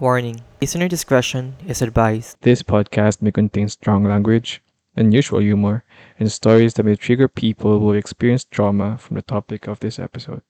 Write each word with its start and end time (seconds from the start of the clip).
Warning. 0.00 0.40
Listener 0.60 0.88
discretion 0.88 1.54
is 1.68 1.80
advised. 1.80 2.38
This 2.40 2.62
podcast 2.62 3.22
may 3.22 3.30
contain 3.30 3.68
strong 3.68 4.02
language, 4.04 4.60
unusual 4.96 5.40
humor, 5.40 5.84
and 6.18 6.30
stories 6.30 6.74
that 6.74 6.82
may 6.82 6.96
trigger 6.96 7.28
people 7.28 7.78
who 7.78 7.92
experience 7.92 8.44
trauma 8.44 8.98
from 8.98 9.14
the 9.16 9.22
topic 9.22 9.68
of 9.68 9.78
this 9.78 10.00
episode. 10.00 10.42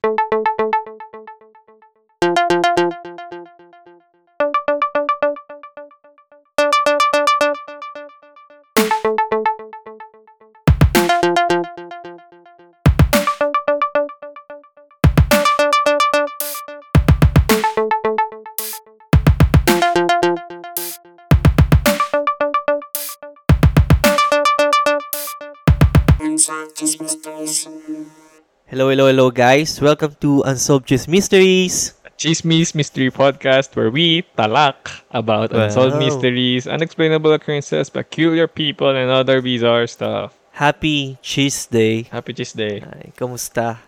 Hello, 28.94 29.10
hello, 29.10 29.26
guys. 29.26 29.82
Welcome 29.82 30.14
to 30.22 30.46
Unsolved 30.46 30.86
Juice 30.86 31.10
Mysteries. 31.10 31.98
Chismis 32.14 32.78
Mystery 32.78 33.10
Podcast 33.10 33.74
where 33.74 33.90
we 33.90 34.22
talak 34.38 35.02
about 35.10 35.50
unsolved 35.50 35.98
Wow. 35.98 36.06
mysteries, 36.06 36.70
unexplainable 36.70 37.34
occurrences, 37.34 37.90
peculiar 37.90 38.46
people, 38.46 38.94
and 38.94 39.10
other 39.10 39.42
bizarre 39.42 39.90
stuff. 39.90 40.38
Happy 40.54 41.18
Cheese 41.26 41.66
Day. 41.66 42.06
Happy 42.06 42.38
Cheese 42.38 42.54
Day. 42.54 42.86
Ay, 42.86 43.10
kamusta? 43.18 43.82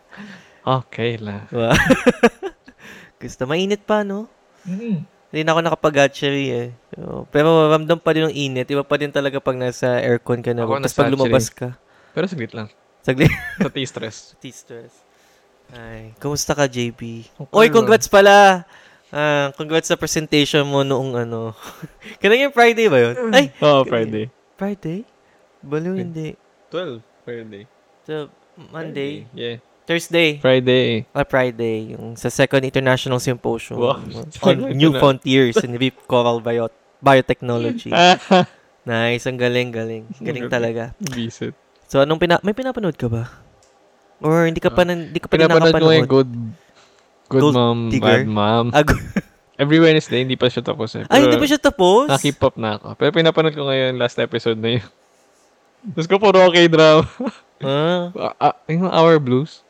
Okay 0.67 1.23
lang. 1.23 1.47
Wow. 1.55 1.79
Gusto, 3.23 3.47
mainit 3.47 3.87
pa, 3.87 4.03
no? 4.03 4.27
Hindi 4.67 5.47
na 5.47 5.55
ako 5.55 5.71
nakapag-hatchery 5.71 6.47
eh. 6.51 6.69
So, 6.99 7.31
pero 7.31 7.71
ramdam 7.71 8.03
pa 8.03 8.11
din 8.11 8.27
yung 8.27 8.35
init. 8.35 8.67
Iba 8.75 8.83
pa 8.83 8.99
din 8.99 9.15
talaga 9.15 9.39
pag 9.39 9.55
nasa 9.55 10.03
aircon 10.03 10.43
ka 10.43 10.51
na. 10.51 10.67
Ako 10.67 10.83
Tapos 10.83 10.99
pag 10.99 11.15
lumabas 11.15 11.47
ka. 11.47 11.79
Pero 12.11 12.27
saglit 12.27 12.51
lang. 12.59 12.75
Saglit. 13.07 13.31
Sa 13.63 13.71
T-stress. 13.71 14.35
T-stress. 14.43 15.06
Ay, 15.75 16.15
kumusta 16.23 16.55
ka, 16.55 16.71
JP? 16.71 17.01
Okay 17.27 17.55
Oy, 17.55 17.67
congrats 17.71 18.07
pala! 18.07 18.63
Ah, 19.11 19.51
congrats 19.55 19.91
sa 19.91 19.99
presentation 19.99 20.67
mo 20.67 20.83
noong 20.83 21.27
ano. 21.27 21.55
Kanina 22.23 22.51
yung 22.51 22.55
Friday 22.55 22.87
ba 22.87 22.99
yun? 23.01 23.15
Ay! 23.35 23.51
Oh, 23.63 23.83
Friday. 23.87 24.31
Friday? 24.59 25.07
Okay. 25.67 25.83
hindi. 25.99 26.29
12. 26.71 27.03
Friday. 27.27 27.63
So, 28.07 28.31
Monday? 28.71 29.27
Yeah. 29.35 29.59
Thursday? 29.87 30.43
Friday. 30.43 31.07
Ah, 31.15 31.23
Friday. 31.23 31.95
Yung 31.95 32.19
sa 32.19 32.27
Second 32.31 32.67
International 32.67 33.23
Symposium 33.23 33.79
Wow. 33.79 34.03
on 34.47 34.75
New 34.75 34.91
Frontiers 34.99 35.59
in 35.63 35.79
Deep 35.79 35.95
Coral 36.11 36.43
Bio- 36.43 36.75
Biotechnology. 37.03 37.95
Nice. 38.87 39.27
Ang 39.27 39.35
galing, 39.35 39.75
galing. 39.75 40.07
Galing 40.23 40.47
talaga. 40.47 40.95
Visit. 41.03 41.59
So, 41.91 42.07
anong 42.07 42.23
pina... 42.23 42.39
May 42.47 42.55
pinapanood 42.55 42.95
ka 42.95 43.11
ba? 43.11 43.27
Or 44.19 44.45
hindi 44.45 44.59
ka 44.59 44.69
pa, 44.69 44.83
nan- 44.83 45.09
hindi 45.09 45.19
ka 45.19 45.27
pa 45.27 45.35
din 45.35 45.41
Pinapanood 45.43 45.61
ko 45.63 45.69
nakapanood? 45.71 45.95
yung 45.95 46.09
good, 46.09 46.33
good 47.27 47.43
Gold 47.43 47.55
mom, 47.55 47.79
digger? 47.89 48.07
bad 48.07 48.27
mom. 48.27 48.67
Ah, 48.71 48.83
gu- 48.83 49.03
Every 49.57 49.79
Wednesday, 49.79 50.21
hindi 50.21 50.35
pa 50.35 50.47
siya 50.47 50.61
tapos 50.63 50.93
eh. 50.95 51.05
Ay, 51.07 51.23
hindi 51.23 51.37
pa 51.37 51.47
siya 51.47 51.57
tapos? 51.59 52.07
Nakip 52.07 52.37
up 52.43 52.55
na 52.55 52.77
ako. 52.77 52.93
Pero 52.95 53.11
pinapanood 53.11 53.53
ko 53.53 53.65
ngayon 53.65 53.97
last 53.97 54.17
episode 54.17 54.57
na 54.57 54.77
yun. 54.77 54.87
Tapos 55.87 56.07
ko 56.07 56.19
puro 56.19 56.43
okay 56.45 56.67
drama. 56.67 57.07
Ah, 57.57 58.13
Ah, 58.13 58.35
ah, 58.43 58.55
yung 58.67 58.85
Hour 58.85 59.17
Blues. 59.17 59.65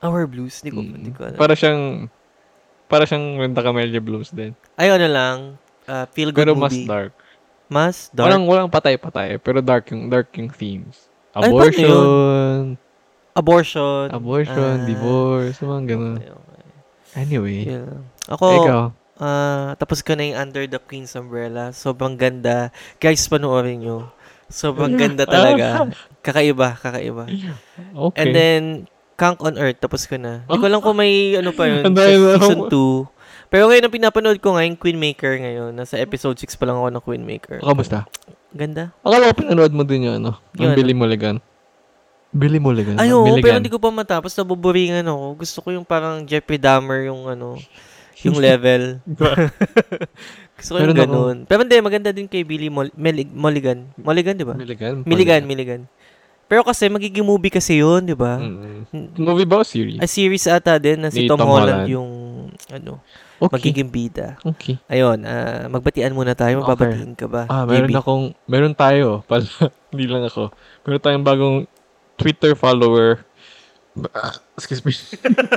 Our 0.00 0.26
Blues. 0.26 0.58
Hindi 0.58 0.70
ko, 0.70 0.80
Mm. 0.80 0.90
hindi 0.92 1.10
ko 1.12 1.22
alam. 1.22 1.36
Para 1.36 1.54
siyang, 1.54 2.10
para 2.86 3.04
siyang 3.04 3.38
Renta 3.38 3.62
Camellia 3.62 4.00
Blues 4.00 4.28
din. 4.28 4.58
Ay, 4.74 4.90
ano 4.90 5.06
lang. 5.06 5.38
Uh, 5.84 6.02
feel 6.10 6.28
good 6.28 6.42
Pero 6.42 6.54
mas 6.54 6.74
movie. 6.74 6.82
dark. 6.84 7.14
Mas 7.68 8.10
dark. 8.10 8.26
Walang, 8.26 8.44
walang 8.44 8.66
patay-patay. 8.68 9.38
Pero 9.38 9.58
dark 9.60 9.86
yung, 9.88 10.08
dark 10.08 10.34
yung 10.34 10.50
themes. 10.50 11.06
Ay, 11.30 11.46
paano 11.46 11.54
Abortion. 11.54 12.64
Abortion. 13.36 14.08
Abortion, 14.08 14.74
Ah. 14.80 14.84
divorce, 14.84 15.60
mga 15.60 15.82
ganun. 15.86 16.16
Okay, 16.16 16.32
okay. 16.32 16.62
Anyway. 17.14 17.58
Yeah. 17.68 18.00
Ako, 18.26 18.46
Ikaw. 18.64 18.82
ah, 19.18 19.68
tapos 19.76 20.00
ko 20.00 20.12
na 20.12 20.24
yung 20.24 20.38
Under 20.40 20.64
the 20.64 20.80
Queen's 20.80 21.12
Umbrella. 21.12 21.70
Sobrang 21.70 22.16
ganda. 22.16 22.72
Guys, 22.96 23.24
panoorin 23.26 23.80
nyo. 23.80 24.08
Sobrang 24.46 24.94
ganda 24.94 25.28
talaga. 25.28 25.92
Kakaiba, 26.20 26.74
kakaiba. 26.74 27.28
Okay. 27.94 28.18
And 28.18 28.28
then, 28.32 28.62
Kank 29.14 29.40
on 29.40 29.56
Earth, 29.56 29.80
tapos 29.80 30.04
ko 30.04 30.16
na. 30.16 30.44
Hindi 30.44 30.56
ko 30.58 30.68
lang 30.68 30.80
kung 30.80 30.96
may 30.96 31.12
ano 31.34 31.48
pa 31.50 31.64
yun, 31.64 31.84
season 31.96 32.68
ako. 32.68 33.08
2. 33.08 33.48
Pero 33.48 33.70
ngayon, 33.70 33.84
ang 33.84 33.94
pinapanood 33.94 34.38
ko 34.38 34.52
ngayon, 34.52 34.76
Queen 34.76 34.98
Maker 34.98 35.38
ngayon. 35.38 35.70
Nasa 35.72 35.96
episode 35.96 36.36
6 36.36 36.52
pa 36.52 36.64
lang 36.64 36.76
ako 36.76 36.88
ng 36.90 37.02
Queen 37.02 37.24
Maker. 37.24 37.60
Kamusta? 37.60 38.04
Ganda. 38.50 38.92
Akala 39.00 39.32
ko 39.32 39.40
pinanood 39.40 39.72
mo 39.72 39.82
din 39.82 40.04
yung 40.04 40.16
ano, 40.18 40.36
Yung 40.52 40.58
yung 40.58 40.72
ano? 40.72 40.76
Billy 40.76 40.92
Mulligan. 40.92 41.36
Billy 42.30 42.58
Mulligan. 42.58 42.98
Ay, 42.98 43.10
oo, 43.10 43.38
pero 43.38 43.56
hindi 43.56 43.68
ko 43.68 43.78
pa 43.78 43.88
matapos. 43.88 44.34
Nabuburingan 44.34 45.06
ako. 45.06 45.24
Gusto 45.36 45.58
ko 45.60 45.68
yung 45.70 45.84
parang 45.84 46.22
Jeffrey 46.22 46.58
Dahmer 46.58 47.06
yung 47.06 47.24
ano, 47.26 47.56
yung 48.24 48.36
level. 48.36 49.00
Gusto 50.56 50.70
ko 50.72 50.76
yung 50.76 50.88
Meron 50.88 50.96
ako. 50.96 51.04
ganun. 51.04 51.36
Pero 51.44 51.60
hindi, 51.62 51.76
maganda 51.80 52.10
din 52.10 52.26
kay 52.26 52.42
Billy 52.42 52.68
Mel- 52.68 52.92
Mulligan. 53.30 53.92
Mulligan, 53.94 54.34
di 54.34 54.44
ba? 54.44 54.54
Milligan. 54.54 55.04
Milligan, 55.04 55.42
Milligan. 55.44 55.80
Pero 56.46 56.62
kasi, 56.62 56.86
magiging 56.86 57.26
movie 57.26 57.50
kasi 57.50 57.82
yun, 57.82 58.06
di 58.06 58.14
ba? 58.14 58.38
Mm. 58.38 59.18
Movie 59.18 59.44
ba 59.44 59.60
o 59.60 59.66
series? 59.66 59.98
A 59.98 60.06
series 60.06 60.46
ata 60.46 60.78
din 60.78 61.02
na 61.02 61.10
si 61.10 61.26
Tom, 61.26 61.34
Tom 61.34 61.50
Holland, 61.50 61.84
Holland. 61.84 61.90
yung 61.90 62.10
ano, 62.70 63.02
Okay. 63.36 63.52
magiging 63.60 63.90
bida. 63.90 64.38
Okay. 64.40 64.80
Ayun, 64.88 65.20
ah, 65.26 65.68
magbatian 65.68 66.14
muna 66.14 66.32
tayo. 66.32 66.62
Okay. 66.62 66.72
Mababatiin 66.72 67.12
ka 67.12 67.26
ba? 67.26 67.44
Ah, 67.46 67.66
meron 67.66 67.90
JB? 67.90 67.98
akong, 67.98 68.24
meron 68.46 68.72
tayo, 68.72 69.20
pala, 69.28 69.44
hindi 69.90 70.06
lang 70.06 70.24
ako. 70.24 70.54
Meron 70.86 71.02
tayong 71.02 71.26
bagong 71.26 71.56
Twitter 72.16 72.52
follower. 72.52 73.22
Ah, 74.12 74.36
excuse 74.56 74.84
me. 74.84 74.92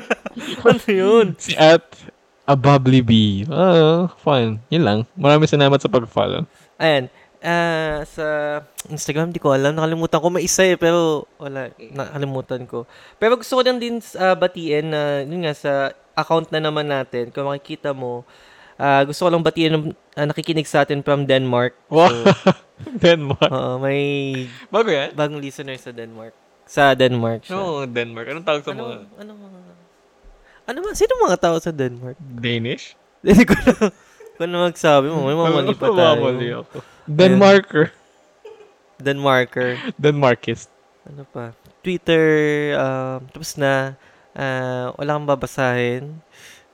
ano 0.68 0.84
yun? 0.88 1.36
si 1.36 1.56
at 1.60 1.84
a 2.48 2.56
bubbly 2.56 3.04
bee. 3.04 3.44
Ah, 3.52 4.08
fun. 4.20 4.64
Yun 4.72 4.84
lang. 4.84 5.00
Maraming 5.14 5.50
salamat 5.50 5.80
sa 5.80 5.92
pag-follow. 5.92 6.48
Ayan. 6.80 7.12
Ah, 7.40 8.04
sa 8.04 8.26
Instagram, 8.88 9.32
di 9.32 9.40
ko 9.40 9.52
alam. 9.52 9.76
Nakalimutan 9.76 10.20
ko. 10.20 10.28
May 10.32 10.48
isa 10.48 10.64
eh, 10.64 10.80
pero 10.80 11.28
wala. 11.36 11.72
Nakalimutan 11.78 12.64
ko. 12.64 12.88
Pero 13.16 13.36
gusto 13.36 13.60
ko 13.60 13.62
lang 13.64 13.80
din 13.80 14.00
ah, 14.16 14.36
batiin 14.36 14.88
na, 14.88 15.02
yun 15.24 15.44
nga, 15.44 15.54
sa 15.56 15.72
account 16.16 16.52
na 16.52 16.60
naman 16.60 16.88
natin, 16.88 17.32
kung 17.32 17.48
makikita 17.48 17.92
mo, 17.96 18.24
ah, 18.76 19.04
gusto 19.04 19.28
ko 19.28 19.30
lang 19.32 19.44
batiin 19.44 19.72
ng 19.76 19.84
ah, 20.16 20.28
nakikinig 20.28 20.68
sa 20.68 20.84
atin 20.84 21.04
from 21.04 21.24
Denmark. 21.28 21.76
Wow. 21.92 22.08
So, 22.12 22.32
Denmark. 23.04 23.52
oo, 23.52 23.76
may 23.84 24.00
Bago 24.72 24.88
yan? 24.88 25.12
bagong 25.12 25.44
listener 25.44 25.76
sa 25.76 25.92
Denmark. 25.92 26.32
Sa 26.70 26.94
Denmark 26.94 27.42
siya. 27.44 27.58
Oo, 27.58 27.84
Denmark. 27.84 28.30
Anong 28.30 28.46
tawag 28.46 28.62
sa 28.62 28.72
ano, 28.72 28.82
mga 28.86 28.96
ano 29.18 29.32
mga... 29.34 29.60
Ano 30.70 30.78
ba? 30.80 30.90
Sino 30.94 31.18
mga 31.18 31.38
tao 31.42 31.58
sa 31.58 31.74
Denmark? 31.74 32.14
Danish? 32.22 32.94
Hindi 33.26 33.42
ko 33.44 33.58
na... 33.58 33.90
Kung 34.38 34.48
na 34.48 34.70
magsabi 34.70 35.10
mo, 35.10 35.26
may 35.26 35.34
mamali 35.34 35.74
pa 35.74 35.90
tayo. 35.90 36.22
Mamali 36.24 36.48
ako. 36.54 36.78
Denmarker. 37.04 37.86
Denmarker. 38.96 39.70
Denmarkist. 39.96 40.70
ano 41.04 41.26
pa, 41.26 41.52
Twitter, 41.82 42.22
um, 42.78 43.20
tapos 43.34 43.58
na, 43.58 43.98
ah, 44.32 44.94
wala 44.94 45.18
kang 45.18 45.26
babasahin 45.26 46.22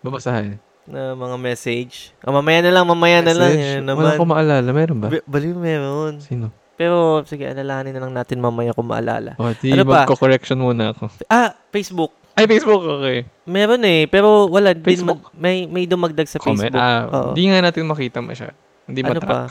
Babasahin. 0.03 0.59
na 0.83 1.15
mga 1.15 1.37
message. 1.39 2.11
Ah, 2.19 2.29
mamaya 2.29 2.59
na 2.59 2.69
lang, 2.69 2.83
mamaya 2.83 3.23
na 3.23 3.31
lang. 3.31 3.53
Message? 3.53 3.79
Yan 3.79 3.85
Wala 3.87 4.11
naman. 4.11 4.19
ko 4.19 4.25
maalala. 4.27 4.69
Meron 4.69 4.99
ba? 4.99 5.07
Ba- 5.09 5.25
Baliw 5.25 5.55
meron. 5.55 6.19
Sino? 6.19 6.51
Pero, 6.75 7.23
sige, 7.23 7.47
alalahanin 7.47 7.95
na 7.95 8.03
lang 8.03 8.13
natin 8.13 8.37
mamaya 8.37 8.75
kung 8.75 8.85
maalala. 8.85 9.35
Oh, 9.35 9.47
di 9.49 9.71
Ano 9.71 9.87
magko-correction 9.87 10.59
muna 10.59 10.91
ako. 10.91 11.07
Ah, 11.25 11.55
Facebook. 11.71 12.11
Ay, 12.35 12.51
Facebook, 12.51 12.83
okay. 12.83 13.23
Meron 13.47 13.79
eh, 13.87 14.11
pero 14.11 14.51
wala. 14.51 14.75
Din 14.75 14.83
Facebook. 14.83 15.23
ma- 15.23 15.31
may, 15.39 15.63
may 15.65 15.87
dumagdag 15.87 16.27
sa 16.27 16.35
Comment. 16.35 16.67
Facebook. 16.67 16.75
Ah, 16.75 17.07
Oo. 17.07 17.31
di 17.31 17.47
nga 17.47 17.63
natin 17.63 17.87
makita 17.87 18.19
masyado. 18.19 18.51
Hindi 18.83 19.01
ano 19.01 19.15
matrack. 19.15 19.31
pa? 19.31 19.41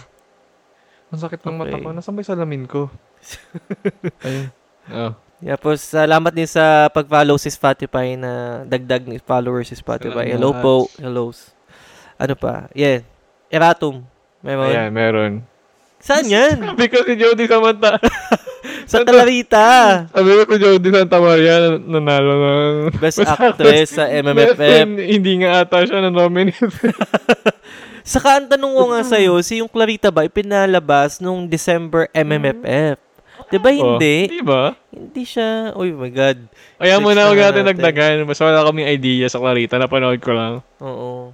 Ang 1.08 1.20
sakit 1.20 1.40
ng 1.40 1.56
mata 1.56 1.70
Okay. 1.70 1.81
ko. 1.81 1.88
Nasaan 1.90 2.12
ba 2.12 2.20
yung 2.20 2.28
salamin 2.28 2.64
ko? 2.69 2.81
Ayun. 4.26 4.46
Oh. 4.93 5.12
Tapos, 5.40 5.81
salamat 5.81 6.28
din 6.28 6.44
sa 6.44 6.93
pag-follow 6.93 7.40
si 7.40 7.49
Spotify 7.49 8.20
na 8.20 8.64
dagdag 8.64 9.04
ni 9.04 9.16
followers 9.16 9.72
si 9.72 9.76
Spotify. 9.76 10.28
Salamat. 10.28 10.37
Hello 10.37 10.50
po. 10.52 10.75
Hellos. 10.96 11.56
Ano 12.16 12.37
pa? 12.37 12.69
Yeah. 12.72 13.00
Eratum. 13.49 14.04
Meron. 14.40 14.69
Ayan, 14.69 14.90
meron. 14.93 15.32
Saan 16.04 16.28
yan? 16.28 16.60
Sabi 16.68 16.84
ko 16.92 17.00
si 17.00 17.16
Jody 17.16 17.48
Samanta. 17.48 17.96
Sa 18.84 19.00
Clarita. 19.08 19.64
Sabi 20.12 20.30
ko 20.36 20.52
si 20.52 20.60
Jody 20.60 20.88
Santa 20.92 21.16
Maria 21.16 21.80
nanalo 21.80 22.32
ng 22.36 22.72
Best 23.00 23.24
actress 23.24 23.96
sa 23.96 24.04
MMFF. 24.12 24.60
Best- 24.60 25.00
hindi 25.00 25.32
nga 25.40 25.64
ata 25.64 25.88
siya 25.88 26.04
na 26.04 26.12
nominate. 26.12 26.60
Saka 28.04 28.36
ang 28.36 28.52
tanong 28.52 28.76
ko 28.76 28.84
nga 28.92 29.00
sa'yo, 29.00 29.40
si 29.40 29.64
yung 29.64 29.72
Clarita 29.72 30.12
ba 30.12 30.28
ipinalabas 30.28 31.24
nung 31.24 31.48
December 31.48 32.12
MMFF? 32.12 33.00
Di 33.48 33.56
ba 33.56 33.72
hindi? 33.72 34.28
Di 34.28 34.44
ba? 34.44 34.76
Hindi 34.92 35.24
siya. 35.24 35.72
Oh 35.72 35.88
my 35.88 36.12
God. 36.12 36.38
Kaya 36.76 37.00
muna 37.00 37.24
na 37.24 37.32
huwag 37.32 37.40
natin. 37.40 37.64
nagdagan. 37.64 38.28
Mas 38.28 38.36
wala 38.44 38.60
kaming 38.60 38.92
idea 38.92 39.24
sa 39.32 39.40
Clarita. 39.40 39.80
Napanood 39.80 40.20
ko 40.20 40.36
lang. 40.36 40.60
Oo. 40.84 41.32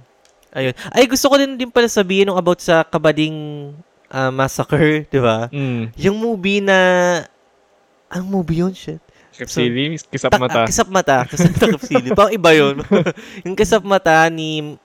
Ayun. 0.55 0.71
Ay, 0.95 1.11
gusto 1.11 1.27
ko 1.27 1.35
din 1.35 1.59
din 1.59 1.71
pala 1.71 1.91
sabihin 1.91 2.31
nung 2.31 2.39
about 2.39 2.63
sa 2.63 2.87
Kabading 2.87 3.71
ah, 4.11 4.29
Massacre, 4.29 5.03
di 5.07 5.19
ba? 5.19 5.47
Mm. 5.49 5.95
Yung 5.97 6.17
movie 6.17 6.59
na... 6.59 6.77
Ang 8.07 8.27
movie 8.27 8.59
yun, 8.59 8.75
shit. 8.75 8.99
Kapsili, 9.31 9.95
kisap 10.05 10.27
Tak- 10.29 10.43
mata. 10.43 10.59
ah, 10.61 10.67
kisap 10.67 10.87
mata. 10.91 11.17
Kisap 11.31 11.55
takap 11.55 11.81
sili. 11.81 12.11
Parang 12.11 12.35
iba 12.35 12.51
yun. 12.51 12.83
yung 13.47 13.55
kisap 13.55 13.79
mata 13.81 14.27
ni 14.27 14.75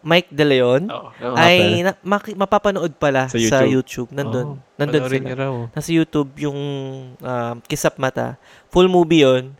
Mike 0.00 0.32
De 0.32 0.46
Leon 0.46 0.88
Oo. 0.88 1.10
Oo, 1.12 1.34
ay 1.36 1.84
na, 1.84 1.92
maki- 2.00 2.32
mapapanood 2.32 2.94
pala 2.96 3.28
Sa 3.28 3.36
sa 3.36 3.66
YouTube. 3.66 3.68
YouTube. 3.68 4.08
Nandun. 4.14 4.56
Oo, 4.56 4.78
Nandun 4.78 5.02
sila. 5.04 5.34
raw. 5.36 5.54
Nasa 5.68 5.90
YouTube 5.90 6.30
yung 6.40 6.58
um, 7.12 7.56
Kisap 7.66 7.98
Mata. 7.98 8.40
Full 8.70 8.88
movie 8.88 9.26
yun. 9.26 9.52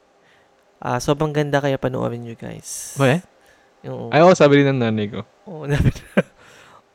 Ah, 0.81 0.96
sobrang 0.96 1.28
ganda 1.28 1.61
kaya 1.61 1.76
panoorin 1.76 2.25
nyo 2.25 2.32
guys. 2.32 2.96
Okay. 2.96 3.20
Oo. 3.84 4.08
Ay, 4.08 4.25
oo, 4.25 4.32
sabi 4.32 4.62
rin 4.62 4.70
ng 4.70 4.81
nanay 4.81 5.12
ko. 5.12 5.20
Oo, 5.44 5.69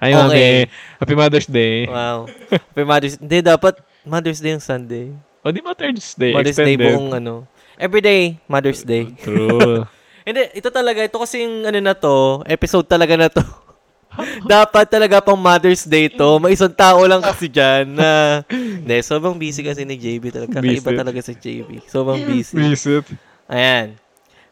Ay, 0.06 0.14
Okay. 0.14 0.22
okay. 0.22 0.58
Happy 1.02 1.16
Mother's 1.16 1.50
Day. 1.50 1.90
wow. 1.90 2.30
Pero 2.72 2.86
Mother's 2.86 3.18
Hindi, 3.18 3.42
dapat 3.42 3.74
Mother's 4.04 4.38
Day 4.38 4.54
yung 4.54 4.62
Sunday. 4.62 5.10
O, 5.42 5.50
di 5.50 5.62
Mother's 5.62 6.14
Day. 6.14 6.34
Mother's 6.34 6.54
Day 6.54 6.74
extended. 6.74 6.94
buong 6.94 7.10
ano. 7.12 7.34
Everyday, 7.76 8.38
Mother's 8.46 8.82
Day. 8.82 9.10
True. 9.26 9.90
Hindi, 10.22 10.42
ito 10.54 10.70
talaga, 10.70 11.02
ito 11.02 11.18
kasi 11.18 11.42
yung 11.42 11.66
ano 11.66 11.80
na 11.80 11.94
to, 11.94 12.46
episode 12.46 12.86
talaga 12.86 13.14
na 13.14 13.30
to. 13.30 13.42
Dapat 14.48 14.88
talaga 14.88 15.20
pang 15.20 15.36
Mother's 15.36 15.84
Day 15.84 16.08
to. 16.08 16.38
May 16.38 16.54
isang 16.54 16.72
tao 16.72 17.04
lang 17.04 17.20
kasi 17.20 17.46
dyan 17.46 17.98
na... 17.98 18.42
Hindi, 18.80 19.02
sobrang 19.02 19.36
busy 19.36 19.60
kasi 19.60 19.84
ni 19.84 19.98
JB 19.98 20.32
talaga. 20.32 20.62
Kakaiba 20.62 20.92
talaga 20.96 21.20
si 21.20 21.34
JB. 21.34 21.84
Sobrang 21.86 22.22
busy. 22.24 22.56
Visit. 22.56 23.06
Ayan. 23.46 23.98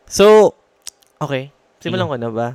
So, 0.04 0.52
okay. 1.16 1.50
Simulan 1.80 2.06
ko 2.06 2.18
na 2.18 2.30
ba? 2.30 2.48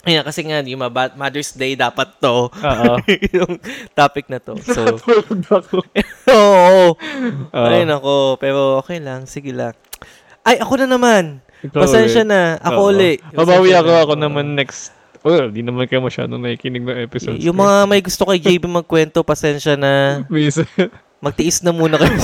Ayan, 0.00 0.24
kasi 0.24 0.40
nga, 0.48 0.64
yung 0.64 0.80
Mother's 1.16 1.52
Day 1.52 1.76
dapat 1.76 2.16
to. 2.24 2.48
Oo. 2.48 2.92
yung 3.36 3.60
topic 3.92 4.32
na 4.32 4.40
to. 4.40 4.56
So, 4.64 4.96
Tulog 5.04 5.44
ako. 5.44 5.84
oo. 6.32 6.96
Oo. 7.52 7.66
Ay, 7.68 7.84
nako. 7.84 8.40
Pero 8.40 8.80
okay 8.80 8.96
lang. 8.96 9.28
Sige 9.28 9.52
lang. 9.52 9.76
Ay, 10.40 10.56
ako 10.56 10.80
na 10.80 10.96
naman. 10.96 11.44
Ikaw 11.60 11.84
Pasensya 11.84 12.24
ulit. 12.24 12.32
na. 12.32 12.56
Ako 12.64 12.80
Oo. 12.80 12.90
uli. 12.96 13.12
Babawi 13.36 13.68
Pasensya 13.68 13.80
ako. 13.84 13.90
na. 13.92 14.00
Ako 14.00 14.14
Oo. 14.16 14.22
naman 14.24 14.46
next. 14.56 14.96
Well, 15.20 15.52
di 15.52 15.60
naman 15.60 15.84
kayo 15.84 16.00
masyadong 16.00 16.40
nakikinig 16.40 16.80
ng 16.80 16.96
episodes. 17.04 17.44
Yung 17.44 17.60
mga 17.60 17.84
may 17.84 18.00
gusto 18.00 18.24
kay 18.24 18.40
JB 18.40 18.64
magkwento, 18.64 19.20
pasensya 19.20 19.76
na. 19.76 20.24
Magtiis 21.20 21.60
na 21.60 21.76
muna 21.76 22.00
kayo. 22.00 22.16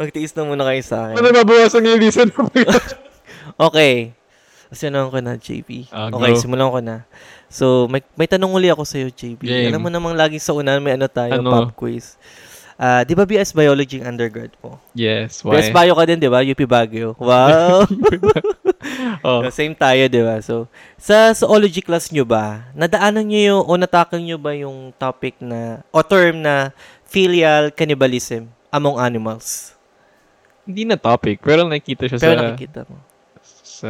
Magtiis 0.00 0.32
na 0.32 0.48
muna 0.48 0.64
kayo 0.64 0.80
sa 0.80 1.12
akin. 1.12 1.20
Ano 1.20 1.28
mabawasan 1.28 1.84
yung 1.84 2.00
listen? 2.00 2.32
Okay. 3.60 4.16
Simulan 4.74 5.08
ko 5.08 5.18
na, 5.22 5.32
JB. 5.38 5.88
Ah, 5.88 6.10
okay, 6.10 6.34
go. 6.34 6.38
simulan 6.38 6.68
ko 6.68 6.80
na. 6.82 6.96
So, 7.48 7.86
may, 7.86 8.02
may 8.18 8.26
tanong 8.26 8.50
uli 8.50 8.68
ako 8.68 8.82
sa'yo, 8.82 9.08
JB. 9.08 9.40
Game. 9.40 9.70
Alam 9.70 9.80
mo 9.80 9.88
namang 9.88 10.18
lagi 10.18 10.36
sa 10.36 10.52
unan 10.52 10.82
may 10.82 10.98
ano 10.98 11.06
tayo, 11.06 11.38
Ano? 11.38 11.50
pop 11.50 11.70
quiz. 11.78 12.18
Ah, 12.74 13.06
di 13.06 13.14
ba 13.14 13.22
BS 13.22 13.54
Biology 13.54 14.02
ang 14.02 14.18
undergrad 14.18 14.50
mo? 14.58 14.82
yes, 14.98 15.46
BS 15.46 15.70
why? 15.70 15.86
Bio 15.86 15.94
ka 15.94 16.04
din, 16.10 16.18
di 16.18 16.26
ba? 16.26 16.42
UP 16.42 16.58
Baguio. 16.66 17.14
Wow! 17.22 17.86
oh. 19.26 19.46
Same 19.54 19.78
tayo, 19.78 20.02
di 20.10 20.18
ba? 20.20 20.42
So, 20.42 20.66
sa 20.98 21.30
zoology 21.32 21.80
class 21.80 22.10
nyo 22.10 22.26
ba, 22.26 22.66
nadaanan 22.74 23.24
nyo 23.24 23.40
yung, 23.40 23.62
o 23.62 23.72
natakal 23.78 24.18
nyo 24.18 24.36
ba 24.36 24.52
yung 24.58 24.90
topic 24.98 25.38
na, 25.38 25.86
o 25.94 26.02
term 26.02 26.42
na 26.42 26.74
filial 27.06 27.70
cannibalism 27.70 28.50
among 28.74 28.98
animals? 28.98 29.72
Hindi 30.66 30.82
na 30.88 30.96
topic, 30.98 31.44
pero 31.44 31.62
nakikita 31.62 32.08
siya 32.10 32.18
Pero 32.18 32.40
sa, 32.40 32.44
nakikita 32.50 32.80
mo. 32.90 32.96
sa 33.62 33.88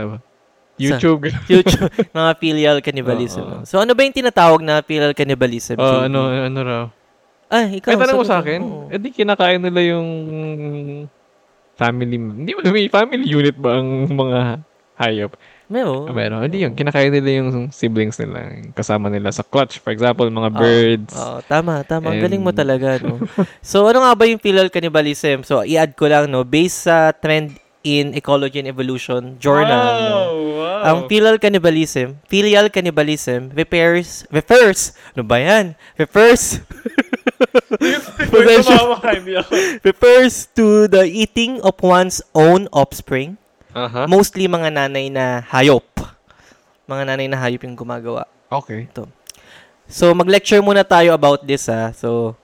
YouTube. 0.75 1.31
Future, 1.49 1.87
mga 2.11 2.31
filial 2.43 2.77
cannibalism. 2.83 3.45
Oo. 3.45 3.63
So, 3.63 3.79
ano 3.79 3.95
ba 3.95 4.03
yung 4.03 4.17
tinatawag 4.17 4.61
na 4.63 4.83
filial 4.83 5.15
cannibalism? 5.15 5.79
Oh, 5.79 6.03
JB? 6.03 6.07
ano, 6.11 6.19
ano 6.31 6.59
raw? 6.63 6.85
Ay, 7.53 7.79
ikaw. 7.79 7.95
Kaya 7.95 8.03
tanong 8.09 8.19
mo 8.19 8.27
sa 8.27 8.39
akin, 8.43 8.61
Oo. 8.63 8.91
eh 8.91 8.99
di 8.99 9.15
kinakain 9.15 9.63
nila 9.63 9.81
yung 9.95 10.09
family, 11.75 12.17
hindi 12.19 12.53
mo 12.55 12.61
may 12.67 12.91
family 12.91 13.27
unit 13.27 13.57
ba 13.59 13.79
ang 13.79 14.11
mga 14.11 14.41
hayop? 14.99 15.35
Meron. 15.65 16.07
Ah, 16.07 16.15
meron. 16.15 16.45
Hindi 16.45 16.61
yun, 16.61 16.77
kinakain 16.77 17.09
nila 17.09 17.31
yung 17.41 17.73
siblings 17.73 18.21
nila, 18.21 18.53
kasama 18.77 19.09
nila 19.09 19.33
sa 19.33 19.41
clutch. 19.41 19.81
For 19.81 19.91
example, 19.91 20.29
mga 20.29 20.51
Oo. 20.53 20.59
birds. 20.61 21.15
Oo, 21.17 21.39
tama, 21.49 21.81
tama. 21.89 22.13
And- 22.13 22.21
galing 22.21 22.43
mo 22.45 22.53
talaga, 22.53 23.01
no? 23.01 23.17
so, 23.65 23.89
ano 23.89 24.05
nga 24.05 24.13
ba 24.13 24.29
yung 24.29 24.43
filial 24.43 24.69
cannibalism? 24.69 25.43
So, 25.43 25.65
i-add 25.65 25.97
ko 25.97 26.07
lang, 26.07 26.29
no? 26.29 26.45
Based 26.45 26.85
sa 26.85 27.11
trend 27.17 27.57
in 27.85 28.17
Ecology 28.17 28.65
and 28.65 28.69
Evolution 28.69 29.37
Journal, 29.37 29.89
no? 30.01 30.17
wow. 30.59 30.81
Ang 30.89 30.99
filial 31.07 31.37
cannibalism, 31.37 32.17
filial 32.25 32.73
cannibalism 32.73 33.53
refers, 33.53 34.25
refers, 34.33 34.97
ano 35.13 35.23
ba 35.23 35.37
yan? 35.37 35.77
Refers, 36.01 36.59
refers 39.85 40.49
to 40.57 40.89
the 40.89 41.05
eating 41.05 41.61
of 41.61 41.77
one's 41.85 42.25
own 42.33 42.73
offspring, 42.73 43.37
Aha. 43.77 44.09
mostly 44.09 44.49
mga 44.49 44.73
nanay 44.73 45.13
na 45.13 45.45
hayop. 45.45 45.85
Mga 46.89 47.03
nanay 47.05 47.29
na 47.29 47.37
hayop 47.37 47.69
yung 47.69 47.77
gumagawa. 47.77 48.25
Okay. 48.49 48.89
So, 49.85 50.17
mag-lecture 50.17 50.65
muna 50.65 50.89
tayo 50.89 51.13
about 51.13 51.45
this, 51.45 51.69
ha. 51.69 51.93
So, 51.93 52.41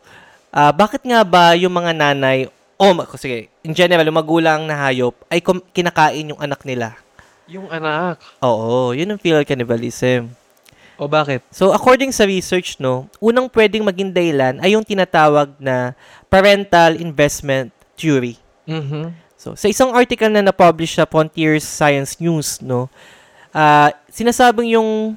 ah 0.50 0.74
bakit 0.74 1.06
nga 1.06 1.22
ba 1.22 1.54
yung 1.54 1.72
mga 1.72 1.94
nanay, 1.96 2.50
oh, 2.80 2.96
ma- 2.96 3.04
sige, 3.20 3.52
in 3.60 3.76
general, 3.76 4.08
yung 4.08 4.16
magulang 4.16 4.64
na 4.64 4.88
hayop 4.88 5.12
ay 5.28 5.44
kum- 5.44 5.64
kinakain 5.76 6.32
yung 6.32 6.40
anak 6.40 6.64
nila? 6.64 6.96
Yung 7.44 7.68
anak. 7.68 8.16
Oo, 8.40 8.96
yun 8.96 9.12
ang 9.12 9.20
filial 9.20 9.44
cannibalism. 9.44 10.32
O 10.96 11.08
bakit? 11.08 11.44
So, 11.52 11.72
according 11.76 12.12
sa 12.12 12.24
research, 12.24 12.80
no, 12.80 13.08
unang 13.20 13.48
pwedeng 13.52 13.84
maging 13.84 14.12
dahilan 14.12 14.60
ay 14.60 14.76
yung 14.76 14.84
tinatawag 14.84 15.52
na 15.60 15.92
parental 16.32 16.96
investment 16.96 17.72
theory. 17.96 18.40
Mm-hmm. 18.64 19.12
So, 19.40 19.56
sa 19.56 19.68
isang 19.68 19.96
article 19.96 20.28
na 20.28 20.44
na-publish 20.44 21.00
sa 21.00 21.08
Frontiers 21.08 21.64
Science 21.64 22.20
News, 22.20 22.60
no, 22.60 22.92
ah, 23.56 23.88
sinasabing 24.12 24.76
yung 24.76 25.16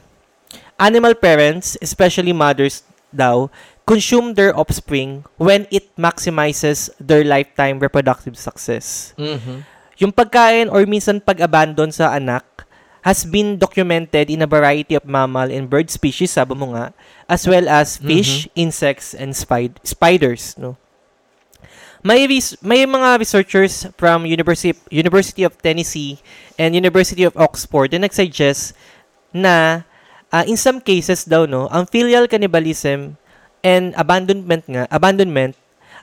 animal 0.79 1.15
parents, 1.19 1.75
especially 1.83 2.31
mothers 2.31 2.87
daw, 3.11 3.51
consume 3.85 4.33
their 4.33 4.55
offspring 4.55 5.27
when 5.35 5.67
it 5.71 5.91
maximizes 5.95 6.89
their 6.99 7.23
lifetime 7.23 7.79
reproductive 7.79 8.37
success. 8.37 9.13
Mm-hmm. 9.17 9.67
Yung 9.99 10.11
pagkain 10.11 10.71
or 10.71 10.87
minsan 10.87 11.19
pag-abandon 11.19 11.91
sa 11.91 12.15
anak 12.15 12.43
has 13.03 13.27
been 13.27 13.59
documented 13.59 14.31
in 14.31 14.41
a 14.41 14.47
variety 14.47 14.95
of 14.95 15.03
mammal 15.03 15.51
and 15.51 15.67
bird 15.67 15.91
species, 15.91 16.31
sabi 16.31 16.55
mo 16.55 16.71
nga, 16.71 16.95
as 17.27 17.43
well 17.43 17.67
as 17.67 17.99
fish, 17.99 18.47
insects, 18.55 19.11
and 19.11 19.35
spid- 19.35 19.79
spiders, 19.83 20.55
no? 20.55 20.79
May 22.03 22.27
res- 22.27 22.59
may 22.59 22.83
mga 22.83 23.19
researchers 23.19 23.87
from 23.95 24.27
University 24.27 24.75
University 24.91 25.47
of 25.47 25.55
Tennessee 25.63 26.19
and 26.59 26.75
University 26.75 27.23
of 27.23 27.31
Oxford 27.39 27.95
na 27.95 28.03
nagsuggest 28.03 28.75
na 29.31 29.87
ah, 30.27 30.43
in 30.43 30.59
some 30.59 30.83
cases 30.83 31.23
daw 31.23 31.47
no, 31.47 31.71
ang 31.71 31.87
filial 31.87 32.27
cannibalism 32.27 33.15
and 33.63 33.95
abandonment 33.95 34.67
nga, 34.67 34.85
abandonment 34.91 35.55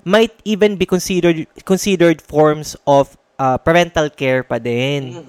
might 0.03 0.33
even 0.49 0.81
be 0.81 0.89
considered 0.89 1.45
considered 1.69 2.25
forms 2.25 2.75
of 2.89 3.15
ah, 3.37 3.61
parental 3.61 4.09
care 4.09 4.41
pa 4.43 4.57
din. 4.57 5.21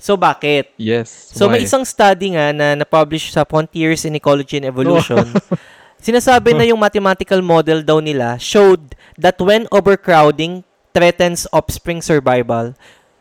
So 0.00 0.16
bakit? 0.16 0.72
Yes. 0.76 1.08
So 1.32 1.48
why? 1.48 1.56
may 1.56 1.60
isang 1.64 1.84
study 1.84 2.36
nga 2.36 2.52
na 2.52 2.72
na-publish 2.72 3.32
sa 3.32 3.44
Frontiers 3.44 4.04
in 4.04 4.16
Ecology 4.16 4.60
and 4.60 4.68
Evolution. 4.68 5.24
Sinasabi 6.04 6.56
na 6.56 6.64
yung 6.64 6.80
mathematical 6.80 7.44
model 7.44 7.84
daw 7.84 8.00
nila 8.00 8.40
showed 8.40 8.96
that 9.20 9.36
when 9.36 9.68
overcrowding 9.68 10.64
threatens 10.96 11.44
offspring 11.52 12.00
survival, 12.00 12.72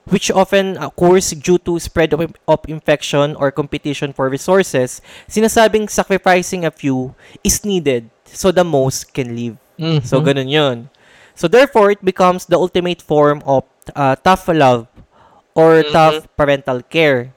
which 0.08 0.32
often 0.32 0.80
occurs 0.80 1.36
due 1.36 1.60
to 1.60 1.76
spread 1.78 2.16
of, 2.16 2.32
of 2.48 2.60
infection 2.72 3.36
or 3.36 3.52
competition 3.52 4.16
for 4.16 4.32
resources, 4.32 5.04
sinasabing 5.28 5.92
sacrificing 5.92 6.64
a 6.64 6.72
few 6.72 7.14
is 7.44 7.68
needed 7.68 8.08
so 8.34 8.52
the 8.52 8.64
most 8.64 9.14
can 9.14 9.36
live. 9.36 9.58
Mhm. 9.80 10.04
So, 10.04 10.20
ganun 10.20 10.50
yun. 10.52 10.90
So, 11.34 11.48
therefore, 11.48 11.96
it 11.96 12.04
becomes 12.04 12.46
the 12.46 12.60
ultimate 12.60 13.00
form 13.00 13.40
of 13.48 13.64
uh, 13.96 14.20
tough 14.20 14.46
love 14.52 14.86
or 15.56 15.82
tough 15.88 16.28
parental 16.36 16.84
care. 16.84 17.32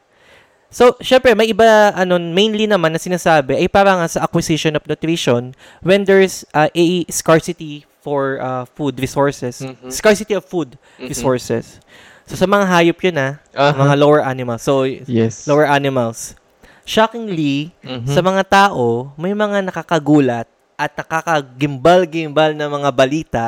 So, 0.72 0.96
syempre, 1.04 1.36
may 1.36 1.52
iba, 1.52 1.92
ano, 1.94 2.16
mainly 2.18 2.64
naman 2.66 2.96
na 2.96 3.00
sinasabi 3.00 3.60
ay 3.60 3.68
parang 3.68 4.00
nga 4.00 4.08
sa 4.08 4.24
acquisition 4.24 4.72
of 4.74 4.82
nutrition 4.88 5.52
when 5.84 6.08
there's 6.08 6.42
uh, 6.56 6.72
a 6.72 7.04
scarcity 7.12 7.84
for 8.00 8.40
uh, 8.42 8.64
food 8.74 8.98
resources. 8.98 9.60
Mhm. 9.62 9.92
Scarcity 9.92 10.34
of 10.34 10.42
food 10.42 10.74
resources. 10.98 11.78
So, 12.26 12.34
sa 12.34 12.48
mga 12.48 12.64
hayop 12.66 12.98
yun, 13.04 13.20
ah, 13.20 13.32
Aha. 13.54 13.76
mga 13.76 13.94
lower 14.00 14.24
animals. 14.24 14.64
So, 14.64 14.82
Yes. 14.88 15.44
lower 15.46 15.68
animals. 15.68 16.34
Shockingly, 16.82 17.70
Mhm. 17.84 18.08
sa 18.10 18.18
mga 18.24 18.42
tao, 18.48 19.12
may 19.14 19.30
mga 19.36 19.62
nakakagulat 19.70 20.48
at 20.82 20.92
nakakagimbal-gimbal 20.98 22.58
na 22.58 22.66
mga 22.66 22.90
balita 22.90 23.44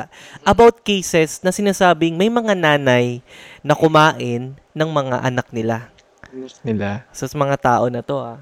about 0.46 0.86
cases 0.86 1.42
na 1.42 1.50
sinasabing 1.50 2.14
may 2.14 2.30
mga 2.30 2.54
nanay 2.54 3.18
na 3.58 3.74
kumain 3.74 4.54
ng 4.54 4.90
mga 4.94 5.16
anak 5.18 5.50
nila. 5.50 5.90
nila. 6.62 7.02
So, 7.10 7.26
sa 7.26 7.34
mga 7.34 7.58
tao 7.58 7.90
na 7.90 8.06
to, 8.06 8.22
ah. 8.22 8.38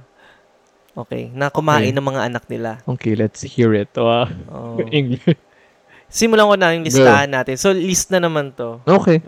Okay, 0.93 1.33
na 1.33 1.49
kumain 1.49 1.89
Okay. 1.89 1.97
ng 1.97 2.05
mga 2.05 2.23
anak 2.29 2.45
nila. 2.53 2.85
Okay, 2.85 3.17
let's 3.17 3.41
hear 3.41 3.73
it. 3.73 3.89
Wow. 3.97 4.29
Oh. 4.53 4.77
English. 4.93 5.41
Simulan 6.13 6.45
ko 6.45 6.57
na 6.61 6.77
yung 6.77 6.85
listahan 6.85 7.33
natin. 7.33 7.57
So, 7.57 7.73
list 7.73 8.13
na 8.13 8.21
naman 8.21 8.53
to. 8.53 8.85
Okay. 8.85 9.25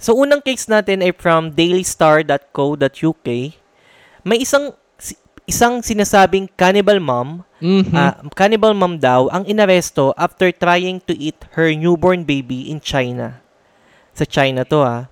So, 0.00 0.16
unang 0.16 0.40
case 0.40 0.64
natin 0.64 1.04
ay 1.04 1.12
from 1.12 1.52
dailystar.co.uk. 1.52 3.28
May 4.24 4.38
isang 4.40 4.72
isang 5.46 5.78
sinasabing 5.78 6.50
cannibal 6.58 6.98
mom, 6.98 7.45
Mhm. 7.60 7.94
ah, 7.96 8.20
cannibal 8.36 8.76
mom 8.76 9.00
daw, 9.00 9.32
ang 9.32 9.48
inaresto 9.48 10.12
after 10.16 10.52
trying 10.52 11.00
to 11.00 11.16
eat 11.16 11.36
her 11.56 11.72
newborn 11.72 12.22
baby 12.22 12.68
in 12.68 12.80
China. 12.82 13.40
Sa 14.12 14.24
China 14.28 14.64
to 14.64 14.80
ha. 14.84 15.08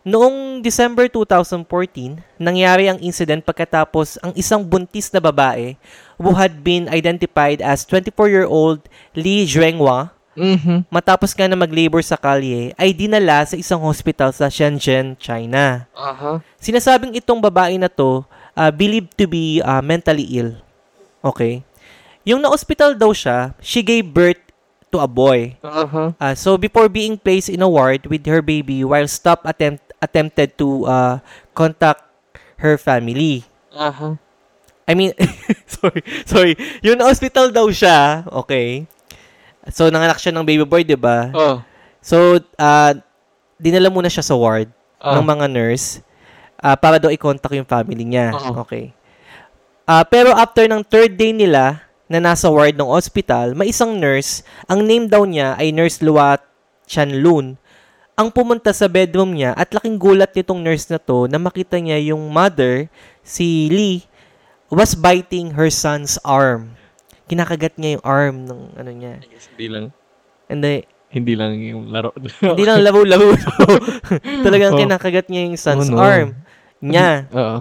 Noong 0.00 0.64
December 0.64 1.12
2014, 1.12 2.24
nangyari 2.40 2.88
ang 2.88 2.96
incident 3.04 3.44
pagkatapos 3.44 4.16
ang 4.24 4.32
isang 4.32 4.64
buntis 4.64 5.12
na 5.12 5.20
babae 5.20 5.76
who 6.16 6.32
had 6.32 6.64
been 6.64 6.88
identified 6.88 7.60
as 7.60 7.84
24-year-old 7.84 8.88
Li 9.12 9.44
Zhuanghua 9.44 10.08
Mhm. 10.40 10.88
matapos 10.88 11.36
nga 11.36 11.44
na 11.44 11.58
mag-labor 11.58 12.00
sa 12.00 12.16
kalye, 12.16 12.72
ay 12.80 12.96
dinala 12.96 13.44
sa 13.44 13.60
isang 13.60 13.82
hospital 13.84 14.32
sa 14.32 14.48
Shenzhen, 14.48 15.20
China. 15.20 15.84
Aha. 15.92 16.40
Sinasabing 16.56 17.12
itong 17.20 17.44
babae 17.44 17.76
na 17.76 17.92
to, 17.92 18.24
uh, 18.56 18.72
believed 18.72 19.12
to 19.20 19.28
be 19.28 19.60
uh, 19.60 19.84
mentally 19.84 20.24
ill. 20.40 20.56
Okay? 21.20 21.60
Yung 22.24 22.40
na-hospital 22.40 22.94
daw 22.94 23.10
siya, 23.10 23.56
she 23.58 23.80
gave 23.80 24.04
birth 24.04 24.40
to 24.90 24.98
a 25.00 25.08
boy. 25.08 25.56
Aha. 25.62 26.12
Uh, 26.18 26.34
so 26.34 26.58
before 26.58 26.90
being 26.90 27.16
placed 27.16 27.48
in 27.48 27.62
a 27.62 27.70
ward 27.70 28.04
with 28.10 28.26
her 28.26 28.42
baby 28.42 28.82
while 28.82 29.06
stop 29.06 29.46
attempt 29.46 29.80
attempted 30.02 30.56
to 30.56 30.84
uh, 30.84 31.14
contact 31.54 32.02
her 32.58 32.76
family. 32.76 33.44
Aha. 33.72 34.16
I 34.84 34.92
mean, 34.98 35.14
sorry, 35.70 36.02
sorry. 36.26 36.52
Yung 36.82 36.98
na-hospital 36.98 37.54
daw 37.54 37.70
siya, 37.70 38.26
okay? 38.26 38.84
So, 39.70 39.86
nanganak 39.86 40.18
siya 40.18 40.34
ng 40.34 40.42
baby 40.42 40.66
boy, 40.66 40.82
di 40.82 40.98
ba? 40.98 41.30
Oh. 41.30 41.56
So, 42.02 42.40
uh, 42.58 42.92
dinala 43.60 43.92
muna 43.92 44.10
siya 44.10 44.24
sa 44.24 44.34
ward 44.34 44.72
Ah. 45.00 45.16
ng 45.16 45.24
mga 45.24 45.48
nurse 45.48 46.04
uh, 46.60 46.76
para 46.76 47.00
daw 47.00 47.08
i-contact 47.08 47.56
yung 47.56 47.64
family 47.64 48.04
niya. 48.04 48.36
Oo. 48.36 48.68
Okay. 48.68 48.92
Uh, 49.88 50.04
pero 50.04 50.36
after 50.36 50.68
ng 50.68 50.84
third 50.84 51.16
day 51.16 51.32
nila 51.32 51.80
na 52.10 52.18
nasa 52.18 52.50
ward 52.50 52.74
ng 52.74 52.90
hospital, 52.90 53.54
may 53.54 53.70
isang 53.70 53.94
nurse, 53.94 54.42
ang 54.66 54.82
name 54.82 55.06
daw 55.06 55.22
niya 55.22 55.54
ay 55.54 55.70
Nurse 55.70 56.02
Luat 56.02 56.42
Chanlun, 56.84 57.54
ang 58.18 58.28
pumunta 58.28 58.74
sa 58.74 58.90
bedroom 58.90 59.32
niya 59.32 59.54
at 59.54 59.70
laking 59.70 59.96
gulat 59.96 60.34
nitong 60.34 60.60
nurse 60.60 60.90
na 60.90 60.98
to 60.98 61.30
na 61.30 61.38
makita 61.38 61.78
niya 61.78 61.96
yung 62.12 62.28
mother, 62.28 62.90
si 63.22 63.70
Lee, 63.70 64.04
was 64.68 64.92
biting 64.92 65.54
her 65.54 65.70
son's 65.70 66.18
arm. 66.20 66.74
Kinakagat 67.30 67.78
niya 67.78 67.96
yung 67.96 68.04
arm 68.04 68.36
ng 68.44 68.60
ano 68.74 68.90
niya. 68.90 69.22
Hindi 69.54 69.66
lang. 69.70 69.84
And 70.50 70.60
then, 70.60 70.82
Hindi 71.10 71.34
lang 71.34 71.58
yung 71.58 71.90
laro. 71.90 72.14
hindi 72.54 72.62
lang 72.62 72.86
labo-labo. 72.86 73.34
Talagang 74.46 74.74
Oh. 74.74 74.78
kinakagat 74.78 75.26
niya 75.26 75.42
yung 75.46 75.58
son's 75.58 75.90
Oh, 75.90 75.94
no. 75.94 76.02
arm 76.02 76.38
niya. 76.78 77.26
Oo. 77.34 77.58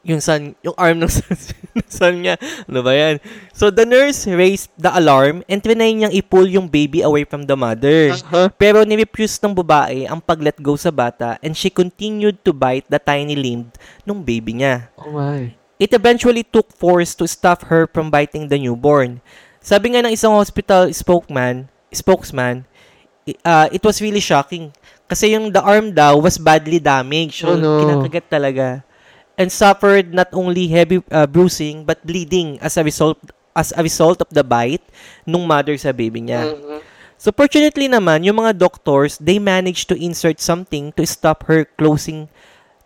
Yung 0.00 0.16
son, 0.18 0.56
yung 0.64 0.72
arm 0.80 0.96
ng 0.96 1.12
son, 1.12 1.36
son 1.84 2.14
niya. 2.24 2.40
Ano 2.64 2.80
ba 2.80 2.96
yan? 2.96 3.20
So, 3.52 3.68
the 3.68 3.84
nurse 3.84 4.24
raised 4.24 4.72
the 4.80 4.88
alarm 4.88 5.44
and 5.44 5.60
trinay 5.60 5.92
niyang 5.92 6.14
i-pull 6.16 6.48
yung 6.48 6.64
baby 6.66 7.04
away 7.04 7.28
from 7.28 7.44
the 7.44 7.52
mother. 7.52 8.16
Aha. 8.16 8.48
Pero 8.56 8.80
nirefuse 8.80 9.36
ng 9.44 9.52
babae 9.52 10.08
ang 10.08 10.16
pag-let 10.18 10.56
go 10.56 10.72
sa 10.72 10.88
bata 10.88 11.36
and 11.44 11.52
she 11.52 11.68
continued 11.68 12.40
to 12.40 12.56
bite 12.56 12.88
the 12.88 12.96
tiny 12.96 13.36
limb 13.36 13.68
ng 14.08 14.20
baby 14.24 14.56
niya. 14.56 14.88
Oh 14.96 15.12
my. 15.12 15.52
It 15.76 15.92
eventually 15.92 16.44
took 16.44 16.72
force 16.72 17.12
to 17.16 17.28
stop 17.28 17.68
her 17.68 17.84
from 17.88 18.08
biting 18.08 18.48
the 18.48 18.56
newborn. 18.56 19.20
Sabi 19.60 19.92
nga 19.92 20.04
ng 20.04 20.12
isang 20.12 20.32
hospital 20.32 20.88
spokesman, 20.92 21.68
spokesman, 21.92 22.64
uh, 23.44 23.68
it 23.68 23.80
was 23.80 24.00
really 24.00 24.20
shocking. 24.20 24.72
Kasi 25.04 25.32
yung 25.32 25.52
the 25.52 25.60
arm 25.60 25.92
daw 25.92 26.16
was 26.16 26.36
badly 26.36 26.80
damaged. 26.80 27.44
So, 27.44 27.52
Oh, 27.52 27.60
no. 27.60 27.80
kinakagat 27.80 28.26
talaga. 28.28 28.80
And 29.40 29.48
suffered 29.48 30.12
not 30.12 30.28
only 30.36 30.68
heavy 30.68 31.00
uh, 31.08 31.24
bruising 31.24 31.88
but 31.88 32.04
bleeding 32.04 32.60
as 32.60 32.76
a 32.76 32.84
result 32.84 33.16
as 33.56 33.72
a 33.72 33.80
result 33.80 34.20
of 34.20 34.28
the 34.28 34.44
bite 34.44 34.84
nung 35.24 35.48
mother 35.48 35.80
sa 35.80 35.96
baby 35.96 36.20
niya. 36.28 36.52
So 37.16 37.32
fortunately 37.32 37.88
naman, 37.88 38.24
yung 38.24 38.36
mga 38.40 38.56
doctors, 38.56 39.16
they 39.16 39.40
managed 39.40 39.88
to 39.92 39.96
insert 39.96 40.40
something 40.40 40.92
to 40.96 41.04
stop 41.08 41.48
her 41.48 41.64
closing 41.80 42.28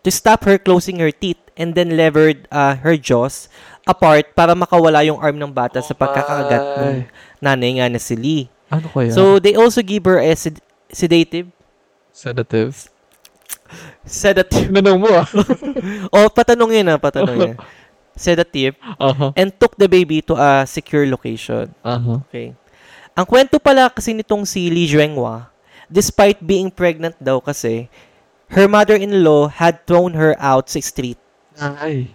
to 0.07 0.09
stop 0.11 0.47
her 0.47 0.55
closing 0.55 1.03
her 1.03 1.11
teeth 1.11 1.39
and 1.59 1.75
then 1.75 1.99
levered 1.99 2.47
uh, 2.51 2.79
her 2.79 2.95
jaws 2.95 3.51
apart 3.83 4.31
para 4.31 4.55
makawala 4.55 5.03
yung 5.03 5.19
arm 5.19 5.35
ng 5.35 5.51
bata 5.51 5.83
sa 5.83 5.91
pagkakagat 5.91 6.63
ng 6.79 6.95
nanay 7.43 7.83
nga 7.83 7.87
na 7.91 7.99
si 7.99 8.15
Lee. 8.15 8.45
Ano 8.71 8.87
kaya? 8.89 9.11
So 9.11 9.43
they 9.43 9.59
also 9.59 9.83
give 9.83 10.07
her 10.07 10.23
a 10.23 10.31
sed- 10.35 10.63
sedative 10.89 11.51
sedative. 12.15 12.87
Sedative 14.05 14.69
Nanong 14.69 14.99
mo 15.01 15.09
ah. 15.09 15.27
oh 16.15 16.27
patanong 16.29 16.71
yun 16.81 16.87
ah 16.93 16.99
patanong 17.01 17.37
yun 17.37 17.55
sedative 18.15 18.77
Aha. 18.95 19.35
and 19.35 19.51
took 19.59 19.75
the 19.75 19.89
baby 19.89 20.23
to 20.23 20.37
a 20.37 20.63
secure 20.63 21.03
location 21.09 21.67
Aha. 21.83 22.21
Okay. 22.29 22.55
Ang 23.15 23.23
kwento 23.23 23.55
pala 23.63 23.87
kasi 23.87 24.11
nitong 24.11 24.43
si 24.43 24.67
Li 24.67 24.91
Zhuanghua, 24.91 25.47
despite 25.87 26.35
being 26.43 26.67
pregnant 26.67 27.15
daw 27.15 27.39
kasi, 27.39 27.87
her 28.51 28.67
mother-in-law 28.67 29.47
had 29.47 29.87
thrown 29.87 30.11
her 30.19 30.35
out 30.35 30.67
sa 30.67 30.83
street 30.83 31.15
Ay. 31.55 32.11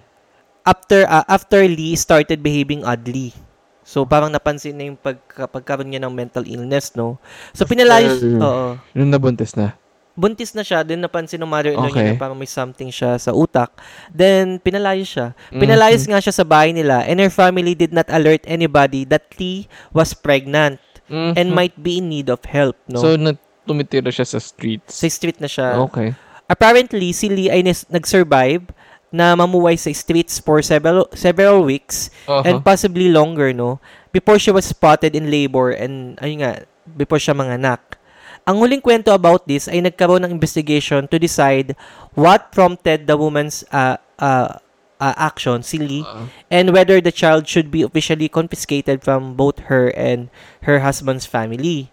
after 0.60 1.08
uh, 1.08 1.24
after 1.24 1.64
Li 1.64 1.96
started 1.96 2.44
behaving 2.44 2.84
oddly. 2.84 3.32
So 3.80 4.04
parang 4.04 4.28
napansin 4.28 4.76
na 4.76 4.92
yung 4.92 5.00
pagka, 5.00 5.48
pagkaroon 5.48 5.88
niya 5.88 6.04
ng 6.04 6.12
mental 6.12 6.44
illness, 6.44 6.92
no? 6.92 7.16
So 7.56 7.64
pinalayas, 7.64 8.20
After- 8.20 8.36
oo. 8.36 8.66
Nung 8.92 9.08
nabuntis 9.08 9.56
na. 9.56 9.80
Buntis 10.20 10.52
na 10.52 10.60
siya, 10.60 10.84
then 10.84 11.00
napansin 11.00 11.40
ng 11.40 11.48
mother-in-law 11.48 11.88
niya 11.88 12.04
Okay. 12.04 12.12
na 12.12 12.20
parang 12.20 12.36
may 12.36 12.44
something 12.44 12.92
siya 12.92 13.16
sa 13.16 13.32
utak. 13.32 13.72
Then 14.12 14.60
pinalayas 14.60 15.08
siya. 15.08 15.32
Mm-hmm. 15.32 15.60
Pinalayas 15.64 16.04
nga 16.04 16.20
siya 16.20 16.34
sa 16.36 16.44
bahay 16.44 16.76
nila 16.76 17.00
and 17.08 17.16
her 17.16 17.32
family 17.32 17.72
did 17.72 17.96
not 17.96 18.04
alert 18.12 18.44
anybody 18.44 19.08
that 19.08 19.24
Li 19.40 19.64
was 19.96 20.12
pregnant 20.12 20.76
and 21.10 21.50
might 21.50 21.74
be 21.74 21.98
in 21.98 22.06
need 22.06 22.28
of 22.28 22.38
help, 22.46 22.76
no? 22.86 23.00
Mm-hmm. 23.00 23.02
So, 23.02 23.18
na 23.18 23.30
tumitira 23.66 24.12
siya 24.12 24.28
sa 24.28 24.38
streets. 24.38 24.94
sa 24.94 25.08
street 25.10 25.40
na 25.40 25.48
siya. 25.48 25.74
Okay. 25.90 26.14
Apparently, 26.46 27.10
si 27.10 27.26
Lee 27.26 27.50
ay 27.50 27.62
nes- 27.62 27.86
nag-survive 27.90 28.62
na 29.10 29.34
mamuhay 29.34 29.74
sa 29.74 29.90
streets 29.90 30.38
for 30.38 30.62
several 30.62 31.10
several 31.18 31.66
weeks 31.66 32.14
Aha. 32.30 32.46
and 32.46 32.62
possibly 32.62 33.10
longer, 33.10 33.50
no? 33.50 33.82
Before 34.10 34.38
she 34.38 34.50
was 34.50 34.66
spotted 34.66 35.14
in 35.14 35.30
labor 35.30 35.70
and, 35.74 36.14
ayun 36.18 36.42
nga, 36.42 36.62
before 36.86 37.18
siya 37.18 37.34
manganak. 37.34 37.98
Ang 38.44 38.56
huling 38.58 38.80
kwento 38.80 39.12
about 39.12 39.44
this 39.44 39.68
ay 39.68 39.80
nagkaroon 39.80 40.24
ng 40.24 40.32
investigation 40.32 41.06
to 41.06 41.16
decide 41.16 41.76
what 42.14 42.50
prompted 42.50 43.06
the 43.06 43.14
woman's 43.14 43.62
uh, 43.70 43.96
uh, 44.18 44.58
uh, 44.96 45.14
action, 45.16 45.62
si 45.62 45.78
Lee, 45.78 46.04
Ah. 46.04 46.26
and 46.48 46.72
whether 46.72 46.98
the 47.00 47.12
child 47.12 47.46
should 47.46 47.70
be 47.70 47.80
officially 47.82 48.28
confiscated 48.28 49.00
from 49.00 49.34
both 49.34 49.70
her 49.72 49.92
and 49.94 50.28
her 50.64 50.80
husband's 50.80 51.24
family. 51.24 51.88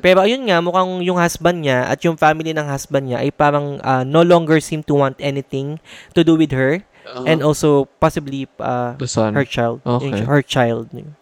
Pero 0.00 0.24
ayun 0.24 0.48
nga, 0.48 0.64
mukhang 0.64 1.04
yung 1.04 1.20
husband 1.20 1.68
niya 1.68 1.84
at 1.84 2.00
yung 2.00 2.16
family 2.16 2.56
ng 2.56 2.64
husband 2.64 3.12
niya 3.12 3.20
ay 3.20 3.28
parang 3.28 3.76
uh, 3.84 4.00
no 4.02 4.24
longer 4.24 4.56
seem 4.56 4.80
to 4.80 4.96
want 4.96 5.20
anything 5.20 5.76
to 6.16 6.24
do 6.24 6.32
with 6.32 6.48
her 6.54 6.80
Ah. 7.02 7.26
and 7.26 7.42
also 7.42 7.84
possibly 7.98 8.46
uh, 8.56 8.94
the 8.96 9.10
son. 9.10 9.34
her 9.34 9.44
child. 9.44 9.82
Yung, 9.84 10.14
Okay. 10.14 10.22
her 10.24 10.40
child. 10.40 10.88
Yung, 10.94 11.12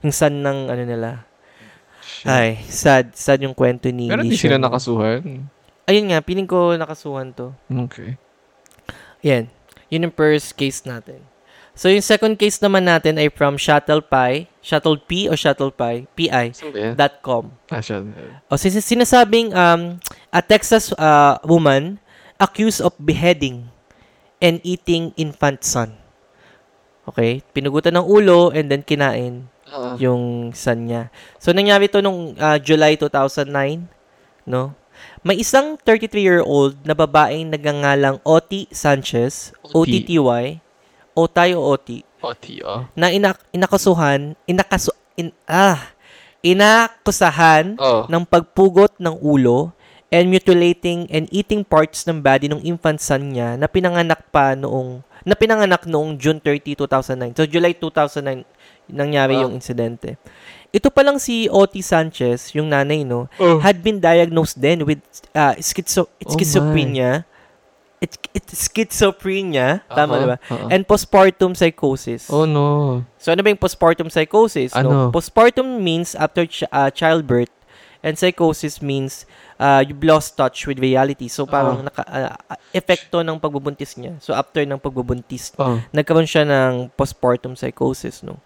yung 0.00 0.14
son 0.14 0.40
ng 0.40 0.70
ano 0.70 0.82
nila. 0.86 1.25
Ay, 2.26 2.60
sad. 2.66 3.14
Sad 3.14 3.42
yung 3.42 3.54
kwento 3.54 3.90
ni 3.90 4.10
Pero 4.10 4.22
Lee 4.22 4.34
di 4.34 4.38
sila 4.38 4.58
nakasuhan. 4.58 5.22
Ayun 5.86 6.06
nga, 6.10 6.18
piling 6.22 6.50
ko 6.50 6.74
nakasuhan 6.74 7.30
to. 7.30 7.54
Okay. 7.70 8.18
Yan. 9.22 9.46
Yun 9.86 10.10
yung 10.10 10.16
first 10.16 10.54
case 10.58 10.82
natin. 10.82 11.22
So, 11.76 11.92
yung 11.92 12.02
second 12.02 12.40
case 12.40 12.56
naman 12.58 12.88
natin 12.88 13.20
ay 13.20 13.28
from 13.28 13.60
ShuttlePie. 13.60 14.48
Shuttle 14.64 14.96
P 14.96 15.28
o 15.28 15.36
ShuttlePie? 15.36 16.08
PI. 16.16 16.46
Saan 16.56 16.72
ba 16.72 16.78
yan? 16.80 16.92
Dot 16.96 17.14
com. 17.20 17.52
Ah. 17.68 17.84
O 18.48 18.56
sin- 18.56 18.80
sinasabing 18.80 19.52
um, 19.52 20.00
a 20.32 20.40
Texas 20.40 20.90
uh, 20.96 21.36
woman 21.44 22.00
accused 22.40 22.80
of 22.80 22.96
beheading 22.96 23.68
and 24.40 24.58
eating 24.64 25.12
infant 25.20 25.62
son. 25.62 25.94
Okay? 27.06 27.44
Pinugutan 27.52 27.94
ng 27.94 28.06
ulo 28.08 28.50
and 28.50 28.72
then 28.72 28.82
kinain 28.82 29.46
Ah. 29.66 29.98
yung 29.98 30.54
son 30.54 30.86
niya. 30.86 31.10
So, 31.42 31.50
nangyari 31.50 31.90
to 31.90 31.98
nung 31.98 32.38
uh, 32.38 32.58
July 32.62 32.94
2009, 32.94 33.82
no? 34.46 34.72
May 35.26 35.42
isang 35.42 35.74
33-year-old 35.82 36.86
na 36.86 36.94
babaeng 36.94 37.50
nagangalang 37.50 38.22
Oti 38.22 38.70
Sanchez, 38.70 39.50
Oti. 39.74 40.06
O-T-T-Y, 40.06 40.62
Otay 41.16 41.50
o 41.58 41.60
Oti, 41.66 42.06
Oti, 42.22 42.62
ah. 42.62 42.86
na 42.94 43.10
inak 43.10 43.42
inakasuhan, 43.50 44.38
inakasu, 44.46 44.94
in, 45.18 45.34
ah, 45.50 45.82
inakusahan 46.44 47.74
Oh. 47.80 48.06
ng 48.06 48.22
pagpugot 48.22 48.94
ng 49.02 49.18
ulo 49.18 49.74
and 50.14 50.30
mutilating 50.30 51.10
and 51.10 51.26
eating 51.34 51.66
parts 51.66 52.06
ng 52.06 52.22
body 52.22 52.46
ng 52.46 52.62
infant 52.62 53.02
son 53.02 53.34
niya 53.34 53.58
na 53.58 53.66
pinanganak 53.66 54.22
pa 54.30 54.54
noong 54.54 55.02
na 55.26 55.34
pinanganak 55.34 55.82
noong 55.90 56.14
June 56.14 56.38
30, 56.38 56.78
2009. 56.86 57.34
So, 57.34 57.42
July 57.50 57.74
2009, 57.74 58.46
nangyari 58.88 59.34
Wow. 59.36 59.42
yung 59.48 59.52
insidente. 59.54 60.16
Ito 60.70 60.90
pa 60.90 61.00
lang 61.00 61.16
si 61.16 61.48
Oti 61.48 61.80
Sanchez, 61.80 62.52
yung 62.52 62.68
nanay, 62.68 63.00
no, 63.00 63.30
Oh. 63.38 63.58
had 63.58 63.80
been 63.80 63.96
diagnosed 63.96 64.58
then 64.58 64.84
with 64.84 65.00
uh, 65.32 65.56
schizo- 65.56 66.10
Oh 66.10 66.30
schizophrenia. 66.30 67.24
It, 67.96 68.12
it's 68.36 68.68
schizophrenia, 68.68 69.80
tama 69.88 70.12
Aha, 70.12 70.20
diba? 70.20 70.36
aha. 70.52 70.66
And 70.68 70.84
postpartum 70.84 71.56
psychosis. 71.56 72.28
Oh 72.28 72.44
no. 72.44 73.02
So 73.16 73.32
ano 73.32 73.40
ba 73.40 73.48
yung 73.48 73.58
postpartum 73.58 74.12
psychosis? 74.12 74.76
No? 74.76 74.80
Ano? 74.80 74.96
Postpartum 75.08 75.80
means 75.80 76.12
after 76.12 76.44
ch- 76.44 76.68
uh, 76.68 76.92
childbirth 76.92 77.48
and 78.04 78.20
psychosis 78.20 78.84
means 78.84 79.24
uh, 79.56 79.80
you've 79.80 80.04
lost 80.04 80.36
touch 80.36 80.68
with 80.68 80.76
reality. 80.76 81.32
So 81.32 81.48
parang 81.48 81.80
Oh. 81.80 81.86
naka, 81.88 82.04
uh, 82.04 82.36
epekto 82.70 83.24
ng 83.24 83.40
pagbubuntis 83.40 83.96
niya. 83.96 84.20
So 84.20 84.36
after 84.36 84.60
ng 84.60 84.76
pagbubuntis, 84.76 85.56
Oh. 85.56 85.80
nagkaroon 85.88 86.28
siya 86.28 86.44
ng 86.44 86.92
postpartum 86.92 87.56
psychosis, 87.56 88.20
no. 88.20 88.36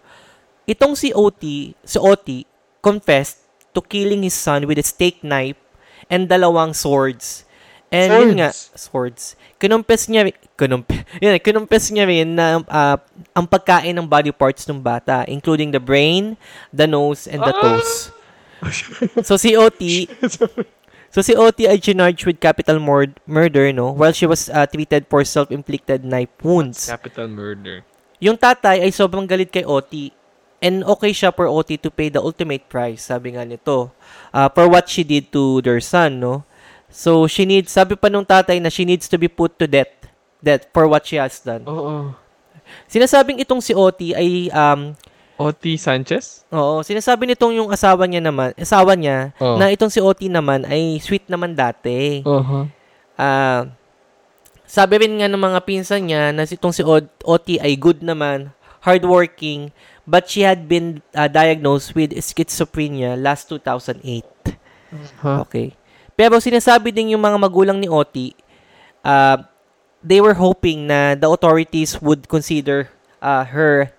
Itong 0.71 0.95
si 0.95 1.11
OT, 1.11 1.75
si 1.83 1.97
OT 1.99 2.47
confessed 2.79 3.43
to 3.75 3.83
killing 3.83 4.23
his 4.23 4.31
son 4.35 4.63
with 4.63 4.79
a 4.79 4.85
steak 4.87 5.19
knife 5.19 5.59
and 6.07 6.31
dalawang 6.31 6.71
swords. 6.71 7.43
And 7.91 8.07
yun 8.07 8.31
nga, 8.39 8.55
swords. 8.55 9.35
Kinumpes 9.59 10.07
niya, 10.07 10.31
kinumpe, 10.55 11.03
yun, 11.23 11.35
kinumpes 11.43 11.91
niya 11.91 12.07
rin 12.07 12.39
na 12.39 12.63
ah, 12.71 12.95
ang 13.35 13.43
pagkain 13.43 13.91
ng 13.91 14.07
body 14.07 14.31
parts 14.31 14.63
ng 14.63 14.79
bata, 14.79 15.27
including 15.27 15.75
the 15.75 15.83
brain, 15.83 16.39
the 16.71 16.87
nose, 16.87 17.27
and 17.27 17.43
the 17.43 17.51
Ah! 17.51 17.59
toes. 17.59 17.91
so 19.27 19.35
si 19.35 19.59
OT, 19.59 20.07
so 21.11 21.19
si 21.19 21.35
OT 21.35 21.67
ay 21.67 21.81
charged 21.83 22.23
with 22.23 22.39
capital 22.39 22.79
mur- 22.79 23.11
murder, 23.27 23.73
no, 23.75 23.91
while 23.91 24.15
she 24.15 24.23
was 24.23 24.47
ah, 24.47 24.63
treated 24.63 25.03
for 25.11 25.19
self-inflicted 25.27 26.07
knife 26.07 26.31
wounds. 26.39 26.87
Capital 26.87 27.27
murder. 27.27 27.83
Yung 28.23 28.39
tatay 28.39 28.87
ay 28.87 28.91
sobrang 28.95 29.27
galit 29.27 29.51
kay 29.51 29.67
OT. 29.67 30.15
And 30.61 30.85
okay 30.85 31.09
siya 31.09 31.33
for 31.33 31.49
OT 31.49 31.81
to 31.81 31.89
pay 31.89 32.07
the 32.07 32.21
ultimate 32.21 32.69
price, 32.69 33.09
sabi 33.09 33.33
nga 33.33 33.41
nito, 33.41 33.89
uh, 34.29 34.45
for 34.53 34.69
what 34.69 34.85
she 34.85 35.01
did 35.01 35.33
to 35.33 35.57
their 35.59 35.81
son, 35.81 36.21
no? 36.21 36.45
So, 36.87 37.25
she 37.25 37.49
needs, 37.49 37.73
sabi 37.73 37.97
pa 37.97 38.07
nung 38.07 38.27
tatay 38.27 38.61
na 38.61 38.69
she 38.69 38.85
needs 38.85 39.09
to 39.09 39.17
be 39.17 39.25
put 39.25 39.57
to 39.57 39.65
death, 39.65 39.89
death 40.37 40.69
for 40.69 40.85
what 40.85 41.01
she 41.01 41.17
has 41.17 41.41
done. 41.41 41.65
Oo. 41.65 42.13
Sinasabing 42.85 43.41
itong 43.41 43.59
si 43.59 43.73
OT 43.73 44.13
ay, 44.13 44.53
um, 44.53 44.93
Oti 45.41 45.73
Sanchez? 45.73 46.45
oo, 46.53 46.85
sinasabi 46.85 47.25
nitong 47.25 47.57
yung 47.57 47.73
asawa 47.73 48.05
niya 48.05 48.21
naman, 48.21 48.53
asawa 48.53 48.93
niya, 48.93 49.33
Oo. 49.41 49.57
na 49.57 49.73
itong 49.73 49.89
si 49.89 49.97
OT 49.97 50.29
naman 50.29 50.61
ay 50.69 51.01
sweet 51.01 51.25
naman 51.25 51.57
dati. 51.57 52.21
Oo. 52.21 52.69
Ah, 53.17 53.65
sabi 54.69 55.01
rin 55.01 55.17
nga 55.17 55.25
ng 55.25 55.41
mga 55.41 55.59
pinsan 55.65 56.05
niya 56.05 56.29
na 56.29 56.45
si- 56.45 56.53
itong 56.53 56.75
si 56.75 56.85
OT 57.25 57.57
ay 57.57 57.73
good 57.73 58.05
naman, 58.05 58.53
hardworking, 58.85 59.73
but 60.05 60.27
she 60.27 60.41
had 60.41 60.67
been 60.67 61.01
ah, 61.13 61.27
diagnosed 61.27 61.93
with 61.93 62.11
schizophrenia 62.17 63.15
last 63.15 63.49
2008. 63.49 64.25
Huh? 65.23 65.45
Okay. 65.47 65.73
Pero 66.13 66.37
sinasabi 66.37 66.91
din 66.91 67.15
yung 67.15 67.23
mga 67.23 67.37
magulang 67.39 67.79
ni 67.79 67.87
OT, 67.87 68.35
uh, 69.01 69.39
they 70.03 70.19
were 70.19 70.35
hoping 70.35 70.85
na 70.85 71.15
the 71.15 71.25
authorities 71.25 71.97
would 72.01 72.27
consider 72.27 72.89
uh, 73.21 73.45
her 73.47 73.89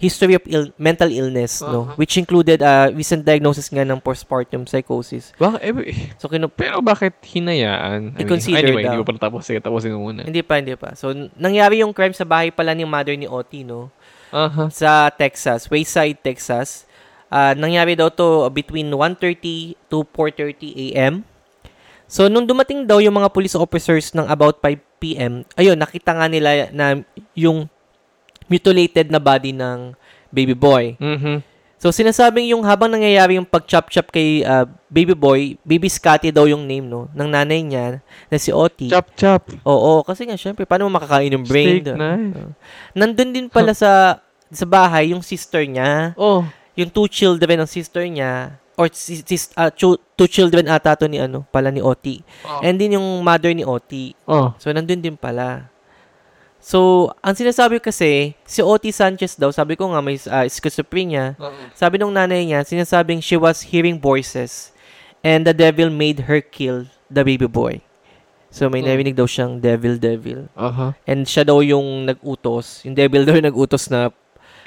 history 0.00 0.32
of 0.32 0.40
ill- 0.48 0.72
mental 0.80 1.12
illness, 1.12 1.60
no? 1.60 1.84
Uh-huh. 1.84 1.94
Which 2.00 2.16
included 2.16 2.64
uh, 2.64 2.88
recent 2.96 3.20
diagnosis 3.28 3.68
nga 3.68 3.84
ng 3.84 4.00
postpartum 4.00 4.64
psychosis. 4.64 5.36
Bak- 5.36 5.60
eh, 5.60 6.16
So, 6.16 6.26
kinu- 6.32 6.48
pero 6.48 6.80
bakit 6.80 7.20
hinayaan? 7.20 8.16
I 8.16 8.24
mean, 8.24 8.40
anyway, 8.56 8.82
daw. 8.88 8.96
hindi 8.96 9.00
ko 9.04 9.06
pa 9.06 9.14
natapos. 9.20 9.44
Sige, 9.44 9.60
tapusin 9.60 9.92
mo 9.92 10.08
muna. 10.08 10.24
Hindi 10.24 10.40
pa, 10.40 10.56
hindi 10.56 10.72
pa. 10.74 10.96
So, 10.96 11.12
nangyari 11.36 11.84
yung 11.84 11.92
crime 11.92 12.16
sa 12.16 12.24
bahay 12.24 12.48
pala 12.48 12.72
ni 12.72 12.88
mother 12.88 13.12
ni 13.12 13.28
Oti, 13.28 13.60
no? 13.60 13.92
Aha. 14.30 14.70
Sa 14.70 15.10
Texas, 15.14 15.66
Wayside, 15.66 16.18
Texas. 16.22 16.86
Ah, 17.30 17.54
nangyari 17.54 17.94
daw 17.94 18.10
to 18.10 18.50
between 18.50 18.90
1.30 18.90 19.78
to 19.86 20.02
4.30 20.02 20.90
a.m. 20.90 21.22
So, 22.10 22.26
nung 22.26 22.42
dumating 22.42 22.90
daw 22.90 22.98
yung 22.98 23.14
mga 23.14 23.30
police 23.30 23.54
officers 23.54 24.10
ng 24.18 24.26
about 24.26 24.58
5 24.58 24.82
p.m., 24.98 25.46
ayun, 25.54 25.78
nakita 25.78 26.10
nga 26.10 26.26
nila 26.26 26.66
na 26.74 26.98
yung 27.38 27.70
mutilated 28.50 29.14
na 29.14 29.22
body 29.22 29.54
ng 29.54 29.94
baby 30.34 30.58
boy. 30.58 30.98
Mhm. 30.98 31.49
So, 31.80 31.88
sinasabing 31.88 32.52
yung 32.52 32.60
habang 32.60 32.92
nangyayari 32.92 33.40
yung 33.40 33.48
pag-chop-chop 33.48 34.12
kay 34.12 34.44
ah, 34.44 34.68
baby 34.92 35.16
boy, 35.16 35.56
baby 35.64 35.88
Scotty 35.88 36.28
daw 36.28 36.44
yung 36.44 36.68
name, 36.68 36.84
no? 36.84 37.08
Ng 37.16 37.24
nanay 37.24 37.64
niya, 37.64 38.04
na 38.28 38.36
si 38.36 38.52
Oti. 38.52 38.92
Chop, 38.92 39.08
chop. 39.16 39.48
Oo, 39.64 40.04
kasi 40.04 40.28
nga, 40.28 40.36
syempre, 40.36 40.68
paano 40.68 40.84
mo 40.84 41.00
makakain 41.00 41.32
yung 41.32 41.48
brain? 41.48 41.80
Steak 41.80 41.96
knife. 41.96 42.36
Oo. 42.36 42.52
Nandun 42.92 43.32
din 43.32 43.48
pala 43.48 43.72
sa 43.72 44.20
sa 44.50 44.66
bahay 44.68 45.16
yung 45.16 45.24
sister 45.24 45.64
niya, 45.64 46.12
Oh. 46.20 46.44
yung 46.76 46.92
two 46.92 47.08
children 47.08 47.64
ng 47.64 47.70
sister 47.70 48.04
niya, 48.04 48.60
or 48.76 48.92
sis, 48.92 49.24
sis- 49.24 49.54
ah, 49.56 49.72
chu- 49.72 50.00
two 50.16 50.28
children 50.28 50.68
ata 50.68 50.92
to 50.92 51.08
ni 51.08 51.16
ano, 51.16 51.48
pala 51.48 51.72
ni 51.72 51.80
Oti. 51.80 52.20
Oh. 52.44 52.60
And 52.60 52.76
din 52.76 53.00
yung 53.00 53.24
mother 53.24 53.56
ni 53.56 53.64
Oti. 53.64 54.12
Oh. 54.28 54.52
So, 54.60 54.68
nandun 54.68 55.00
din 55.00 55.16
pala. 55.16 55.72
So, 56.60 57.08
ang 57.24 57.32
sinasabi 57.32 57.80
kasi, 57.80 58.36
si 58.44 58.60
Oti 58.60 58.92
Sanchez 58.92 59.32
daw, 59.34 59.48
sabi 59.48 59.74
ko 59.74 59.88
nga 59.88 60.04
may 60.04 60.20
ah, 60.28 60.44
schizophrenia, 60.44 61.32
sabi 61.72 61.96
nung 61.96 62.12
nanay 62.12 62.44
niya, 62.44 62.60
sinasabing 62.62 63.18
she 63.18 63.34
was 63.34 63.64
hearing 63.64 63.96
voices 63.96 64.70
and 65.20 65.48
the 65.48 65.56
devil 65.56 65.88
made 65.88 66.28
her 66.28 66.44
kill 66.44 66.84
the 67.08 67.24
baby 67.24 67.48
boy. 67.48 67.80
So, 68.50 68.68
may 68.68 68.82
Hmm. 68.82 68.92
narinig 68.92 69.16
daw 69.16 69.24
siyang 69.24 69.56
devil, 69.56 69.96
devil. 69.96 70.50
Aha. 70.52 70.92
And 71.06 71.24
siya 71.24 71.46
daw 71.46 71.62
yung 71.62 72.04
nag-utos. 72.04 72.84
Yung 72.84 72.92
devil 72.92 73.24
daw 73.24 73.38
yung 73.38 73.46
nag-utos 73.46 73.88
na 73.88 74.10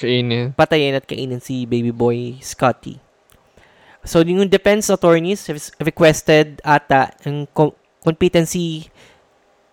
Kainin. 0.02 0.56
patayin 0.58 0.98
at 0.98 1.06
kainin 1.06 1.38
si 1.38 1.68
baby 1.68 1.94
boy 1.94 2.40
Scotty. 2.42 2.98
So, 4.02 4.20
yung 4.20 4.50
defense 4.50 4.90
attorneys 4.90 5.46
have 5.46 5.62
requested 5.80 6.58
ata 6.66 7.14
ang 7.24 7.46
co- 7.54 7.76
competency 8.02 8.88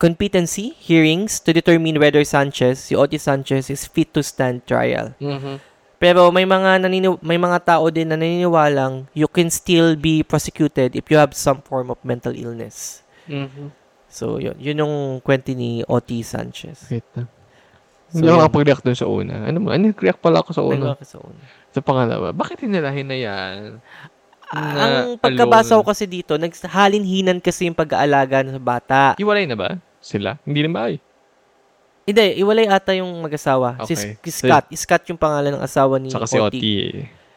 competency 0.01 0.73
hearings 0.81 1.37
to 1.45 1.53
determine 1.53 2.01
whether 2.01 2.25
Sanchez, 2.25 2.89
si 2.89 2.97
Otis 2.97 3.29
Sanchez, 3.29 3.69
is 3.69 3.85
fit 3.85 4.09
to 4.17 4.25
stand 4.25 4.65
trial. 4.65 5.13
Mhm. 5.21 5.61
Pero 6.01 6.33
may 6.33 6.49
mga 6.49 6.81
nanini- 6.81 7.21
may 7.21 7.37
mga 7.37 7.61
tao 7.61 7.93
din 7.93 8.09
na 8.09 8.17
naniniwalang 8.17 9.05
you 9.13 9.29
can 9.29 9.53
still 9.53 10.01
be 10.01 10.25
prosecuted 10.25 10.97
if 10.97 11.13
you 11.13 11.21
have 11.21 11.37
some 11.37 11.61
form 11.61 11.93
of 11.93 12.01
mental 12.01 12.33
illness. 12.33 13.05
Mhm. 13.29 13.77
So, 14.09 14.41
yun. 14.41 14.57
Yun 14.57 14.81
yung 14.81 14.97
kwento 15.21 15.53
ni 15.53 15.85
Otis 15.85 16.33
Sanchez. 16.33 16.89
Wait 16.89 17.05
lang. 17.13 17.29
So, 18.11 18.19
Hindi 18.19 18.27
ako 18.27 18.33
yun. 18.33 18.41
nakapag-react 18.43 18.83
dun 18.83 18.99
sa 18.99 19.07
una. 19.07 19.35
Ano 19.47 19.57
mo? 19.61 19.69
Ano 19.71 19.93
react 19.95 20.19
pala 20.19 20.41
ako 20.43 20.51
sa 20.51 20.65
una? 20.67 20.97
Nagawa 20.97 20.99
ka 20.99 21.07
sa 21.07 21.23
una. 21.23 21.41
Sa 21.71 21.81
pangalawa. 21.85 22.27
Bakit 22.35 22.67
nila 22.67 22.91
hinayaan? 22.91 23.79
ang 24.51 25.15
Na 25.15 25.15
pagkabasa 25.15 25.79
ko 25.79 25.87
kasi 25.87 26.11
dito, 26.11 26.35
naghalinhinan 26.35 27.39
kasi 27.39 27.71
yung 27.71 27.79
pag-aalaga 27.79 28.43
sa 28.51 28.59
bata. 28.59 29.01
Hiwalay 29.15 29.47
na 29.47 29.55
ba? 29.55 29.79
Sila? 30.01 30.41
Hindi 30.43 30.61
na 30.65 30.71
ba? 30.73 30.81
Ay. 30.89 30.97
Hindi, 32.03 32.41
iwalay 32.41 32.67
ata 32.67 32.97
yung 32.97 33.13
mag-asawa. 33.21 33.77
Si, 33.85 33.95
Okay. 33.95 34.17
si 34.27 34.31
Scott. 34.43 34.67
Scott 34.73 35.05
yung 35.07 35.21
pangalan 35.21 35.55
ng 35.55 35.63
asawa 35.63 36.01
ni 36.01 36.11
Saka 36.11 36.27
si 36.27 36.41
Oti. 36.41 36.59
Oti. 36.59 36.75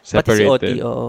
Pati 0.04 0.30
si 0.32 0.44
Oti, 0.44 0.72
Separated. 0.74 0.82
oo. 0.82 1.08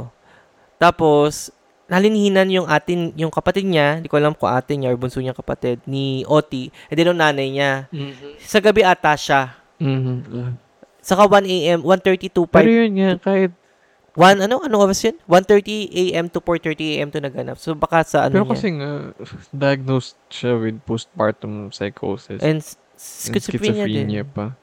Tapos, 0.75 1.49
nalinhinan 1.87 2.51
yung 2.51 2.67
atin, 2.67 3.15
yung 3.15 3.31
kapatid 3.31 3.63
niya, 3.63 3.97
hindi 3.97 4.11
ko 4.11 4.19
alam 4.19 4.35
kung 4.35 4.51
atin 4.51 4.75
niya 4.77 4.91
or 4.91 4.99
bunso 4.99 5.17
niya 5.17 5.33
kapatid, 5.33 5.81
ni 5.85 6.21
Oti, 6.27 6.69
eh 6.69 6.93
din 6.93 7.09
yung 7.09 7.19
nanay 7.19 7.47
niya. 7.49 7.87
Mhm. 7.89 8.37
Sa 8.39 8.59
gabi 8.59 8.83
ata 8.83 9.15
siya. 9.15 9.55
Mhm. 9.79 10.55
Saka 10.99 11.25
1 11.25 11.45
a.m., 11.45 11.79
1.32 11.81 12.45
Pero 12.49 12.69
yun 12.69 12.91
nga, 12.97 13.11
kahit 13.21 13.53
1, 14.15 14.39
ano, 14.41 14.63
ano 14.63 14.75
oras 14.79 15.03
yun? 15.03 15.19
1.30 15.27 15.91
a.m. 15.91 16.25
to 16.31 16.39
4.30 16.39 16.95
a.m. 16.95 17.09
to 17.11 17.19
naganap. 17.19 17.59
So, 17.59 17.75
baka 17.75 17.99
sa 18.01 18.25
ano 18.25 18.41
Pero 18.41 18.47
kasi 18.47 18.71
nga, 18.71 19.11
diagnosed 19.51 20.15
siya 20.31 20.55
with 20.55 20.79
postpartum 20.83 21.67
psychosis. 21.69 22.39
And 22.39 22.63
s- 22.63 22.79
and 23.27 23.35
schizophrenia, 23.35 24.23
din. 24.23 24.23
pa. 24.25 24.55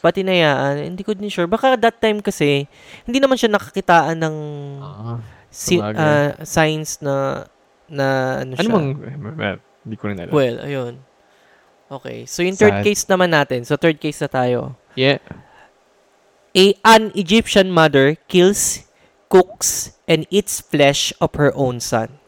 Pati 0.00 0.20
nayaan, 0.20 0.84
hindi 0.84 1.00
ko 1.00 1.12
din 1.12 1.28
sure. 1.28 1.44
Baka 1.44 1.76
that 1.76 1.96
time 1.96 2.20
kasi, 2.20 2.64
hindi 3.04 3.18
naman 3.20 3.36
siya 3.36 3.52
nakakitaan 3.52 4.16
ng 4.20 4.36
Ah. 4.80 5.20
si, 5.48 5.76
ah, 5.76 6.36
signs 6.40 7.00
na, 7.00 7.44
na 7.88 8.06
ano, 8.40 8.52
Ano 8.52 8.64
siya. 8.64 8.72
mang, 8.72 8.88
eh, 9.36 9.56
hindi 9.84 9.96
ko 9.96 10.04
rin 10.08 10.16
alam. 10.16 10.32
Well, 10.32 10.60
ayun. 10.60 11.00
Okay, 11.88 12.24
so 12.24 12.40
yung 12.40 12.56
third 12.56 12.80
Sad. 12.80 12.84
case 12.84 13.04
naman 13.04 13.28
natin. 13.30 13.64
So 13.64 13.76
third 13.76 14.00
case 14.00 14.16
na 14.20 14.28
tayo. 14.28 14.76
yeah. 14.96 15.20
A, 16.54 16.64
an 16.86 17.10
Egyptian 17.14 17.66
mother 17.66 18.14
kills, 18.30 18.86
cooks, 19.34 19.98
and 20.06 20.22
eats 20.30 20.62
flesh 20.62 21.10
of 21.18 21.34
her 21.34 21.50
own 21.58 21.82
son. 21.82 22.22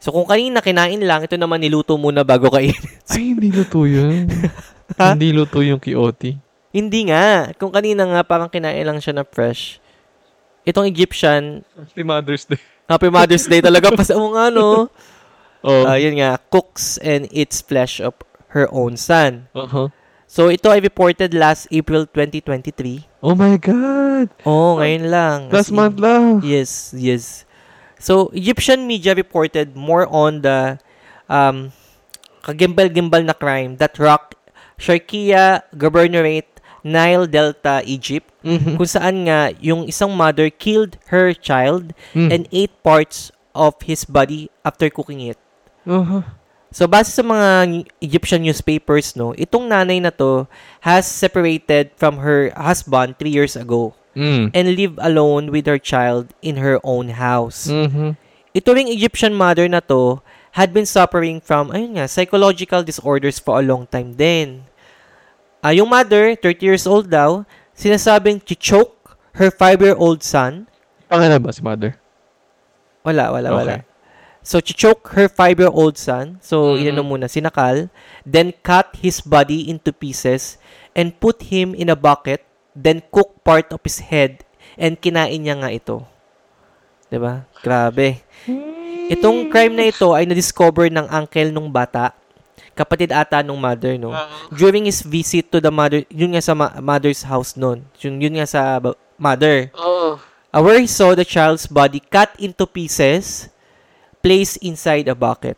So 0.00 0.16
kung 0.16 0.24
kanina 0.24 0.64
kinain 0.64 1.04
lang, 1.04 1.28
ito 1.28 1.36
naman 1.36 1.60
niluto 1.60 2.00
muna 2.00 2.24
bago 2.24 2.48
kainin. 2.48 2.80
Ay, 3.12 3.36
hindi 3.36 3.52
luto 3.52 3.84
yun. 3.84 4.24
Hindi 4.96 5.34
luto 5.34 5.66
yung 5.66 5.82
Kioti. 5.82 6.38
Hindi 6.70 7.10
nga. 7.10 7.50
Kung 7.58 7.74
kanina 7.74 8.06
nga 8.06 8.22
parang 8.22 8.46
kinain 8.46 8.86
lang 8.86 9.02
siya 9.02 9.18
na 9.18 9.26
fresh. 9.26 9.82
Itong 10.62 10.86
Egyptian, 10.86 11.66
Happy 11.74 12.06
Mother's 12.06 12.46
Day. 12.46 12.62
Happy 12.86 13.10
Mother's 13.10 13.50
Day 13.50 13.58
talaga. 13.58 13.90
Pas 13.90 14.06
mo 14.14 14.30
nga, 14.38 14.46
no? 14.46 14.86
Oh. 15.66 15.82
Ah, 15.82 15.98
yun 15.98 16.22
nga, 16.22 16.38
cooks 16.54 17.02
and 17.02 17.26
eats 17.34 17.58
flesh 17.58 17.98
of 17.98 18.14
her 18.54 18.70
own 18.70 18.94
son. 18.94 19.50
uh-huh. 19.58 19.90
So, 20.26 20.50
ito 20.50 20.68
ay 20.68 20.82
reported 20.82 21.30
last 21.32 21.70
April 21.70 22.04
2023. 22.10 23.06
Oh 23.22 23.38
my 23.38 23.54
God! 23.56 24.28
Oh, 24.42 24.76
ngayon 24.76 25.06
lang. 25.06 25.38
Last 25.54 25.70
As 25.70 25.72
in- 25.72 25.78
month 25.78 25.96
lang. 26.02 26.42
Yes, 26.42 26.90
yes. 26.92 27.46
So, 27.96 28.28
Egyptian 28.34 28.84
media 28.84 29.14
reported 29.14 29.78
more 29.78 30.04
on 30.10 30.42
the 30.42 30.76
um, 31.30 31.70
kagimbal-gimbal 32.42 33.24
na 33.24 33.32
crime 33.32 33.78
that 33.78 33.96
rocked 33.98 34.34
Sharkia 34.76 35.62
Governorate, 35.72 36.50
Nile 36.84 37.26
Delta, 37.26 37.80
Egypt, 37.82 38.28
Mhm. 38.44 38.76
kung 38.76 38.86
saan 38.86 39.26
nga 39.26 39.50
yung 39.58 39.88
isang 39.88 40.12
mother 40.12 40.50
killed 40.50 40.98
her 41.10 41.32
child 41.34 41.90
Mm. 42.14 42.28
and 42.30 42.42
ate 42.52 42.74
parts 42.84 43.32
of 43.56 43.74
his 43.82 44.04
body 44.04 44.52
after 44.62 44.86
cooking 44.86 45.18
it. 45.24 45.38
Uh-huh. 45.82 46.22
So, 46.70 46.84
base 46.86 47.14
sa 47.14 47.22
mga 47.22 47.84
Egyptian 48.02 48.42
newspapers, 48.42 49.14
no, 49.16 49.32
itong 49.32 49.70
nanay 49.70 50.02
na 50.02 50.10
to 50.10 50.44
has 50.82 51.06
separated 51.06 51.94
from 51.96 52.20
her 52.20 52.50
husband 52.52 53.16
three 53.16 53.32
years 53.32 53.54
ago 53.56 53.94
Mm. 54.16 54.48
and 54.52 54.66
live 54.76 54.96
alone 55.00 55.52
with 55.52 55.68
her 55.68 55.78
child 55.78 56.32
in 56.40 56.56
her 56.56 56.80
own 56.80 57.12
house. 57.16 57.68
Mhm. 57.68 58.16
Ito 58.56 58.68
ring 58.72 58.88
Egyptian 58.88 59.36
mother 59.36 59.68
na 59.68 59.84
to 59.84 60.24
had 60.56 60.72
been 60.72 60.88
suffering 60.88 61.36
from, 61.38 61.68
ayun 61.68 62.00
nga, 62.00 62.08
psychological 62.08 62.80
disorders 62.80 63.36
for 63.36 63.60
a 63.60 63.64
long 63.64 63.84
time 63.84 64.16
din. 64.16 64.64
Ah, 65.60 65.76
yung 65.76 65.92
mother, 65.92 66.32
30 66.32 66.64
years 66.64 66.88
old 66.88 67.12
daw, 67.12 67.44
sinasabing 67.76 68.40
choke 68.56 68.96
her 69.36 69.52
5-year-old 69.52 70.24
son. 70.24 70.64
Pangalan 71.12 71.44
ba 71.44 71.52
si 71.52 71.60
mother? 71.60 72.00
Wala, 73.04 73.28
wala, 73.36 73.48
Okay. 73.52 73.58
wala. 73.60 73.74
So, 74.46 74.62
choke 74.62 75.10
her 75.18 75.26
5-year-old 75.26 75.98
son. 75.98 76.38
So, 76.38 76.78
Mhm. 76.78 76.86
inano 76.86 77.02
muna, 77.02 77.26
sinakal. 77.26 77.90
Then, 78.22 78.54
cut 78.62 78.94
his 79.02 79.18
body 79.18 79.66
into 79.66 79.90
pieces 79.90 80.54
and 80.94 81.18
put 81.18 81.50
him 81.50 81.74
in 81.74 81.90
a 81.90 81.98
bucket. 81.98 82.46
Then, 82.70 83.02
cook 83.10 83.42
part 83.42 83.74
of 83.74 83.82
his 83.82 83.98
head 84.06 84.46
and 84.78 84.94
kinain 84.94 85.42
niya 85.42 85.58
nga 85.58 85.74
ito. 85.74 86.06
ba? 87.10 87.48
Grabe. 87.58 88.22
Itong 89.06 89.50
crime 89.50 89.74
na 89.74 89.86
ito 89.88 90.10
ay 90.14 90.26
na-discover 90.26 90.90
ng 90.90 91.06
uncle 91.10 91.50
nung 91.50 91.70
bata. 91.70 92.12
Kapatid 92.76 93.08
ata 93.08 93.40
nung 93.40 93.56
mother, 93.56 93.96
no? 93.96 94.12
During 94.52 94.84
his 94.84 95.00
visit 95.00 95.48
to 95.48 95.64
the 95.64 95.72
mother, 95.72 96.04
yun 96.12 96.36
nga 96.36 96.44
sa 96.44 96.52
ma- 96.52 96.76
mother's 96.76 97.24
house 97.24 97.56
noon. 97.56 97.88
Yun, 98.04 98.20
yun 98.20 98.36
nga 98.36 98.46
sa 98.46 98.60
mother. 99.16 99.72
Oo. 99.72 100.20
Uh, 100.52 100.60
where 100.60 100.76
he 100.76 100.88
saw 100.88 101.16
the 101.16 101.24
child's 101.24 101.64
body 101.64 102.04
cut 102.12 102.36
into 102.36 102.68
pieces, 102.68 103.48
placed 104.26 104.58
inside 104.58 105.06
a 105.06 105.14
bucket. 105.14 105.54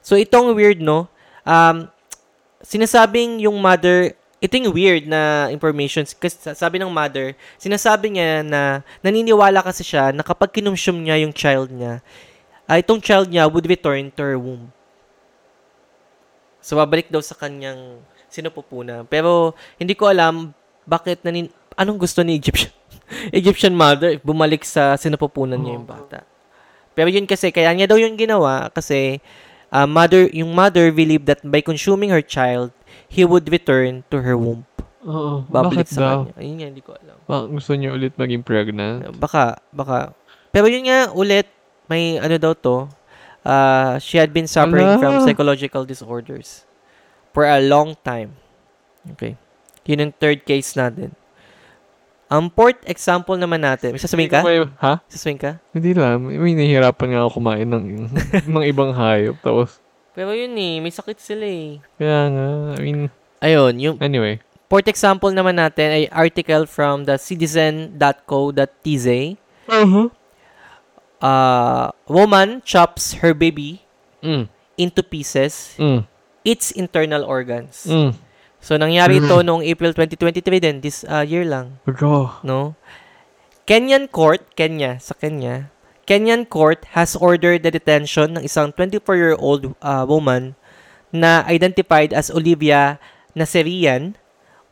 So 0.00 0.16
itong 0.16 0.56
weird, 0.56 0.80
no? 0.80 1.12
Um, 1.44 1.92
sinasabing 2.64 3.44
yung 3.44 3.60
mother, 3.60 4.16
ito 4.40 4.56
yung 4.56 4.72
weird 4.72 5.04
na 5.04 5.52
information. 5.52 6.08
Kasi 6.08 6.56
sabi 6.56 6.80
ng 6.80 6.88
mother, 6.88 7.36
sinasabi 7.60 8.16
niya 8.16 8.40
na 8.40 8.80
naniniwala 9.04 9.60
kasi 9.60 9.84
siya 9.84 10.08
na 10.08 10.24
kapag 10.24 10.56
kinumsum 10.56 10.96
niya 11.04 11.20
yung 11.20 11.36
child 11.36 11.68
niya, 11.68 12.00
ah, 12.64 12.80
itong 12.80 13.04
child 13.04 13.28
niya 13.28 13.44
would 13.44 13.68
return 13.68 14.08
to 14.08 14.24
her 14.24 14.40
womb. 14.40 14.72
So, 16.64 16.80
babalik 16.80 17.12
daw 17.12 17.20
sa 17.20 17.36
kanyang 17.36 18.00
sinupupunan. 18.32 19.04
Pero, 19.08 19.52
hindi 19.76 19.92
ko 19.96 20.08
alam 20.08 20.56
bakit 20.84 21.24
nanin... 21.24 21.48
Anong 21.76 21.96
gusto 21.96 22.20
ni 22.20 22.36
Egyptian? 22.36 22.72
Egyptian 23.40 23.72
mother, 23.72 24.20
bumalik 24.20 24.64
sa 24.64 24.96
sinupupunan 25.00 25.56
niya 25.56 25.76
yung 25.80 25.88
bata. 25.88 26.24
Pero 27.00 27.08
yun 27.08 27.24
kasi, 27.24 27.48
kaya 27.48 27.72
niya 27.72 27.88
daw 27.88 27.96
yun 27.96 28.12
ginawa 28.12 28.68
kasi 28.68 29.24
uh, 29.72 29.88
mother, 29.88 30.28
yung 30.36 30.52
mother 30.52 30.92
believed 30.92 31.24
that 31.24 31.40
by 31.40 31.64
consuming 31.64 32.12
her 32.12 32.20
child, 32.20 32.76
he 33.08 33.24
would 33.24 33.48
return 33.48 34.04
to 34.12 34.20
her 34.20 34.36
womb. 34.36 34.68
Oo. 35.08 35.40
Babalik 35.48 35.88
Bakit 35.88 35.96
sa 35.96 36.00
daw? 36.04 36.28
kanya. 36.28 36.36
Ayun 36.36 36.54
nga, 36.60 36.66
hindi 36.68 36.82
ko 36.84 36.92
alam. 36.92 37.16
Bakit 37.24 37.48
gusto 37.56 37.72
niya 37.72 37.90
ulit 37.96 38.12
maging 38.20 38.44
pregnant? 38.44 39.16
Baka, 39.16 39.64
baka. 39.72 40.12
Pero 40.52 40.68
yun 40.68 40.84
nga, 40.84 41.08
ulit, 41.16 41.48
may 41.88 42.20
ano 42.20 42.36
daw 42.36 42.52
to, 42.52 42.84
uh, 43.48 43.96
she 43.96 44.20
had 44.20 44.36
been 44.36 44.44
suffering 44.44 44.84
Ala. 44.84 45.00
from 45.00 45.24
psychological 45.24 45.88
disorders 45.88 46.68
for 47.32 47.48
a 47.48 47.64
long 47.64 47.96
time. 48.04 48.36
Okay. 49.16 49.40
Yun 49.88 50.04
yung 50.04 50.14
third 50.20 50.44
case 50.44 50.76
natin. 50.76 51.16
Ang 52.30 52.46
fourth 52.48 52.78
example 52.86 53.34
naman 53.34 53.58
natin, 53.58 53.90
may 53.90 53.98
sasabihin 53.98 54.30
ka? 54.30 54.40
May- 54.40 54.62
ha? 54.78 55.02
Sasabihin 55.10 55.36
ka? 55.36 55.50
Hindi 55.74 55.90
lang. 55.92 56.22
May 56.22 56.54
nahihirapan 56.54 57.06
nga 57.10 57.20
ako 57.20 57.30
kumain 57.36 57.66
ng, 57.66 57.84
ng 58.46 58.64
ibang 58.64 58.94
hayop. 58.94 59.34
Tapos, 59.40 59.82
Pero 60.10 60.30
yun 60.30 60.54
eh, 60.54 60.78
may 60.78 60.90
sakit 60.90 61.18
sila 61.18 61.42
eh. 61.42 61.82
kaya 61.96 62.20
nga, 62.28 62.46
I 62.74 62.80
mean, 62.80 63.00
Ayun, 63.40 63.74
yung 63.76 63.96
anyway. 63.98 64.38
fourth 64.66 64.86
example 64.86 65.30
naman 65.30 65.56
natin 65.56 65.90
ay 65.90 66.04
article 66.08 66.66
from 66.66 67.02
the 67.02 67.16
citizen.co.tz. 67.16 69.06
Uh-huh. 69.66 70.06
Uh, 71.18 71.86
woman 72.06 72.62
chops 72.62 73.18
her 73.20 73.34
baby 73.34 73.82
Mm. 74.20 74.46
into 74.76 75.00
pieces, 75.00 75.74
Mm. 75.76 76.04
its 76.44 76.70
internal 76.72 77.24
organs. 77.24 77.88
Mm. 77.88 78.12
So, 78.60 78.76
nangyari 78.76 79.24
ito 79.24 79.40
noong 79.40 79.64
April 79.64 79.96
2023 79.96 80.60
din, 80.60 80.76
this 80.84 81.00
uh, 81.08 81.24
year 81.24 81.48
lang, 81.48 81.80
Go. 81.88 82.36
no? 82.44 82.76
Kenyan 83.64 84.04
court, 84.12 84.52
Kenya, 84.52 85.00
sa 85.00 85.16
Kenya, 85.16 85.72
Kenyan 86.04 86.44
court 86.44 86.84
has 86.92 87.16
ordered 87.16 87.64
the 87.64 87.72
detention 87.72 88.36
ng 88.36 88.42
isang 88.44 88.74
24-year-old 88.76 89.78
uh, 89.80 90.04
woman 90.04 90.58
na 91.14 91.46
identified 91.46 92.12
as 92.12 92.28
Olivia 92.28 93.00
Naserian 93.32 94.18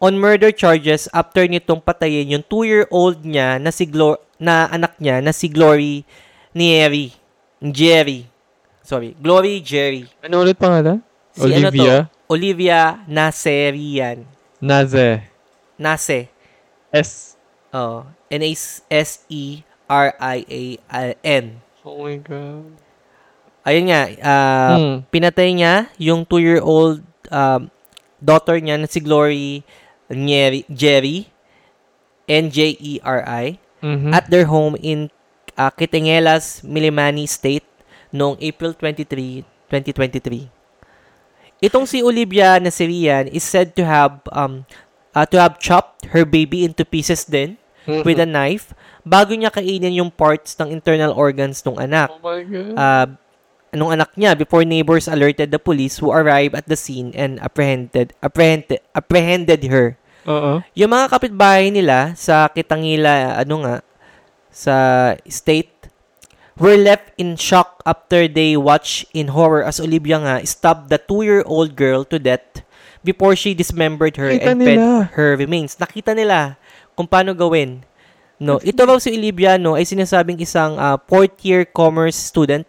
on 0.03 0.19
murder 0.19 0.51
charges 0.51 1.07
after 1.11 1.47
nitong 1.47 1.83
patayin 1.83 2.31
yung 2.31 2.45
2-year-old 2.47 3.23
niya 3.23 3.59
na 3.59 3.71
si 3.71 3.87
Glo- 3.87 4.23
na 4.39 4.71
anak 4.71 4.99
niya 4.99 5.19
na 5.23 5.35
si 5.35 5.51
Glory 5.51 6.07
Nieri. 6.55 7.15
Jerry. 7.59 8.27
Sorry, 8.87 9.15
Glory 9.19 9.59
Jerry. 9.63 10.07
Ano 10.23 10.47
ulit 10.47 10.59
pangalan? 10.59 11.03
Si 11.39 11.47
ano 11.55 11.71
to? 11.71 11.79
Olivia 11.79 11.97
Olivia 12.27 12.81
Naserian. 13.07 14.27
Naze. 14.59 15.23
Nase. 15.79 16.27
S. 16.91 17.39
Oh, 17.71 18.03
N-A-S-E-R-I-A-N. 20.19 21.45
Oh 21.85 22.05
my 22.05 22.17
God. 22.21 22.67
Ayun 23.65 23.85
nga, 23.93 24.03
ah, 24.25 24.77
Mm. 24.81 24.97
pinatay 25.13 25.53
niya 25.53 25.75
yung 26.01 26.25
two-year-old 26.25 27.05
um, 27.29 27.69
daughter 28.19 28.57
niya 28.57 28.81
na 28.81 28.89
si 28.89 28.99
Glory 28.99 29.61
Nieri, 30.09 30.65
Jerry, 30.73 31.29
N-J-E-R-I, 32.25 33.61
Mhm. 33.85 34.11
at 34.11 34.27
their 34.33 34.49
home 34.49 34.75
in 34.81 35.13
uh, 35.55 35.69
Kitingelas, 35.71 36.65
Milimani 36.65 37.29
State 37.29 37.67
noong 38.11 38.41
April 38.41 38.73
23, 38.73 39.45
2023. 39.69 40.49
Itong 41.59 41.87
si 41.87 42.03
Olivia 42.03 42.59
Nasirian 42.63 43.27
is 43.29 43.43
said 43.43 43.75
to 43.75 43.83
have 43.83 44.23
um 44.31 44.63
uh, 45.13 45.27
to 45.27 45.37
have 45.39 45.59
chopped 45.59 46.07
her 46.15 46.23
baby 46.23 46.63
into 46.63 46.87
pieces 46.87 47.27
din 47.27 47.59
Mhm. 47.89 48.05
with 48.05 48.21
a 48.21 48.29
knife 48.29 48.77
bago 49.01 49.33
niya 49.33 49.49
kainin 49.49 49.97
yung 49.97 50.13
parts 50.13 50.53
ng 50.61 50.69
internal 50.69 51.09
organs 51.17 51.65
ng 51.65 51.81
anak. 51.81 52.13
Oh 52.13 52.21
my 52.21 52.45
God. 52.45 52.73
Uh, 52.77 53.07
nung 53.73 53.89
anak 53.89 54.13
niya 54.13 54.37
before 54.37 54.65
neighbors 54.65 55.09
alerted 55.09 55.49
the 55.49 55.61
police 55.61 55.97
who 55.97 56.13
arrived 56.13 56.53
at 56.53 56.69
the 56.69 56.77
scene 56.77 57.13
and 57.17 57.41
apprehended 57.41 58.13
apprehended 58.21 58.81
apprehended 58.93 59.65
her. 59.73 59.97
Oo. 60.29 60.61
Yung 60.77 60.93
mga 60.93 61.09
kapitbahay 61.09 61.73
nila 61.73 62.13
sa 62.13 62.53
Kitangila, 62.53 63.41
ano 63.41 63.55
nga, 63.65 63.77
sa 64.53 64.75
state, 65.25 65.73
were 66.59 66.77
left 66.77 67.15
in 67.17 67.35
shock 67.39 67.83
after 67.87 68.27
they 68.27 68.57
watched 68.59 69.07
in 69.15 69.31
horror 69.33 69.63
as 69.63 69.79
Olivia 69.81 70.19
nga 70.19 70.35
stabbed 70.45 70.91
the 70.91 70.99
two-year-old 70.99 71.75
girl 71.75 72.03
to 72.05 72.19
death 72.19 72.63
before 73.03 73.39
she 73.39 73.55
dismembered 73.55 74.19
her 74.19 74.29
Nakita 74.31 74.47
and 74.47 74.59
fed 74.63 74.79
nila. 74.79 74.91
her 75.15 75.31
remains. 75.39 75.79
Nakita 75.79 76.13
nila 76.15 76.59
kung 76.99 77.07
paano 77.07 77.33
gawin. 77.33 77.87
No, 78.39 78.63
ito 78.63 78.87
raw 78.87 78.99
si 79.03 79.11
Olivia 79.15 79.59
no 79.59 79.75
ay 79.75 79.83
sinasabing 79.83 80.39
isang 80.39 80.79
uh, 80.79 80.95
fourth 81.11 81.43
year 81.43 81.67
commerce 81.67 82.15
student 82.15 82.67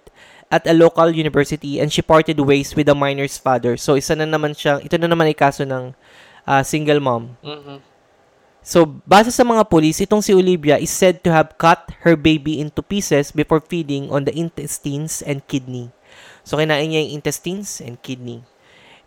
at 0.50 0.66
a 0.66 0.74
local 0.74 1.14
university 1.14 1.78
and 1.78 1.94
she 1.94 2.02
parted 2.02 2.42
ways 2.42 2.74
with 2.74 2.90
the 2.90 2.98
minor's 2.98 3.38
father. 3.38 3.78
So 3.78 3.94
isa 3.94 4.18
na 4.18 4.26
naman 4.26 4.58
siya, 4.58 4.82
ito 4.82 4.98
na 4.98 5.06
naman 5.06 5.30
ay 5.30 5.38
kaso 5.38 5.62
ng 5.66 5.94
uh, 6.50 6.62
single 6.66 6.98
mom. 6.98 7.38
Mhm. 7.46 7.86
So, 8.70 8.86
base 8.86 9.34
sa 9.34 9.42
mga 9.42 9.66
pulis, 9.66 9.98
itong 9.98 10.22
si 10.22 10.30
Olivia 10.30 10.78
is 10.78 10.94
said 10.94 11.26
to 11.26 11.34
have 11.34 11.58
cut 11.58 11.90
her 12.06 12.14
baby 12.14 12.62
into 12.62 12.86
pieces 12.86 13.34
before 13.34 13.58
feeding 13.66 14.14
on 14.14 14.30
the 14.30 14.34
intestines 14.38 15.26
and 15.26 15.42
kidney. 15.50 15.90
So, 16.46 16.62
kinain 16.62 16.94
niya 16.94 17.02
yung 17.02 17.18
intestines 17.18 17.82
and 17.82 17.98
kidney. 17.98 18.46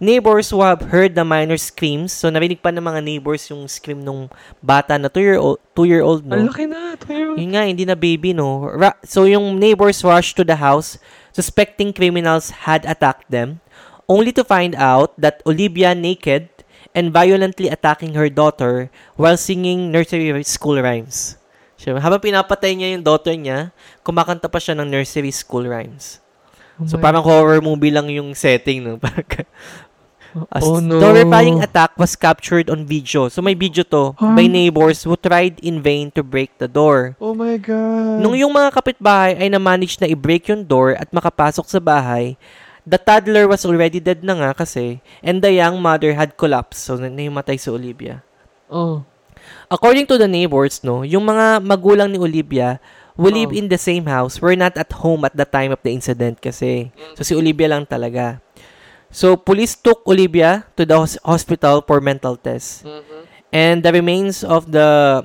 Neighbors 0.03 0.51
who 0.51 0.67
have 0.67 0.91
heard 0.91 1.15
the 1.15 1.23
minor's 1.23 1.71
screams, 1.71 2.11
so 2.11 2.27
narinig 2.27 2.59
pa 2.59 2.75
ng 2.75 2.83
mga 2.83 3.07
neighbors 3.07 3.47
yung 3.55 3.71
scream 3.71 4.03
nung 4.03 4.27
bata 4.59 4.99
na 4.99 5.07
2-year-old, 5.07 5.63
two-year-old 5.79 6.27
Ang 6.27 6.43
no? 6.43 6.51
laki 6.51 6.67
na. 6.67 6.99
Tayo. 6.99 7.39
Yun 7.39 7.55
nga, 7.55 7.63
hindi 7.63 7.87
na 7.87 7.95
baby, 7.95 8.35
no? 8.35 8.67
Ra- 8.67 8.99
so, 9.07 9.31
yung 9.31 9.63
neighbors 9.63 10.03
rushed 10.03 10.35
to 10.35 10.43
the 10.43 10.59
house, 10.59 10.99
suspecting 11.31 11.95
criminals 11.95 12.67
had 12.67 12.83
attacked 12.83 13.31
them, 13.31 13.63
only 14.11 14.35
to 14.35 14.43
find 14.43 14.75
out 14.75 15.15
that 15.15 15.39
Olivia 15.47 15.95
naked 15.95 16.52
and 16.93 17.11
violently 17.11 17.69
attacking 17.69 18.15
her 18.15 18.29
daughter 18.29 18.89
while 19.17 19.37
singing 19.37 19.91
nursery 19.91 20.29
school 20.45 20.77
rhymes. 20.77 21.37
Siya, 21.77 21.99
habang 21.99 22.23
pinapatay 22.23 22.73
niya 22.73 22.89
yung 22.95 23.03
daughter 23.03 23.35
niya, 23.35 23.75
kumakanta 24.01 24.47
pa 24.47 24.63
siya 24.63 24.79
ng 24.79 24.87
nursery 24.87 25.35
school 25.35 25.67
rhymes. 25.67 26.23
Oh 26.79 26.87
So 26.87 26.97
parang 26.97 27.27
horror 27.27 27.61
movie 27.61 27.93
lang 27.93 28.09
yung 28.09 28.33
setting, 28.33 28.85
no? 28.85 28.97
A 30.33 30.65
Oh, 30.65 30.81
no. 30.81 30.97
horrifying 30.97 31.61
attack 31.61 31.93
was 32.01 32.17
captured 32.17 32.73
on 32.73 32.89
video. 32.89 33.29
So 33.29 33.45
may 33.45 33.53
video 33.53 33.85
to 33.93 34.17
Huh? 34.17 34.33
by 34.33 34.49
neighbors 34.49 35.05
who 35.05 35.13
tried 35.13 35.61
in 35.61 35.85
vain 35.85 36.09
to 36.17 36.25
break 36.25 36.57
the 36.57 36.65
door. 36.65 37.13
Oh 37.21 37.37
my 37.37 37.61
God. 37.61 38.25
Nung 38.25 38.33
yung 38.33 38.49
mga 38.49 38.73
kapitbahay 38.73 39.37
ay 39.37 39.53
na-manage 39.53 40.01
na 40.01 40.09
i-break 40.09 40.49
yung 40.49 40.65
door 40.65 40.97
at 40.97 41.13
makapasok 41.13 41.69
sa 41.69 41.77
bahay, 41.77 42.41
the 42.83 42.99
toddler 42.99 43.47
was 43.47 43.63
already 43.63 44.03
dead 44.03 44.23
na 44.23 44.35
nga 44.35 44.51
kasi 44.55 44.99
and 45.23 45.39
the 45.41 45.53
young 45.53 45.79
mother 45.79 46.15
had 46.15 46.35
collapsed. 46.35 46.83
So 46.87 46.99
na- 46.99 47.13
nahimatay 47.13 47.57
si 47.57 47.71
Olivia. 47.71 48.23
Oh. 48.67 49.05
According 49.69 50.07
to 50.07 50.17
the 50.17 50.27
neighbors, 50.27 50.83
no, 50.83 51.03
yung 51.03 51.25
mga 51.25 51.63
magulang 51.63 52.11
ni 52.11 52.19
Olivia 52.19 52.79
who 53.15 53.29
live 53.29 53.53
Oh. 53.53 53.59
in 53.59 53.69
the 53.69 53.77
same 53.77 54.09
house 54.09 54.41
were 54.41 54.57
not 54.57 54.73
at 54.75 54.89
home 55.05 55.23
at 55.25 55.37
the 55.37 55.45
time 55.45 55.71
of 55.71 55.81
the 55.85 55.93
incident 55.93 56.41
kasi. 56.41 56.91
So 57.15 57.23
si 57.23 57.33
Olivia 57.37 57.69
lang 57.69 57.85
talaga. 57.85 58.41
So 59.13 59.37
police 59.37 59.77
took 59.77 60.01
Olivia 60.09 60.65
to 60.75 60.89
the 60.89 60.97
hos- 60.97 61.21
hospital 61.21 61.85
for 61.85 62.01
mental 62.01 62.41
tests. 62.41 62.81
And 63.53 63.85
the 63.85 63.93
remains 63.93 64.41
of 64.41 64.73
the 64.73 65.21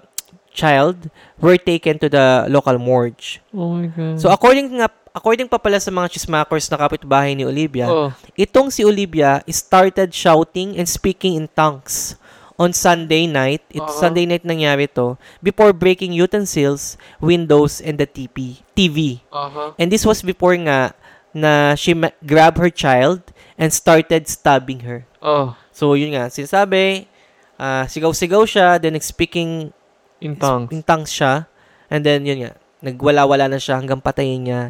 child 0.52 1.08
were 1.40 1.56
taken 1.56 1.96
to 2.04 2.10
the 2.12 2.50
local 2.52 2.76
morgue. 2.76 3.40
Oh 3.56 3.80
my 3.80 3.88
God. 3.88 4.20
So 4.20 4.28
according 4.28 4.76
nga 4.76 4.92
according 5.18 5.50
pa 5.50 5.58
pala 5.58 5.82
sa 5.82 5.90
mga 5.90 6.14
chismakers 6.14 6.70
na 6.70 6.78
kapitbahay 6.78 7.34
ni 7.34 7.42
Olivia, 7.42 7.90
oh. 7.90 8.14
itong 8.38 8.70
si 8.70 8.86
Olivia 8.86 9.42
started 9.50 10.14
shouting 10.14 10.78
and 10.78 10.86
speaking 10.86 11.34
in 11.34 11.50
tongues 11.58 12.14
on 12.62 12.70
Sunday 12.70 13.26
night. 13.26 13.66
It's 13.74 13.98
Oo. 13.98 14.02
Sunday 14.02 14.30
night 14.30 14.46
nangyari 14.46 14.86
to 14.94 15.18
before 15.42 15.74
breaking 15.74 16.14
utensils, 16.14 17.02
windows 17.18 17.82
and 17.82 17.98
the 17.98 18.06
TV. 18.06 18.62
TV. 18.78 19.26
Uh-huh. 19.34 19.74
And 19.82 19.90
this 19.90 20.06
was 20.06 20.22
before 20.22 20.54
nga 20.62 20.94
na 21.34 21.74
she 21.74 21.98
ma- 21.98 22.14
grabbed 22.22 22.62
her 22.62 22.70
child 22.70 23.26
and 23.58 23.74
started 23.74 24.30
stabbing 24.30 24.86
her. 24.86 25.10
Oh. 25.22 25.58
So 25.74 25.98
yun 25.98 26.14
nga, 26.14 26.30
sinasabi, 26.30 27.10
ah, 27.58 27.90
sigaw-sigaw 27.90 28.46
siya, 28.46 28.78
then 28.82 28.98
speaking 29.02 29.74
In 30.18 30.34
tongues. 30.34 30.74
in 30.74 30.82
tongues 30.82 31.14
siya, 31.14 31.46
and 31.94 32.02
then 32.02 32.26
yun 32.26 32.42
nga, 32.42 32.54
nagwala-wala 32.82 33.50
na 33.50 33.62
siya 33.62 33.78
hanggang 33.78 34.02
patayin 34.02 34.50
niya 34.50 34.62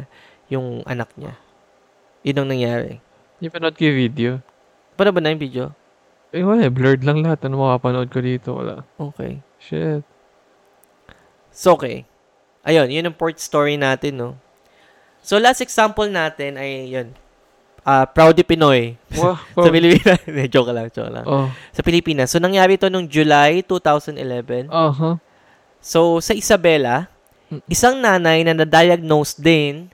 yung 0.48 0.82
anak 0.84 1.12
niya. 1.16 1.36
Yun 2.24 2.42
ang 2.42 2.48
nangyari. 2.50 2.92
Di 3.38 3.48
pa 3.48 3.62
not 3.62 3.78
yung 3.78 3.96
video. 3.96 4.30
Paano 4.98 5.14
ba 5.14 5.20
na 5.22 5.30
yung 5.30 5.40
video? 5.40 5.64
Eh, 6.34 6.44
wala. 6.44 6.68
eh. 6.68 6.72
Blurred 6.72 7.06
lang 7.06 7.24
lahat. 7.24 7.46
Ano 7.48 7.64
makapanood 7.64 8.10
ko 8.12 8.20
dito? 8.20 8.58
Wala. 8.58 8.84
Okay. 8.98 9.40
Shit. 9.62 10.04
So, 11.54 11.78
okay. 11.78 12.04
Ayun, 12.66 12.92
yun 12.92 13.08
ang 13.08 13.16
port 13.16 13.38
story 13.40 13.80
natin, 13.80 14.20
no? 14.20 14.30
So, 15.24 15.40
last 15.40 15.64
example 15.64 16.04
natin 16.10 16.60
ay, 16.60 16.92
yun, 16.92 17.16
ah 17.86 18.04
Proudy 18.04 18.44
Pinoy. 18.44 19.00
Wow. 19.16 19.40
Sa 19.64 19.70
Pilipinas. 19.72 20.20
Hindi, 20.28 20.44
joke 20.52 20.72
lang, 20.74 20.92
joke 20.92 21.08
lang. 21.08 21.24
Oh. 21.24 21.48
Sa 21.72 21.80
Pilipinas. 21.80 22.28
So, 22.28 22.36
nangyari 22.42 22.76
to 22.76 22.92
nung 22.92 23.08
July 23.08 23.64
2011. 23.64 24.68
Uh-huh. 24.68 25.16
So, 25.80 26.18
sa 26.18 26.34
Isabela, 26.34 27.06
isang 27.70 28.02
nanay 28.02 28.42
na 28.42 28.52
na-diagnose 28.52 29.38
din 29.38 29.88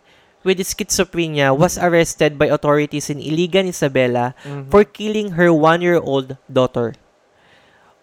with 0.44 0.61
schizophrenia 0.62 1.50
was 1.50 1.80
arrested 1.80 2.37
by 2.37 2.52
authorities 2.52 3.09
in 3.09 3.18
Iligan, 3.18 3.66
Isabela 3.66 4.37
Mhm. 4.44 4.70
for 4.70 4.85
killing 4.85 5.35
her 5.40 5.50
one-year-old 5.50 6.37
daughter. 6.46 6.94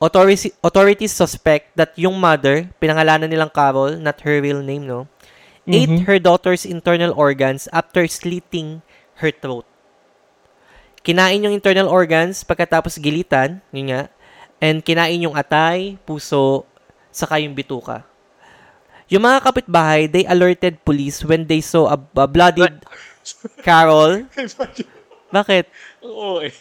Authorities, 0.01 0.49
authorities 0.65 1.13
suspect 1.13 1.77
that 1.77 1.93
yung 1.93 2.17
mother, 2.17 2.73
pinangalanan 2.81 3.29
nilang 3.29 3.53
Carol, 3.53 4.01
not 4.01 4.17
her 4.25 4.41
real 4.41 4.65
name, 4.65 4.89
no, 4.89 5.05
ate 5.69 6.01
Mhm. 6.01 6.09
her 6.09 6.17
daughter's 6.17 6.65
internal 6.65 7.13
organs 7.13 7.69
after 7.69 8.09
slitting 8.09 8.81
her 9.21 9.29
throat. 9.29 9.69
Kinain 11.05 11.45
yung 11.45 11.53
internal 11.53 11.89
organs 11.89 12.41
pagkatapos 12.41 12.97
gilitan, 12.97 13.61
yun 13.69 13.93
nga, 13.93 14.01
and 14.57 14.81
kinain 14.81 15.21
yung 15.21 15.37
atay, 15.37 16.01
puso, 16.05 16.65
saka 17.13 17.37
yung 17.37 17.53
bituka. 17.53 18.05
Yung 19.11 19.27
mga 19.27 19.43
kapitbahay, 19.43 20.07
they 20.07 20.23
alerted 20.23 20.79
police 20.87 21.19
when 21.27 21.43
they 21.43 21.59
saw 21.59 21.91
a, 21.91 21.97
a 22.15 22.27
bloodied 22.31 22.79
Carol. 23.59 24.23
Bakit? 25.35 25.65
Oo 26.07 26.39
eh. 26.39 26.51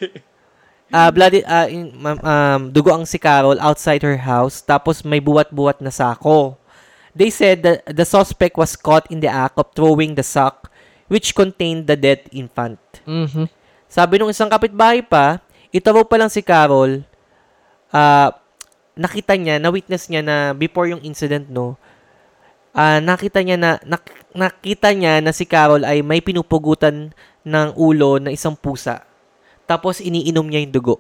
Ah, 0.91 1.15
bloody 1.15 1.47
ah, 1.47 1.71
in- 1.71 1.95
um, 2.03 2.61
dugo 2.75 2.91
ang 2.91 3.07
si 3.07 3.15
Carol 3.15 3.55
outside 3.63 4.03
her 4.03 4.19
house 4.19 4.59
tapos 4.59 5.07
may 5.07 5.23
buwat-buwat 5.23 5.79
na 5.79 5.95
sako. 5.95 6.59
They 7.15 7.31
said 7.31 7.63
that 7.63 7.87
the 7.87 8.03
suspect 8.03 8.59
was 8.59 8.75
caught 8.75 9.07
in 9.11 9.23
the 9.23 9.31
act 9.31 9.55
of 9.55 9.71
throwing 9.71 10.19
the 10.19 10.27
sack 10.27 10.67
which 11.07 11.35
contained 11.35 11.87
the 11.87 11.95
dead 11.95 12.27
infant. 12.35 12.79
Mhm. 13.07 13.47
Sabi 13.87 14.19
nung 14.19 14.31
isang 14.31 14.51
kapitbahay 14.51 15.03
pa, 15.07 15.39
ito 15.71 15.87
raw 15.91 16.03
pa 16.03 16.19
lang 16.19 16.31
si 16.31 16.43
Carol, 16.43 17.07
ah, 17.95 18.35
nakita 18.99 19.39
niya, 19.39 19.63
na-witness 19.63 20.11
niya 20.11 20.23
na 20.23 20.37
before 20.55 20.91
yung 20.91 21.03
incident, 21.07 21.47
no, 21.51 21.79
ah, 22.73 22.99
nakita 23.03 23.41
niya 23.43 23.57
na, 23.59 23.71
nak- 23.83 24.31
nakita 24.35 24.95
niya 24.95 25.19
na 25.19 25.35
si 25.35 25.45
Carol 25.45 25.83
ay 25.83 26.03
may 26.03 26.23
pinupugutan 26.23 27.11
ng 27.43 27.69
ulo 27.75 28.21
na 28.21 28.31
isang 28.31 28.55
pusa. 28.55 29.03
Tapos 29.65 30.03
iniinom 30.03 30.47
niya 30.47 30.63
yung 30.67 30.75
dugo. 30.75 30.97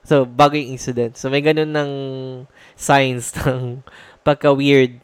So, 0.00 0.24
bago 0.24 0.56
yung 0.56 0.74
incident. 0.74 1.14
So, 1.14 1.28
may 1.28 1.44
ganun 1.44 1.70
ng 1.70 1.90
signs 2.74 3.30
ng 3.44 3.84
pagka-weird. 4.24 4.98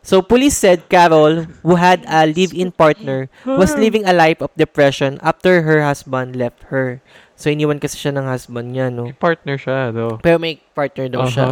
So, 0.00 0.22
police 0.24 0.56
said 0.56 0.88
Carol, 0.88 1.44
who 1.60 1.76
had 1.76 2.06
a 2.08 2.24
live-in 2.24 2.72
partner, 2.72 3.28
was 3.44 3.76
living 3.76 4.08
a 4.08 4.14
life 4.16 4.40
of 4.40 4.48
depression 4.56 5.20
after 5.20 5.66
her 5.66 5.84
husband 5.84 6.32
left 6.38 6.70
her. 6.72 7.02
So, 7.36 7.50
iniwan 7.52 7.82
kasi 7.82 8.00
siya 8.00 8.16
ng 8.16 8.24
husband 8.24 8.72
niya, 8.72 8.88
no? 8.88 9.10
May 9.10 9.18
partner 9.18 9.60
siya, 9.60 9.92
though. 9.92 10.16
Pero 10.22 10.40
may 10.40 10.56
partner 10.72 11.12
daw 11.12 11.28
siya. 11.28 11.46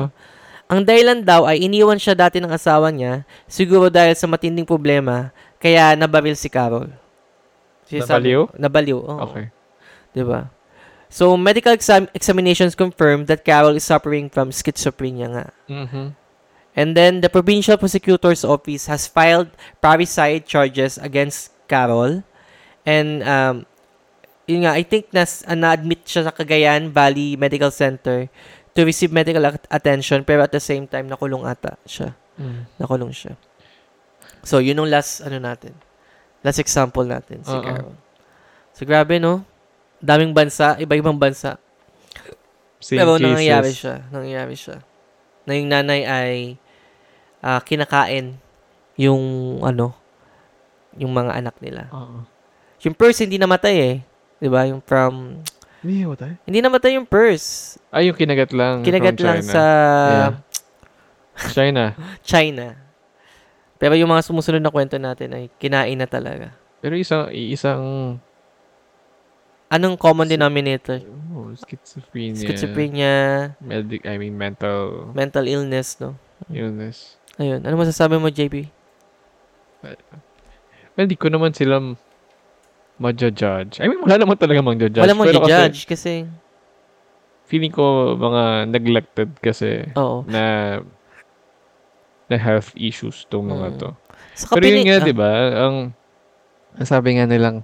Ang 0.66 0.82
dahilan 0.82 1.22
daw 1.22 1.46
ay 1.46 1.62
iniwan 1.62 1.98
siya 1.98 2.18
dati 2.18 2.42
ng 2.42 2.50
asawa 2.50 2.90
niya, 2.90 3.22
siguro 3.46 3.86
dahil 3.86 4.18
sa 4.18 4.26
matinding 4.26 4.66
problema, 4.66 5.30
kaya 5.62 5.94
nabaril 5.94 6.34
si 6.34 6.50
Carol. 6.50 6.90
Sinasabi- 7.86 8.34
Nabaliw? 8.34 8.40
Nabaliw, 8.58 8.98
oo. 8.98 9.22
Okay. 9.30 9.46
'Di 10.10 10.26
ba? 10.26 10.50
So, 11.06 11.38
medical 11.38 11.70
exam- 11.70 12.10
examinations 12.10 12.74
confirmed 12.74 13.30
that 13.30 13.46
Carol 13.46 13.78
is 13.78 13.86
suffering 13.86 14.26
from 14.26 14.50
schizophrenia 14.50 15.30
nga. 15.30 15.46
Mhm. 15.70 16.18
And 16.76 16.98
then, 16.98 17.22
the 17.22 17.30
Provincial 17.30 17.78
Prosecutor's 17.78 18.42
Office 18.42 18.90
has 18.90 19.06
filed 19.06 19.54
parricide 19.78 20.50
charges 20.50 20.98
against 20.98 21.54
Carol. 21.70 22.26
And, 22.82 23.22
um, 23.22 23.70
yun 24.50 24.66
nga, 24.66 24.74
I 24.74 24.82
think 24.82 25.08
nas, 25.14 25.46
uh, 25.46 25.54
na-admit 25.54 26.04
siya 26.04 26.26
sa 26.26 26.34
Cagayan 26.34 26.90
Valley 26.90 27.38
Medical 27.38 27.70
Center 27.70 28.26
to 28.76 28.84
receive 28.84 29.08
medical 29.10 29.40
at- 29.40 29.66
attention 29.72 30.20
pero 30.22 30.44
at 30.44 30.52
the 30.52 30.60
same 30.60 30.84
time, 30.84 31.08
nakulong 31.08 31.48
ata 31.48 31.80
siya. 31.88 32.12
Mm. 32.36 32.68
Nakulong 32.76 33.12
siya. 33.16 33.34
So, 34.44 34.60
yun 34.60 34.78
yung 34.78 34.92
last, 34.92 35.24
ano 35.24 35.40
natin. 35.40 35.72
Last 36.44 36.60
example 36.60 37.08
natin, 37.08 37.42
si 37.42 37.50
Oo. 37.50 37.64
Carol. 37.64 37.96
So, 38.76 38.84
grabe, 38.84 39.16
no? 39.16 39.42
Daming 39.98 40.36
bansa, 40.36 40.76
iba-ibang 40.76 41.16
bansa. 41.16 41.56
Same 42.78 43.00
Pero 43.00 43.16
cases. 43.16 43.24
nangyayari 43.24 43.72
siya. 43.72 43.96
Nangyayari 44.12 44.54
siya. 44.54 44.76
Na 45.48 45.52
yung 45.56 45.68
nanay 45.72 46.00
ay 46.04 46.32
ah, 47.40 47.58
kinakain 47.64 48.36
yung 49.00 49.22
ano, 49.64 49.96
yung 50.96 51.12
mga 51.12 51.32
anak 51.40 51.56
nila. 51.64 51.88
Oo. 51.92 52.24
Yung 52.84 52.94
purse 52.96 53.24
hindi 53.24 53.40
namatay 53.40 53.74
eh. 53.80 53.96
'Di 54.38 54.48
ba? 54.52 54.68
Yung 54.68 54.84
from 54.84 55.40
Hindi, 55.86 56.02
eh? 56.02 56.34
hindi 56.42 56.58
namatay 56.58 56.98
yung 56.98 57.06
purse. 57.06 57.78
Ay, 57.94 58.10
yung 58.10 58.18
kinagat 58.18 58.50
lang. 58.50 58.82
Kinagat 58.82 59.22
lang 59.22 59.38
China. 59.38 59.52
sa 59.54 59.64
Yeah. 60.10 60.32
China. 61.56 61.84
China. 62.26 62.66
Pero 63.78 63.94
yung 63.94 64.10
mga 64.10 64.26
sumusunod 64.26 64.58
na 64.58 64.72
kwento 64.72 64.98
natin 64.98 65.30
ay 65.36 65.44
kinain 65.62 65.94
na 65.94 66.08
talaga. 66.10 66.50
Pero 66.82 66.98
isang, 66.98 67.30
isang, 67.30 68.16
Anong 69.66 69.98
common 69.98 70.30
denominator? 70.30 71.02
oh, 71.34 71.50
schizophrenia. 71.58 72.38
Schizophrenia, 72.38 73.12
Medic, 73.58 74.06
I 74.06 74.14
mean, 74.16 74.38
mental 74.38 75.10
mental 75.10 75.42
illness, 75.46 75.98
no? 75.98 76.14
illness. 76.48 77.18
Ayun. 77.36 77.60
Ano 77.66 77.74
masasabi 77.76 78.16
mo, 78.16 78.30
JP? 78.30 78.70
Well, 80.96 81.06
di 81.06 81.18
ko 81.18 81.28
naman 81.28 81.52
sila 81.52 81.82
ma-judge. 82.96 83.78
I 83.78 83.86
mean, 83.86 84.00
wala 84.00 84.16
naman 84.16 84.36
talaga 84.36 84.60
mang-judge. 84.60 84.96
Wala 84.96 85.12
mo 85.12 85.24
Pero 85.24 85.44
kasi 85.44 85.84
kasi, 85.84 86.12
Feeling 87.46 87.70
ko 87.70 88.16
mga 88.18 88.66
neglected 88.66 89.30
kasi 89.38 89.86
oo. 89.94 90.26
na 90.26 90.76
na 92.26 92.36
health 92.36 92.74
issues 92.74 93.22
tong 93.30 93.46
mga 93.46 93.66
Mm. 93.70 93.78
to. 93.78 93.88
Sa 94.34 94.50
Pero 94.50 94.66
yun 94.66 94.82
kapili- 94.82 94.86
nga, 94.90 94.96
ah, 94.98 95.06
di 95.06 95.14
ba, 95.14 95.30
ang 95.62 95.76
ang 96.74 96.86
sabi 96.86 97.16
nga 97.16 97.24
nilang 97.24 97.62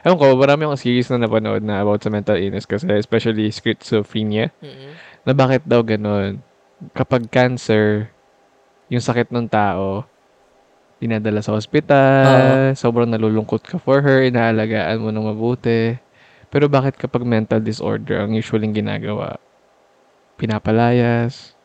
Ewan 0.00 0.16
ko, 0.16 0.32
marami 0.32 0.64
akong 0.64 0.80
series 0.80 1.12
na 1.12 1.20
napanood 1.20 1.60
na 1.60 1.84
about 1.84 2.00
sa 2.00 2.08
mental 2.08 2.40
illness 2.40 2.64
kasi 2.64 2.88
especially 2.90 3.52
schizophrenia 3.52 4.48
Mm-mm. 4.58 4.96
na 5.22 5.36
bakit 5.36 5.60
daw 5.62 5.84
ganun. 5.84 6.40
Kapag 6.96 7.28
cancer, 7.28 8.08
yung 8.88 9.04
sakit 9.04 9.28
ng 9.28 9.44
tao, 9.44 10.08
dinadala 11.00 11.40
sa 11.40 11.56
ospital, 11.56 12.76
sobrang 12.76 13.08
nalulungkot 13.08 13.64
ka 13.64 13.80
for 13.80 13.98
her, 13.98 14.20
inaalagaan 14.22 15.00
mo 15.00 15.08
ng 15.08 15.26
mabuti. 15.26 15.96
Pero 16.46 16.68
bakit 16.68 16.94
kapag 16.94 17.24
mental 17.24 17.58
disorder, 17.58 18.20
ang 18.20 18.36
usually 18.36 18.68
ginagawa, 18.68 19.40
pinapalayas, 20.36 21.56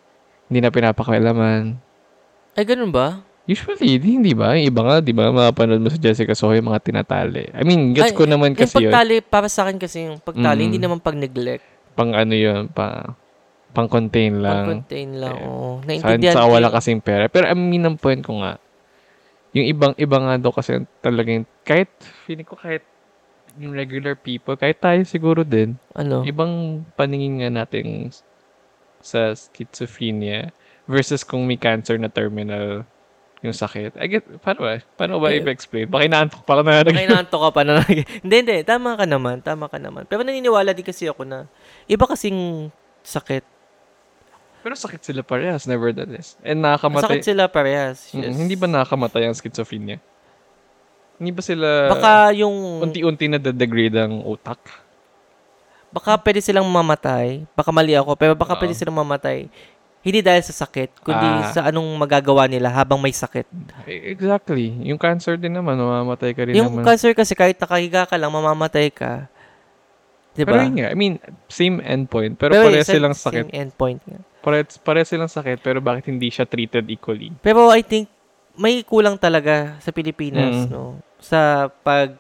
hindi 0.48 0.60
na 0.60 0.72
pinapakailaman. 0.72 1.76
Ay, 2.56 2.64
ganun 2.64 2.92
ba? 2.92 3.20
Usually, 3.46 4.02
di, 4.02 4.18
hindi 4.18 4.34
ba? 4.34 4.58
Yung 4.58 4.66
iba 4.66 4.82
nga, 4.82 4.96
di 5.00 5.14
ba, 5.14 5.30
mapapanood 5.30 5.78
mo 5.78 5.90
sa 5.90 6.02
Jessica 6.02 6.34
Soho 6.34 6.58
yung 6.58 6.66
mga 6.66 6.82
tinatali. 6.82 7.46
I 7.54 7.62
mean, 7.62 7.94
gets 7.94 8.10
Ay, 8.10 8.18
ko 8.18 8.26
naman 8.26 8.56
Yung 8.56 8.62
kasi 8.62 8.82
yun. 8.82 8.90
pagtali, 8.90 9.16
para 9.22 9.46
sa 9.46 9.68
akin 9.68 9.78
kasi 9.78 10.10
yung 10.10 10.18
pagtali, 10.18 10.66
Mm. 10.66 10.66
hindi 10.66 10.80
naman 10.82 10.98
pag-neglect. 10.98 11.62
Pang 11.94 12.10
ano 12.12 12.34
yun, 12.34 12.66
pa, 12.68 13.14
pang 13.70 13.86
contain 13.86 14.42
lang. 14.42 14.66
Pag-contain 14.66 15.10
lang, 15.14 15.36
Yeah. 15.38 15.46
oo. 15.46 15.70
Sa, 15.78 15.86
Naintindihan 15.86 16.34
sa 16.34 16.42
ko 16.42 16.50
wala 16.52 16.68
yun. 16.68 16.74
kasing 16.74 17.02
pera. 17.06 17.24
Pero 17.30 17.46
I 17.46 17.54
mean, 17.54 17.86
ang 17.86 17.98
point 18.02 18.22
ko 18.26 18.34
nga, 18.42 18.58
yung 19.56 19.68
ibang, 19.72 19.94
iba 19.96 20.18
nga 20.20 20.36
daw 20.36 20.52
kasi 20.52 20.84
talagang, 21.00 21.48
kahit, 21.64 21.88
feeling 22.28 22.44
ko 22.44 22.60
kahit 22.60 22.84
yung 23.56 23.72
regular 23.72 24.20
people, 24.20 24.60
kahit 24.60 24.84
tayo 24.84 25.00
siguro 25.08 25.48
din, 25.48 25.80
Ano? 25.96 26.28
ibang 26.28 26.84
paningin 27.00 27.40
nga 27.40 27.64
natin 27.64 28.12
sa 29.00 29.32
schizophrenia 29.32 30.52
versus 30.84 31.24
kung 31.24 31.48
may 31.48 31.56
cancer 31.56 31.96
na 31.96 32.12
terminal 32.12 32.84
yung 33.40 33.56
sakit. 33.56 33.96
I 33.96 34.08
get, 34.10 34.26
paano 34.42 34.66
ba? 34.66 34.82
Paano 34.98 35.22
ba 35.22 35.30
Eh, 35.30 35.40
i-explain? 35.40 35.86
Baka 35.86 36.04
inaantok 36.10 36.42
pa 36.44 36.60
ka 36.60 36.64
na. 36.66 36.82
Baka 36.82 37.06
inaanto 37.06 37.38
ka 37.38 37.50
pa 37.54 37.62
na. 37.62 37.74
hindi, 38.26 38.36
hindi. 38.42 38.58
Tama 38.66 38.98
ka 38.98 39.06
naman. 39.06 39.46
Tama 39.46 39.70
ka 39.70 39.78
naman. 39.78 40.10
Pero 40.10 40.26
naniniwala 40.26 40.74
din 40.74 40.82
kasi 40.84 41.06
ako 41.06 41.24
na 41.24 41.46
iba 41.86 42.10
kasing 42.10 42.70
sakit. 43.06 43.46
Pero 44.66 44.74
sakit 44.74 44.98
sila 44.98 45.22
parehas, 45.22 45.70
nevertheless. 45.70 46.42
And 46.42 46.66
nakakamatay. 46.66 47.22
Sakit 47.22 47.26
sila 47.30 47.46
parehas. 47.46 48.10
Yes. 48.10 48.34
Hindi 48.34 48.58
ba 48.58 48.66
nakakamatay 48.66 49.30
ang 49.30 49.38
schizophrenia? 49.38 50.02
Hindi 51.22 51.30
ba 51.30 51.42
sila 51.46 51.68
Baka 51.94 52.34
yung... 52.34 52.82
unti-unti 52.82 53.30
na 53.30 53.38
degrade 53.38 53.94
ang 53.94 54.26
utak? 54.26 54.58
Baka 55.94 56.18
pwede 56.18 56.42
silang 56.42 56.66
mamatay. 56.66 57.46
Baka 57.54 57.70
mali 57.70 57.94
ako. 57.94 58.18
Pero 58.18 58.34
baka 58.34 58.58
Oo. 58.58 58.60
pwede 58.66 58.74
silang 58.74 58.98
mamatay. 58.98 59.46
Hindi 60.02 60.26
dahil 60.26 60.42
sa 60.42 60.66
sakit, 60.66 61.02
kundi 61.02 61.28
Ah. 61.30 61.50
sa 61.50 61.70
anong 61.70 61.86
magagawa 61.98 62.50
nila 62.50 62.70
habang 62.70 62.98
may 62.98 63.14
sakit. 63.14 63.46
Eh, 63.86 64.14
Exactly. 64.14 64.70
Yung 64.86 64.98
cancer 64.98 65.38
din 65.38 65.54
naman, 65.54 65.78
mamamatay 65.78 66.34
ka 66.34 66.42
rin 66.46 66.58
Yung 66.58 66.74
naman. 66.74 66.90
cancer 66.90 67.14
kasi 67.14 67.38
kahit 67.38 67.58
nakahiga 67.58 68.06
ka 68.06 68.18
lang, 68.18 68.30
mamamatay 68.30 68.90
ka. 68.90 69.30
Di 70.36 70.44
Pero 70.44 70.60
yun 70.60 70.76
nga, 70.76 70.92
I 70.92 70.96
mean, 70.96 71.16
same 71.48 71.80
endpoint. 71.80 72.36
Pero, 72.36 72.60
pares 72.60 72.84
sa- 72.84 72.94
silang 72.94 73.16
same 73.16 73.48
sakit. 73.48 73.56
endpoint 73.56 74.04
nga. 74.04 74.20
Pares, 74.40 74.76
pares 74.78 75.08
silang 75.08 75.32
sakit, 75.32 75.58
pero 75.58 75.80
bakit 75.80 76.06
hindi 76.06 76.28
siya 76.28 76.44
treated 76.44 76.86
equally? 76.86 77.32
Pero 77.40 77.72
I 77.72 77.80
think 77.80 78.12
may 78.54 78.84
kulang 78.84 79.16
talaga 79.16 79.80
sa 79.80 79.90
Pilipinas, 79.90 80.68
Mm. 80.68 80.70
no? 80.70 81.00
Sa 81.18 81.72
pag 81.82 82.20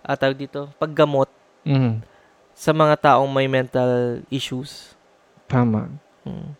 ah, 0.00 0.14
tawag 0.14 0.36
dito, 0.38 0.68
paggamot 0.76 1.32
Mm. 1.64 2.04
sa 2.52 2.70
mga 2.70 2.94
taong 3.02 3.26
may 3.26 3.48
mental 3.48 4.20
issues. 4.28 4.92
Tama. 5.44 5.88
Mm. 6.22 6.52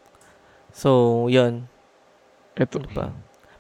So, 0.73 0.90
'yun, 1.29 1.69
Ito. 2.55 2.81
ano 2.81 2.88
pa? 2.90 3.05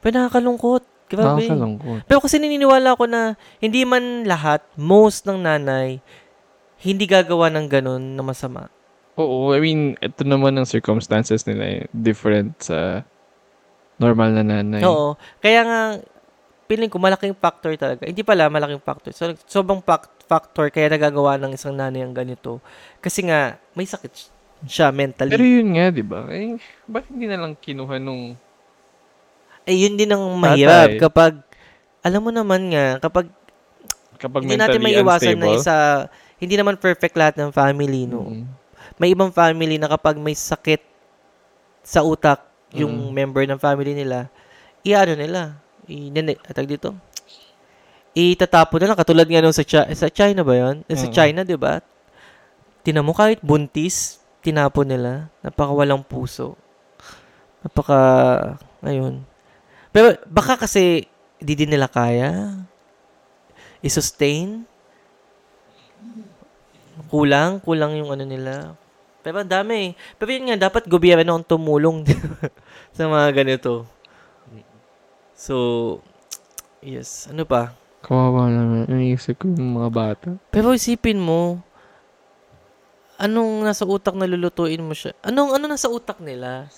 Pero 0.00 0.12
nakakalungkot. 0.18 0.82
Grabe. 1.04 1.44
Nakakalungkot. 1.44 2.00
Pero 2.04 2.18
kasi 2.18 2.40
naniniwala 2.40 2.96
ako 2.96 3.04
na 3.04 3.20
hindi 3.58 3.84
man 3.84 4.24
lahat, 4.24 4.64
most 4.74 5.24
ng 5.24 5.38
nanay 5.38 6.00
hindi 6.84 7.08
gagawa 7.08 7.48
ng 7.48 7.66
ganun 7.66 8.04
na 8.12 8.20
masama. 8.20 8.68
Oo, 9.16 9.56
I 9.56 9.58
mean, 9.64 9.96
ito 10.04 10.22
naman 10.26 10.52
ang 10.58 10.68
circumstances 10.68 11.48
nila 11.48 11.64
eh. 11.64 11.82
Different 11.94 12.60
sa 12.60 13.00
normal 13.96 14.36
na 14.36 14.44
nanay. 14.44 14.84
Oo. 14.84 15.16
Kaya 15.40 15.64
nga, 15.64 15.80
feeling 16.66 16.90
ko 16.90 17.00
malaking 17.00 17.32
factor 17.38 17.72
talaga. 17.78 18.04
Hindi 18.04 18.20
pala 18.20 18.52
malaking 18.52 18.82
factor. 18.82 19.14
So, 19.14 19.32
sobrang 19.48 19.80
fac- 19.80 20.12
factor 20.28 20.68
kaya 20.68 20.92
nagagawa 20.92 21.40
ng 21.40 21.54
isang 21.54 21.72
nanay 21.72 22.02
ang 22.02 22.12
ganito. 22.12 22.58
Kasi 22.98 23.24
nga, 23.24 23.56
may 23.72 23.86
sakit 23.86 24.12
siya 24.66 24.90
mentally. 24.90 25.30
Pero 25.30 25.46
yun 25.46 25.72
nga, 25.78 25.94
di 25.94 26.04
ba? 26.04 26.26
Eh, 26.28 26.58
ba't 26.84 27.06
hindi 27.08 27.30
na 27.30 27.38
lang 27.38 27.54
kinuha 27.54 27.96
nung... 28.02 28.34
eh, 29.64 29.76
yun 29.76 29.94
din 29.96 30.10
ang 30.10 30.24
mahirap. 30.36 30.90
Tatay. 30.90 31.00
Kapag, 31.00 31.32
alam 32.04 32.20
mo 32.20 32.30
naman 32.34 32.68
nga, 32.68 32.98
kapag 33.00 33.30
Kapag 34.14 34.46
hindi 34.46 34.56
natin 34.56 34.80
mentally 34.80 34.84
may 34.84 34.94
iwasan 35.04 35.36
na 35.36 35.48
isa, 35.52 35.76
hindi 36.44 36.56
naman 36.60 36.76
perfect 36.76 37.16
lahat 37.16 37.34
ng 37.40 37.50
family, 37.50 38.04
no? 38.04 38.28
Mm. 38.28 38.44
May 39.00 39.10
ibang 39.10 39.32
family 39.32 39.80
na 39.80 39.88
kapag 39.88 40.20
may 40.20 40.36
sakit 40.36 40.80
sa 41.80 42.04
utak, 42.04 42.44
yung 42.70 42.92
Mm. 42.92 43.10
member 43.12 43.44
ng 43.48 43.60
family 43.60 43.96
nila, 43.96 44.28
i-ano 44.84 45.16
nila, 45.16 45.56
i 45.88 46.08
atag 46.44 46.68
dito, 46.68 46.92
itatapon 48.14 48.78
na 48.78 48.86
lang, 48.92 48.98
katulad 48.98 49.26
nga 49.26 49.42
nung 49.42 49.56
sa, 49.56 49.66
Chi- 49.66 49.90
sa 49.92 50.08
China 50.08 50.46
ba 50.46 50.54
yun? 50.54 50.86
Eh, 50.86 50.94
Sa 50.94 51.10
Mm. 51.10 51.14
China, 51.14 51.40
di 51.42 51.58
ba? 51.58 51.82
Tinan 52.86 53.02
mo 53.02 53.16
kahit 53.16 53.40
buntis, 53.42 54.20
tinapon 54.44 54.86
nila, 54.86 55.32
napakawalang 55.40 56.04
puso. 56.04 56.54
Napaka, 57.64 58.00
ayun. 58.84 59.24
Pero 59.88 60.14
baka 60.28 60.60
kasi, 60.60 61.08
di 61.40 61.54
din 61.56 61.72
nila 61.72 61.88
kaya 61.88 62.60
i-sustain. 63.80 64.64
Kulang, 67.08 67.58
kulang 67.60 67.92
yung 67.94 68.10
ano 68.10 68.24
nila. 68.24 68.74
Pero 69.24 69.40
ang 69.40 69.48
dami 69.48 69.72
eh. 69.74 69.90
Pero 70.14 70.28
yun 70.30 70.52
nga, 70.52 70.68
dapat 70.68 70.84
gobyerno 70.84 71.32
ang 71.32 71.46
tumulong 71.46 72.04
sa 72.96 73.08
mga 73.08 73.32
ganito. 73.32 73.88
So, 75.34 75.54
yes. 76.78 77.26
Ano 77.32 77.48
pa? 77.48 77.72
Kawawa 78.04 78.52
naman. 78.52 78.84
Iniisip 78.86 79.40
ko 79.40 79.48
yung 79.48 79.80
mga 79.80 79.90
bata. 79.90 80.28
Pero 80.52 80.76
isipin 80.76 81.16
mo, 81.16 81.58
anong 83.16 83.64
nasa 83.64 83.88
utak 83.88 84.12
na 84.12 84.28
lulutuin 84.28 84.84
mo 84.84 84.92
siya? 84.92 85.16
Anong 85.24 85.56
ano 85.56 85.64
nasa 85.66 85.88
utak 85.88 86.20
nila? 86.20 86.68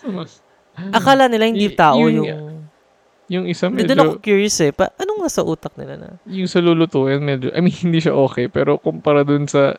Akala 0.92 1.26
nila 1.26 1.50
hindi 1.50 1.66
Y- 1.66 1.74
tao 1.74 1.98
yun 2.06 2.22
yung... 2.22 2.30
Yung 3.26 3.50
isa 3.50 3.66
Hindi 3.66 3.90
doon 3.90 3.98
ako 3.98 4.12
medyo... 4.14 4.22
curious 4.22 4.54
eh. 4.62 4.70
Pa, 4.70 4.94
anong 5.02 5.26
nasa 5.26 5.42
utak 5.42 5.74
nila 5.74 5.98
na? 5.98 6.08
Yung 6.30 6.46
sa 6.46 6.62
lulutuin 6.62 7.18
medyo... 7.18 7.50
I 7.50 7.58
mean, 7.58 7.74
hindi 7.90 7.98
siya 7.98 8.14
okay. 8.14 8.46
Pero 8.46 8.78
kumpara 8.78 9.26
dun 9.26 9.50
sa 9.50 9.74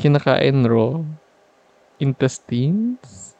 kinakain 0.00 0.64
raw, 0.64 0.96
intestines, 2.00 3.36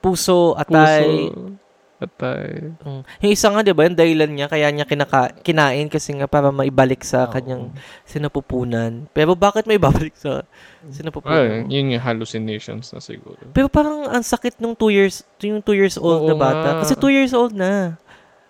Puso, 0.00 0.56
atay. 0.56 1.28
puso, 1.28 1.60
atay. 2.00 2.72
Mm. 2.80 3.02
Yung 3.20 3.32
isa 3.32 3.52
nga, 3.52 3.60
di 3.60 3.70
ba, 3.70 3.84
yung 3.84 3.94
dahilan 3.94 4.26
niya, 4.26 4.48
kaya 4.48 4.72
niya 4.72 4.88
kinaka, 4.88 5.36
kinain 5.44 5.86
kasi 5.86 6.16
nga 6.16 6.24
para 6.24 6.48
maibalik 6.48 7.04
sa 7.04 7.28
Oo. 7.28 7.30
kanyang 7.30 7.76
sinapupunan. 8.02 9.04
Pero 9.12 9.36
bakit 9.36 9.68
may 9.68 9.76
babalik 9.76 10.16
sa 10.16 10.42
sinapupunan? 10.88 11.68
Ay, 11.68 11.68
yun 11.68 11.92
yung 11.92 12.00
hallucinations 12.00 12.90
na 12.90 12.98
siguro. 12.98 13.36
Pero 13.52 13.68
parang 13.68 14.08
ang 14.08 14.24
sakit 14.24 14.56
nung 14.58 14.72
2 14.72 14.88
years, 14.90 15.20
yung 15.38 15.60
2 15.60 15.76
years 15.76 15.94
old 15.94 16.24
na 16.24 16.32
Oo 16.32 16.40
bata. 16.40 16.56
nga. 16.64 16.80
Kasi 16.80 16.96
2 16.96 17.12
years 17.12 17.36
old 17.36 17.52
na. 17.52 18.00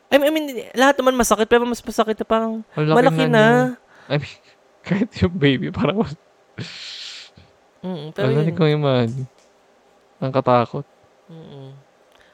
I 0.06 0.18
mean, 0.18 0.26
I 0.26 0.32
mean, 0.32 0.46
lahat 0.74 0.98
naman 0.98 1.14
masakit, 1.14 1.46
pero 1.46 1.66
mas 1.66 1.82
masakit 1.82 2.14
na 2.14 2.26
parang 2.26 2.62
Ang 2.74 2.86
laki 2.86 2.96
malaki 2.96 3.24
na. 3.26 3.26
niya. 3.26 3.46
I 4.06 4.14
mean, 4.18 4.38
kahit 4.86 5.10
yung 5.18 5.34
baby, 5.34 5.74
parang 5.74 6.06
Mm, 7.80 8.12
pero 8.12 8.28
hindi 8.30 8.50
yun. 8.50 8.56
ko 8.56 8.62
imagine. 8.64 9.26
Ang 10.18 10.30
katakot. 10.30 10.84
Mm-mm. 11.26 11.72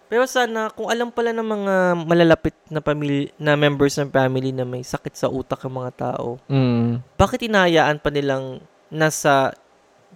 Pero 0.07 0.23
sana, 0.25 0.71
kung 0.71 0.87
alam 0.87 1.11
pala 1.11 1.31
ng 1.31 1.43
mga 1.45 1.75
malalapit 2.01 2.55
na 2.69 2.79
pamilya, 2.79 3.27
na 3.37 3.55
members 3.55 3.95
ng 3.97 4.07
family 4.09 4.51
na 4.51 4.63
may 4.63 4.81
sakit 4.81 5.13
sa 5.13 5.27
utak 5.27 5.59
ng 5.61 5.75
mga 5.77 5.93
tao, 5.97 6.39
Mm. 6.47 7.03
bakit 7.15 7.43
inahayaan 7.43 7.99
pa 7.99 8.09
nilang 8.09 8.59
nasa 8.87 9.51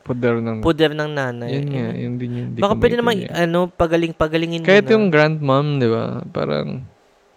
Poder 0.00 0.38
ng... 0.38 0.62
puder 0.62 0.94
ng 0.94 1.10
nanay? 1.10 1.50
yun 1.52 1.66
nga, 1.68 1.88
yun 1.92 2.14
din 2.16 2.32
yun. 2.32 2.48
Baka 2.56 2.74
pwede 2.76 2.96
naman, 2.96 3.18
maintindihan. 3.20 3.44
ano, 3.44 3.60
pagaling-pagalingin 3.68 4.62
Kahit 4.62 4.86
muna. 4.86 4.94
yung 4.94 5.06
grandmom, 5.08 5.64
di 5.76 5.88
ba? 5.88 6.04
Parang... 6.24 6.86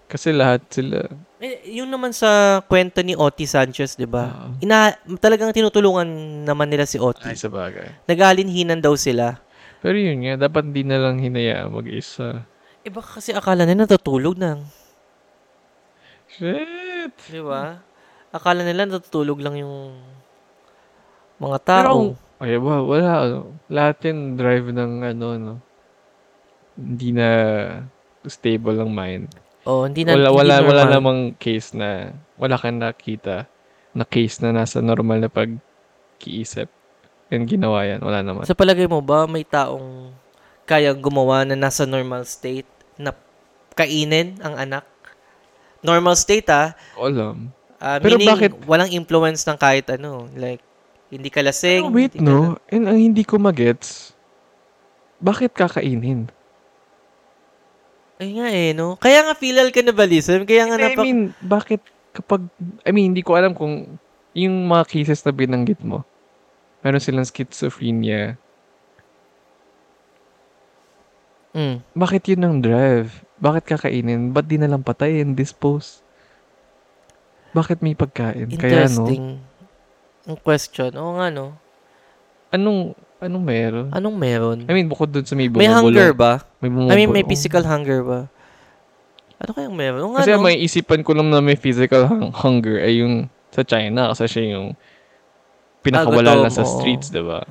Kasi 0.06 0.30
lahat 0.30 0.62
sila... 0.70 1.10
Eh, 1.44 1.76
yung 1.76 1.92
naman 1.92 2.16
sa 2.16 2.64
kwento 2.72 3.04
ni 3.04 3.20
Oti 3.20 3.44
Sanchez, 3.44 4.00
di 4.00 4.08
ba? 4.08 4.32
Ah. 4.32 4.64
Ina, 4.64 4.96
talagang 5.20 5.52
tinutulungan 5.52 6.08
naman 6.48 6.72
nila 6.72 6.88
si 6.88 6.96
Oti. 6.96 7.28
Ay, 7.28 7.36
sa 7.36 7.52
bagay. 7.52 8.08
Nagalinhinan 8.08 8.80
daw 8.80 8.96
sila. 8.96 9.44
Pero 9.84 10.00
yun 10.00 10.24
nga, 10.24 10.48
dapat 10.48 10.72
di 10.72 10.88
na 10.88 10.96
lang 10.96 11.20
hinayaan 11.20 11.68
mag-isa. 11.68 12.48
Eh 12.88 12.88
baka 12.88 13.20
kasi 13.20 13.36
akala 13.36 13.68
nila 13.68 13.84
natutulog 13.84 14.40
na. 14.40 14.64
Shit! 16.32 17.12
Di 17.28 17.44
ba? 17.44 17.76
Akala 18.32 18.64
nila 18.64 18.88
natutulog 18.88 19.44
lang 19.44 19.60
yung 19.60 20.00
mga 21.44 21.60
Pero, 21.60 21.92
tao. 21.92 22.00
ay, 22.40 22.56
wa- 22.56 22.88
wala. 22.88 23.44
Lahat 23.68 24.00
yan 24.08 24.40
drive 24.40 24.72
ng, 24.72 25.04
ano, 25.12 25.28
no. 25.36 25.54
Hindi 26.80 27.12
na 27.12 27.28
stable 28.24 28.80
ang 28.80 28.96
mind. 28.96 29.43
Oh, 29.66 29.84
hindi 29.88 30.04
na 30.04 30.16
wala, 30.16 30.28
hindi 30.30 30.38
wala, 30.38 30.56
wala 30.64 30.84
normal. 30.84 30.94
namang 30.94 31.20
case 31.40 31.76
na 31.76 32.14
wala 32.36 32.56
kang 32.60 32.80
nakita 32.80 33.48
na 33.94 34.04
case 34.04 34.42
na 34.42 34.50
nasa 34.52 34.82
normal 34.82 35.22
na 35.22 35.30
pag-iisip. 35.30 36.68
And 37.30 37.46
ginawa 37.46 37.86
yan. 37.86 38.02
Wala 38.02 38.22
naman. 38.22 38.46
Sa 38.46 38.58
palagay 38.58 38.86
mo 38.90 39.02
ba, 39.02 39.26
may 39.30 39.46
taong 39.46 40.14
kayang 40.66 41.02
gumawa 41.02 41.46
na 41.46 41.58
nasa 41.58 41.86
normal 41.86 42.26
state 42.26 42.70
na 42.98 43.14
kainin 43.78 44.38
ang 44.42 44.58
anak? 44.58 44.86
Normal 45.86 46.18
state 46.18 46.50
ah. 46.50 46.74
Alam. 46.98 47.54
Ah, 47.78 48.00
Pero 48.00 48.16
meaning, 48.16 48.30
bakit- 48.32 48.58
walang 48.66 48.90
influence 48.90 49.44
ng 49.44 49.58
kahit 49.60 49.86
ano. 49.94 50.26
Like, 50.34 50.64
hindi 51.14 51.30
ka 51.30 51.46
lasing. 51.46 51.86
Pero 51.86 51.94
wait, 51.94 52.14
hindi 52.18 52.26
ka 52.26 52.34
no? 52.34 52.58
And 52.74 52.84
ang 52.90 52.98
hindi 52.98 53.22
ko 53.22 53.38
magets, 53.38 54.18
bakit 55.22 55.54
kakainin? 55.54 56.33
Ay 58.22 58.30
nga 58.38 58.48
eh, 58.50 58.72
no? 58.78 58.96
Kaya 59.02 59.26
nga 59.26 59.34
filial 59.34 59.74
cannibalism. 59.74 60.46
Kaya 60.46 60.70
nga 60.70 60.78
I 60.78 60.82
napak... 60.94 61.04
mean, 61.04 61.20
bakit 61.42 61.82
kapag, 62.14 62.46
I 62.86 62.94
mean, 62.94 63.12
hindi 63.14 63.26
ko 63.26 63.34
alam 63.34 63.58
kung 63.58 63.98
yung 64.38 64.56
mga 64.70 64.86
cases 64.86 65.22
na 65.26 65.34
binanggit 65.34 65.82
mo, 65.82 66.06
meron 66.86 67.02
silang 67.02 67.28
schizophrenia, 67.28 68.38
Mm. 71.54 71.86
bakit 71.94 72.26
yun 72.34 72.42
ang 72.42 72.58
drive? 72.66 73.14
Bakit 73.38 73.78
kakainin? 73.78 74.34
Ba't 74.34 74.50
di 74.50 74.58
nalang 74.58 74.82
patayin, 74.82 75.38
dispose? 75.38 76.02
Bakit 77.54 77.86
may 77.86 77.94
pagkain? 77.94 78.50
Kaya 78.58 78.90
no, 78.90 79.06
Interesting. 79.06 79.26
Ang 80.26 80.40
question. 80.42 80.90
Oo 80.98 81.22
nga, 81.22 81.30
no? 81.30 81.54
anong, 82.54 82.94
anong 83.24 83.42
meron? 83.42 83.88
Anong 83.90 84.16
meron? 84.16 84.58
I 84.64 84.72
mean, 84.72 84.86
bukod 84.86 85.10
dun 85.10 85.24
sa 85.24 85.34
may 85.34 85.48
may 85.48 85.66
bumubulong. 85.66 85.76
hunger 85.90 86.12
ba? 86.12 86.34
May 86.60 86.68
I 86.68 86.72
mean, 86.72 86.88
may 87.10 87.24
bumubulong. 87.24 87.30
physical 87.30 87.64
hunger 87.64 88.00
ba? 88.02 88.20
Ano 89.38 89.52
kayang 89.52 89.74
meron? 89.74 90.08
Nga, 90.10 90.20
Kasi 90.20 90.32
no? 90.32 90.42
may 90.42 90.56
isipan 90.58 91.02
ko 91.02 91.12
lang 91.12 91.28
na 91.28 91.40
may 91.40 91.56
physical 91.56 92.06
hung- 92.06 92.32
hunger 92.34 92.80
ay 92.80 93.00
yung 93.00 93.28
sa 93.50 93.62
China 93.62 94.10
kasi 94.10 94.26
siya 94.26 94.56
yung 94.56 94.76
pinakawala 95.80 96.24
Ah, 96.26 96.34
gutom, 96.34 96.44
lang 96.44 96.54
sa 96.54 96.64
streets, 96.64 97.08
'di 97.08 97.22
ba? 97.22 97.44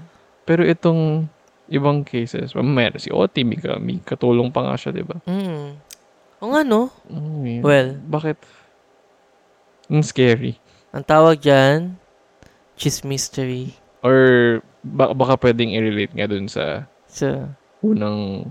Pero 0.42 0.64
itong 0.64 1.28
ibang 1.68 2.00
cases, 2.00 2.52
meron 2.54 2.96
si 2.96 3.08
Oti, 3.08 3.42
may, 3.42 3.56
ka- 3.56 3.76
may 3.76 3.96
katulong 3.98 4.48
pa 4.48 4.64
nga 4.64 4.74
siya, 4.74 4.90
'di 4.90 5.04
ba? 5.04 5.20
Mm. 5.24 5.68
Oo 6.40 6.48
nga, 6.50 6.62
no? 6.62 6.88
Mm. 7.06 7.60
Well, 7.60 7.88
bakit? 8.02 8.40
Ang 9.86 10.00
scary. 10.00 10.56
ang 10.90 11.00
tawag 11.02 11.38
dyan, 11.38 11.96
chismystery. 12.74 13.76
Or 14.02 14.16
baka, 14.82 15.12
baka 15.14 15.34
pwedeng 15.48 15.70
i-relate 15.70 16.14
nga 16.14 16.26
dun 16.26 16.50
sa 16.50 16.90
So, 17.06 17.28
unang 17.84 18.48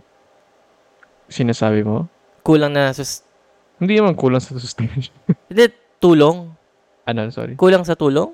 sinasabi 1.31 1.81
mo. 1.81 2.05
kulang 2.45 2.73
na 2.77 2.93
sus... 2.93 3.25
Hindi 3.81 3.97
naman 3.97 4.13
kulang 4.13 4.41
sa 4.41 4.53
sustenance. 4.57 5.09
Hindi, 5.49 5.73
tulong. 5.97 6.53
ano, 7.09 7.19
sorry. 7.33 7.57
Kulang 7.57 7.81
sa 7.81 7.97
tulong? 7.97 8.29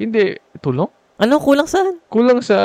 Hindi, 0.00 0.40
tulong? 0.64 0.88
Ano, 1.20 1.36
kulang 1.42 1.68
saan? 1.68 1.98
kulang 2.08 2.40
sa 2.40 2.56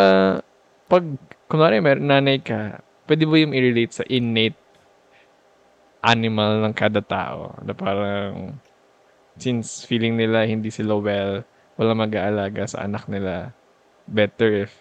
pag 0.87 1.03
kunwari 1.49 1.81
mer 1.81 1.99
nanay 1.99 2.39
ka, 2.39 2.79
pwede 3.09 3.25
mo 3.25 3.35
yung 3.35 3.51
i-relate 3.51 3.93
sa 3.93 4.05
innate 4.07 4.57
animal 6.05 6.63
ng 6.63 6.73
kada 6.75 7.01
tao. 7.01 7.57
Na 7.65 7.73
parang 7.75 8.55
since 9.35 9.83
feeling 9.83 10.15
nila 10.15 10.45
hindi 10.45 10.69
sila 10.69 10.95
well, 10.95 11.43
wala 11.75 11.91
mag-aalaga 11.97 12.69
sa 12.69 12.85
anak 12.85 13.09
nila, 13.09 13.51
better 14.05 14.67
if 14.67 14.71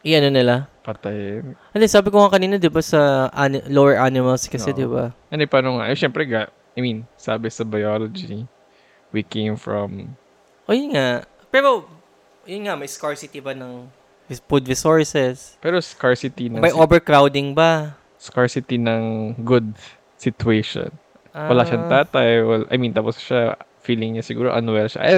Iyan 0.00 0.32
nila. 0.32 0.64
patayin. 0.80 1.60
Hindi, 1.76 1.84
sabi 1.84 2.08
ko 2.08 2.24
nga 2.24 2.32
kanina, 2.32 2.56
di 2.56 2.72
ba, 2.72 2.80
sa 2.80 3.28
ani- 3.36 3.60
lower 3.68 4.00
animals 4.00 4.48
kasi, 4.48 4.72
Oo. 4.72 4.76
di 4.76 4.86
ba? 4.88 5.12
Ano 5.28 5.44
paano 5.44 5.76
nga? 5.76 5.92
Eh, 5.92 5.96
syempre, 5.96 6.24
ga, 6.24 6.48
I 6.72 6.80
mean, 6.80 7.04
sabi 7.20 7.52
sa 7.52 7.68
biology, 7.68 8.48
we 9.12 9.20
came 9.20 9.60
from, 9.60 10.16
O, 10.64 10.72
yun 10.72 10.96
nga. 10.96 11.28
Pero, 11.52 11.84
yun 12.48 12.64
nga, 12.64 12.80
may 12.80 12.88
scarcity 12.88 13.44
ba 13.44 13.52
ng 13.52 13.92
food 14.48 14.64
resources? 14.64 15.60
pero 15.60 15.76
scarcity 15.84 16.48
ng, 16.48 16.64
May 16.64 16.72
overcrowding 16.72 17.52
ba? 17.52 17.92
scarcity 18.16 18.80
ng 18.80 19.36
good 19.44 19.68
situation. 20.16 20.88
Wala 21.32 21.60
siyang 21.62 21.88
Ah, 21.88 22.04
tatay. 22.04 22.40
Well, 22.40 22.64
I 22.68 22.76
mean, 22.76 22.92
tapos 22.92 23.16
siya, 23.16 23.52
feeling 23.80 24.16
niya 24.16 24.24
siguro 24.24 24.48
unwell 24.50 24.88
siya. 24.88 25.00
Ay, 25.02 25.14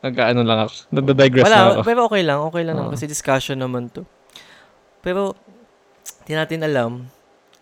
nagkaano 0.00 0.40
lang 0.42 0.58
ako. 0.64 0.74
Nagda-digress 0.90 1.44
na 1.44 1.48
Wala, 1.48 1.60
ako. 1.72 1.80
pero 1.82 2.00
okay 2.06 2.22
lang. 2.22 2.38
Okay 2.46 2.62
lang 2.62 2.76
Oo. 2.78 2.90
kasi 2.92 3.04
discussion 3.04 3.58
naman 3.58 3.88
to. 3.88 4.02
Pero, 5.00 5.34
hindi 6.22 6.34
natin 6.34 6.60
alam. 6.62 6.90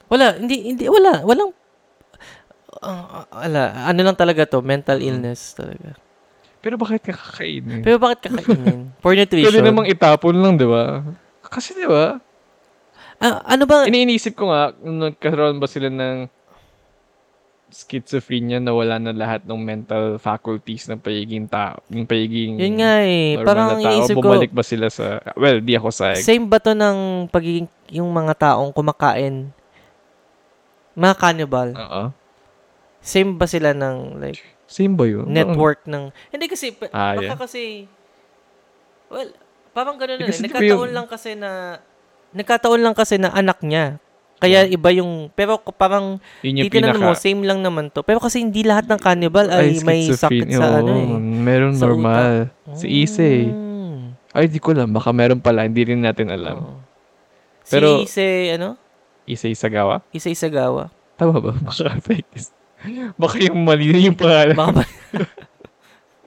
Wala, 0.07 0.37
hindi, 0.37 0.73
hindi, 0.73 0.85
wala. 0.87 1.23
Walang, 1.23 1.51
ah, 2.81 3.25
wala. 3.31 3.65
Ano 3.85 4.01
lang 4.03 4.17
talaga 4.17 4.45
to, 4.47 4.61
mental 4.61 4.99
Mm. 4.99 5.07
illness 5.07 5.55
talaga. 5.55 5.97
Pero 6.61 6.75
bakit 6.77 7.05
ka 7.05 7.15
kakainin? 7.15 7.81
Pero 7.81 7.97
bakit 7.97 8.27
kakainin? 8.27 8.91
For 9.03 9.13
Pwede 9.13 9.23
nutrition. 9.29 9.63
namang 9.63 9.87
itapon 9.87 10.35
lang, 10.35 10.59
di 10.59 10.67
ba? 10.67 11.03
Kasi 11.43 11.73
di 11.73 11.87
ba? 11.87 12.19
Ah, 13.17 13.41
ano 13.47 13.65
ba? 13.65 13.87
Iniinisip 13.87 14.35
ko 14.35 14.51
nga, 14.51 14.75
nagkaroon 14.77 15.57
ba 15.57 15.65
sila 15.65 15.89
ng 15.89 16.27
schizophrenia 17.67 18.57
na 18.57 18.71
wala 18.71 18.97
na 18.97 19.11
lahat 19.11 19.43
ng 19.43 19.59
mental 19.59 20.05
faculties 20.17 20.87
ng 20.87 20.97
pagiging 20.97 21.45
tao, 21.45 21.83
yung 21.89 22.07
pagiging 22.07 22.57
Yun 22.57 22.79
nga 22.79 23.03
eh. 23.03 23.35
Parang 23.43 23.69
na 23.69 23.75
tao, 23.75 23.83
iniisip 23.83 24.15
ko, 24.15 24.23
bumalik 24.23 24.51
ba 24.51 24.63
sila 24.63 24.87
sa, 24.87 25.19
well, 25.35 25.59
di 25.59 25.75
ako 25.75 25.91
sa, 25.91 26.15
same 26.15 26.47
ba 26.47 26.57
to 26.57 26.73
ng 26.73 27.27
pagiging, 27.29 27.67
yung 27.91 28.07
mga 28.09 28.35
taong 28.49 28.71
kumakain? 28.71 29.51
Mga 30.95 31.15
cannibal. 31.17 31.69
oo. 31.75 32.03
Same 33.03 33.35
ba 33.35 33.47
sila 33.47 33.71
ng, 33.71 34.19
like, 34.19 34.41
Same 34.67 34.95
ba 34.95 35.07
yun? 35.07 35.27
network 35.27 35.87
ng... 35.87 36.11
Hindi 36.31 36.47
kasi, 36.47 36.75
Ah, 36.91 37.15
baka 37.15 37.23
yeah. 37.23 37.39
kasi, 37.39 37.63
well, 39.07 39.31
parang 39.71 39.95
ganun 39.95 40.19
Eh, 40.19 40.27
na. 40.27 40.27
di 40.27 40.39
ba 40.39 40.43
Nagkataon 40.43 40.71
yung- 40.83 40.95
lang 40.95 41.07
kasi 41.07 41.31
na, 41.35 41.51
nagkataon 42.33 42.81
lang 42.81 42.95
kasi 42.95 43.15
na 43.17 43.31
anak 43.31 43.63
niya. 43.63 43.99
Kaya 44.37 44.69
iba 44.69 44.93
yung, 44.93 45.33
pero 45.33 45.57
parang, 45.57 46.21
Yun 46.45 46.61
yung 46.61 46.69
pinaka, 46.69 47.01
mo, 47.01 47.17
same 47.17 47.41
lang 47.41 47.65
naman 47.65 47.89
to. 47.89 48.05
Pero 48.05 48.21
kasi 48.21 48.45
hindi 48.45 48.61
lahat 48.61 48.85
ng 48.85 49.01
cannibal 49.01 49.49
ay, 49.49 49.81
may 49.81 50.13
sakit 50.13 50.53
sa 50.53 50.77
Oo, 50.77 50.79
ano 50.85 50.93
eh. 50.93 51.09
Meron 51.19 51.73
sa 51.73 51.89
normal. 51.89 52.53
Si 52.77 52.85
Issei. 52.85 53.49
Mm. 53.49 54.13
Ay, 54.37 54.53
di 54.53 54.61
ko 54.61 54.77
alam. 54.77 54.93
Baka 54.93 55.17
meron 55.17 55.41
pala. 55.41 55.65
Hindi 55.65 55.89
rin 55.89 56.05
natin 56.05 56.29
alam. 56.29 56.61
Oo. 56.61 56.77
Pero- 57.67 58.05
si 58.05 58.13
Ise, 58.13 58.29
ano? 58.61 58.77
Issei 59.27 59.57
Sagawa? 59.57 60.05
Ise 60.13 60.31
Isagawa. 60.31 60.93
Tama 61.17 61.41
ba? 61.41 61.53
Baka 61.57 61.97
fake 62.07 62.31
is. 62.37 62.53
Baka 63.17 63.41
yung 63.41 63.65
mali 63.65 63.89
na 63.91 63.99
yung 64.13 64.19
pangalan. 64.21 64.55
Baka 64.55 64.73
ba? 64.77 64.85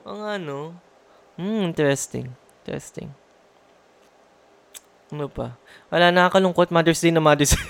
Oo 0.04 0.16
nga, 0.18 0.34
no? 0.36 0.74
Hmm, 1.38 1.64
interesting. 1.64 2.28
Interesting. 2.60 3.08
Ano 5.10 5.26
pa? 5.26 5.58
Wala, 5.90 6.10
nakakalungkot. 6.10 6.70
Mother's 6.70 6.98
Day 6.98 7.10
na 7.10 7.18
Mother's 7.18 7.50
Day. 7.50 7.58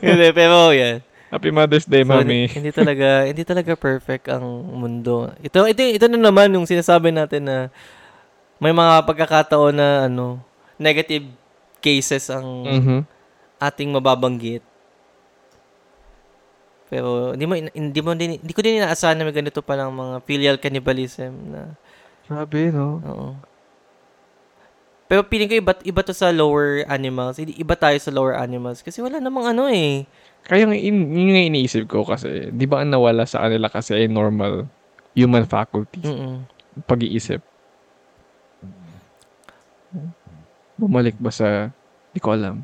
Hindi, 0.00 0.28
pero 0.32 0.72
yan. 0.72 1.04
Happy 1.30 1.54
Mother's 1.54 1.86
Day, 1.86 2.02
So, 2.02 2.10
Mami. 2.10 2.50
hindi, 2.50 2.58
hindi 2.58 2.70
talaga, 2.74 3.22
hindi 3.22 3.42
talaga 3.46 3.72
perfect 3.78 4.26
ang 4.26 4.42
mundo. 4.66 5.30
Ito, 5.38 5.62
ito, 5.64 5.78
ito 5.78 6.06
na 6.10 6.18
naman 6.18 6.50
yung 6.50 6.66
sinasabi 6.66 7.14
natin 7.14 7.46
na 7.46 7.56
may 8.58 8.74
mga 8.74 9.06
pagkakataon 9.06 9.72
na 9.72 9.88
ano, 10.10 10.42
negative 10.74 11.30
cases 11.78 12.26
ang 12.28 12.66
Mhm. 12.66 12.98
ating 13.62 13.94
mababanggit. 13.94 14.66
Pero 16.90 17.30
hindi 17.30 17.46
mo 17.46 17.54
hindi 17.54 18.00
mo 18.02 18.10
din 18.12 18.34
hindi 18.36 18.50
ko 18.50 18.60
din 18.60 18.82
inaasahan 18.82 19.14
na 19.14 19.22
may 19.22 19.30
ganito 19.30 19.62
pa 19.62 19.78
lang 19.78 19.94
mga 19.94 20.26
filial 20.26 20.58
cannibalism 20.58 21.30
na 21.46 21.78
Grabe, 22.26 22.74
no? 22.74 22.98
oo. 23.00 23.28
Pero 25.10 25.26
feeling 25.26 25.50
ko 25.50 25.58
iba, 25.58 25.74
iba 25.82 26.02
to 26.06 26.14
sa 26.14 26.30
lower 26.30 26.86
animals. 26.86 27.42
Iba 27.42 27.74
tayo 27.74 27.98
sa 27.98 28.14
lower 28.14 28.38
animals 28.38 28.78
kasi 28.78 29.02
wala 29.02 29.18
namang 29.18 29.50
ano 29.50 29.66
eh. 29.66 30.06
Kaya 30.46 30.70
nga, 30.70 30.78
in, 30.78 31.10
yun 31.10 31.34
nga 31.34 31.42
iniisip 31.50 31.90
ko 31.90 32.06
kasi, 32.06 32.48
di 32.48 32.64
ba 32.64 32.80
ang 32.80 32.94
nawala 32.94 33.26
sa 33.26 33.42
kanila 33.42 33.66
kasi 33.66 33.92
ay 33.92 34.06
normal 34.06 34.70
human 35.12 35.42
faculties, 35.44 36.06
Mm. 36.06 36.46
pag-iisip. 36.86 37.42
Bumalik 40.78 41.18
ba 41.18 41.28
sa, 41.28 41.68
di 42.14 42.22
ko 42.22 42.32
alam. 42.32 42.62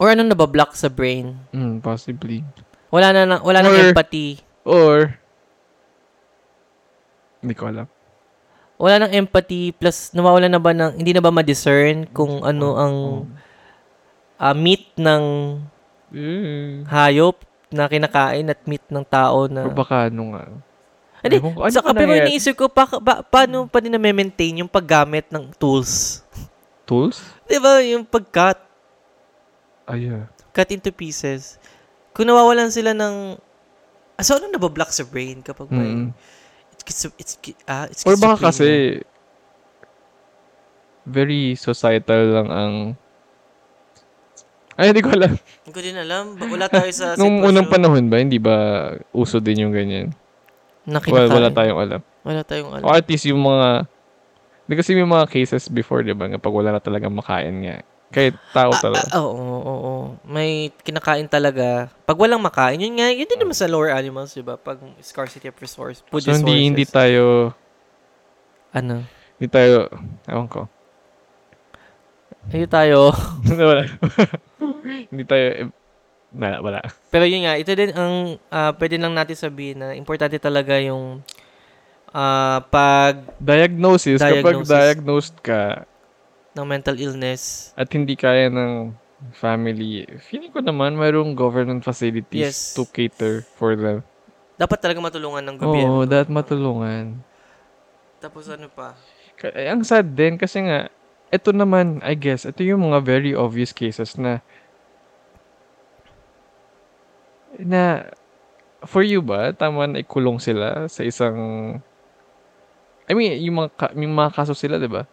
Or 0.00 0.10
ano 0.10 0.26
nabablock 0.26 0.74
sa 0.74 0.88
brain. 0.88 1.36
Hmm, 1.52 1.78
possibly. 1.78 2.42
Wala 2.90 3.12
na, 3.12 3.20
na 3.28 3.36
wala 3.38 3.62
Or- 3.62 3.92
empathy. 3.92 4.40
Or, 4.64 5.20
hindi 7.38 7.54
ko 7.54 7.68
alam. 7.68 7.86
Wala 8.82 9.06
nang 9.06 9.14
empathy 9.14 9.70
plus 9.70 10.10
nawawala 10.10 10.50
na 10.50 10.58
ba 10.58 10.74
ng 10.74 10.98
hindi 10.98 11.14
na 11.14 11.22
ba 11.22 11.30
ma-discern 11.30 12.10
kung 12.10 12.42
ano 12.42 12.74
ang 12.74 12.96
ah, 14.42 14.56
meat 14.58 14.90
ng 14.98 15.24
Eh, 16.12 16.84
hayop 16.92 17.40
na 17.72 17.88
kinakain 17.88 18.44
at 18.52 18.60
meat 18.68 18.84
ng 18.92 19.00
tao 19.00 19.48
na 19.48 19.64
Or 19.64 19.72
baka 19.72 20.12
ano 20.12 20.36
nga. 20.36 20.44
Hindi, 21.24 21.40
ano 21.40 21.72
saka 21.72 21.94
ka 21.94 21.96
pero 21.96 22.12
iniisip 22.12 22.52
ko, 22.58 22.68
pa, 22.68 22.84
pa, 22.84 23.24
paano 23.24 23.64
pa 23.70 23.80
din 23.80 23.94
na-maintain 23.94 24.60
yung 24.60 24.68
paggamit 24.68 25.24
ng 25.32 25.54
tools? 25.56 26.20
Tools? 26.84 27.22
Di 27.48 27.56
ba, 27.62 27.80
yung 27.80 28.04
pag-cut, 28.04 28.60
Ay, 29.88 30.10
yeah. 30.10 30.28
cut 30.52 30.68
into 30.68 30.92
pieces. 30.92 31.56
Kung 32.12 32.28
nawawalan 32.28 32.68
sila 32.68 32.92
ng 32.92 33.40
Ah, 34.12 34.24
so, 34.26 34.36
ano 34.36 34.52
nabablock 34.52 34.92
sa 34.92 35.08
brain 35.08 35.40
kapag 35.40 35.72
may... 35.72 35.88
Mm. 35.96 36.10
It's, 36.82 37.06
it's, 37.18 37.34
ah, 37.66 37.86
it's 37.88 38.02
Or 38.04 38.18
baka 38.18 38.50
kasi 38.50 39.00
very 41.06 41.54
societal 41.58 42.22
lang 42.30 42.48
ang 42.50 42.74
ay, 44.72 44.88
hindi 44.88 45.04
ko 45.04 45.12
alam. 45.12 45.36
Hindi 45.62 45.72
ko 45.76 45.80
din 45.84 45.96
alam. 46.00 46.24
Wala 46.48 46.64
tayo 46.64 46.88
sa 46.96 47.12
Nung 47.20 47.44
sitwasyon 47.44 47.48
unang 47.52 47.68
panahon 47.68 48.04
ba, 48.08 48.16
hindi 48.16 48.40
ba 48.40 48.56
uso 49.12 49.36
din 49.36 49.68
yung 49.68 49.74
ganyan? 49.76 50.16
na 50.82 50.98
Well, 50.98 51.28
kinakain. 51.28 51.36
wala 51.36 51.48
tayong 51.52 51.78
alam. 51.78 52.00
Wala 52.24 52.40
tayong 52.42 52.70
alam. 52.80 52.84
O 52.88 52.96
at 52.96 53.06
least 53.06 53.28
yung 53.28 53.42
mga, 53.44 53.86
hindi 54.66 54.74
kasi 54.74 54.96
may 54.96 55.06
mga 55.06 55.26
cases 55.30 55.68
before, 55.68 56.02
di 56.02 56.16
ba? 56.16 56.26
nga, 56.26 56.40
Pag 56.40 56.56
wala 56.56 56.74
na 56.74 56.80
talagang 56.82 57.14
makain 57.14 57.62
nga. 57.62 57.76
Kahit 58.12 58.36
tao 58.52 58.70
talaga. 58.76 59.08
Ah, 59.08 59.24
oo, 59.24 59.32
oo, 59.32 59.60
oo. 59.64 59.94
May 60.28 60.68
kinakain 60.84 61.24
talaga. 61.26 61.88
Pag 62.04 62.20
walang 62.20 62.44
makain, 62.44 62.76
yun 62.76 63.00
nga, 63.00 63.08
yun 63.08 63.24
din 63.24 63.40
naman 63.40 63.56
sa 63.56 63.64
lower 63.64 63.88
animals, 63.88 64.36
di 64.36 64.44
ba? 64.44 64.60
Pag 64.60 64.84
scarcity 65.00 65.48
of 65.48 65.56
resource, 65.56 66.04
food 66.12 66.20
so, 66.20 66.28
resources. 66.28 66.44
hindi, 66.44 66.68
hindi 66.68 66.84
tayo, 66.84 67.56
Ano? 68.72 69.00
hindi 69.40 69.48
tayo, 69.48 69.88
ewan 70.28 70.46
ko. 70.46 70.68
Hindi 72.52 72.68
tayo. 72.68 73.16
wala. 73.72 73.82
hindi 75.08 75.24
tayo, 75.24 75.46
eh, 75.56 75.66
wala, 76.36 76.56
wala. 76.60 76.80
Pero 77.08 77.24
yun 77.24 77.48
nga, 77.48 77.56
ito 77.56 77.72
din 77.72 77.96
ang 77.96 78.36
ah, 78.52 78.72
pwede 78.76 79.00
lang 79.00 79.16
natin 79.16 79.36
sabihin 79.36 79.80
na 79.80 79.96
importante 79.96 80.36
talaga 80.36 80.76
yung 80.80 81.24
ah, 82.12 82.60
pag 82.68 83.24
Diagnosis, 83.40 84.20
kapag 84.20 84.62
Diagnosis. 84.62 84.68
diagnosed 84.68 85.36
ka 85.40 85.88
ng 86.52 86.64
mental 86.64 86.96
illness. 86.96 87.72
at 87.74 87.88
hindi 87.88 88.12
kaya 88.12 88.48
ng 88.48 88.92
family, 89.32 90.02
feeling 90.20 90.50
ko 90.50 90.58
naman 90.58 90.98
mayroong 90.98 91.32
government 91.32 91.80
facilities 91.80 92.42
Yes. 92.52 92.58
to 92.74 92.82
cater 92.84 93.46
for 93.54 93.72
them. 93.72 94.02
Dapat 94.58 94.78
talaga 94.78 94.98
matulungan 95.00 95.42
ng 95.46 95.56
gobyerno. 95.56 96.02
Oo, 96.02 96.04
dapat 96.04 96.28
matulungan. 96.28 97.22
Tapos 98.18 98.46
ano 98.46 98.66
pa? 98.66 98.94
Ka- 99.34 99.54
eh, 99.54 99.70
ang 99.70 99.82
sad 99.82 100.12
din 100.12 100.36
kasi 100.36 100.62
nga, 100.62 100.90
ito 101.30 101.50
naman, 101.50 102.02
I 102.02 102.12
guess, 102.12 102.44
ito 102.44 102.60
yung 102.60 102.84
mga 102.84 103.00
very 103.00 103.32
obvious 103.32 103.72
cases 103.72 104.14
na 104.14 104.42
na 107.58 108.08
for 108.84 109.02
you 109.02 109.22
ba, 109.22 109.52
tama 109.52 109.86
na 109.86 110.02
ikulong 110.02 110.40
sila 110.40 110.88
sa 110.88 111.02
isang 111.04 111.36
I 113.06 113.12
mean, 113.14 113.34
yung 113.40 113.66
mga, 113.66 113.92
yung 113.94 114.14
mga 114.14 114.30
kaso 114.32 114.54
sila, 114.54 114.78
di 114.78 114.88
ba? 114.88 115.04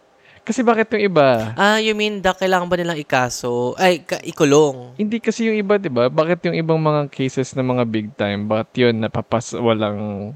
Kasi 0.44 0.66
bakit 0.66 0.90
yung 0.96 1.14
iba? 1.14 1.54
Ah, 1.54 1.78
you 1.78 1.94
mean, 1.94 2.20
da, 2.24 2.34
kailangan 2.34 2.68
ba 2.68 2.76
nilang 2.78 3.00
ikaso? 3.00 3.78
Ay, 3.78 4.02
ka, 4.02 4.18
ikulong. 4.26 4.98
Hindi 4.98 5.22
kasi 5.22 5.46
yung 5.46 5.58
iba, 5.58 5.78
di 5.78 5.92
ba? 5.92 6.10
Bakit 6.10 6.50
yung 6.50 6.58
ibang 6.58 6.82
mga 6.82 7.10
cases 7.12 7.54
na 7.54 7.62
mga 7.62 7.84
big 7.86 8.08
time, 8.18 8.50
bakit 8.50 8.70
yun 8.76 8.96
napapas, 8.98 9.54
walang... 9.54 10.32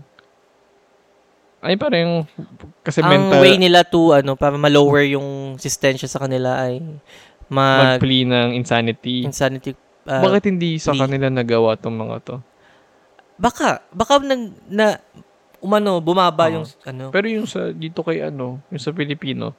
Ay, 1.63 1.79
parang, 1.79 2.27
kasi 2.83 2.99
ang 2.99 3.09
mental, 3.09 3.39
way 3.39 3.55
nila 3.55 3.87
to, 3.87 4.11
ano, 4.11 4.35
para 4.35 4.59
ma-lower 4.59 5.07
yung 5.07 5.55
resistensya 5.55 6.11
sa 6.11 6.19
kanila 6.19 6.59
ay 6.59 6.83
mag 7.47 7.97
mag-plea 7.97 8.27
ng 8.27 8.49
insanity. 8.59 9.23
insanity. 9.23 9.71
ah, 10.03 10.19
bakit 10.19 10.51
hindi 10.51 10.75
sa 10.75 10.91
plea. 10.91 11.07
kanila 11.07 11.31
nagawa 11.31 11.79
tong 11.79 11.95
mga 11.95 12.15
to? 12.27 12.35
Baka, 13.39 13.79
baka 13.95 14.19
nag, 14.19 14.51
na, 14.67 14.99
umano, 15.63 16.03
bumaba 16.03 16.51
Oo. 16.51 16.53
yung, 16.59 16.65
ano, 16.83 17.05
Pero 17.15 17.25
yung 17.31 17.47
sa, 17.47 17.71
dito 17.71 18.03
kay 18.03 18.19
ano, 18.19 18.59
yung 18.67 18.83
sa 18.83 18.91
Pilipino, 18.91 19.55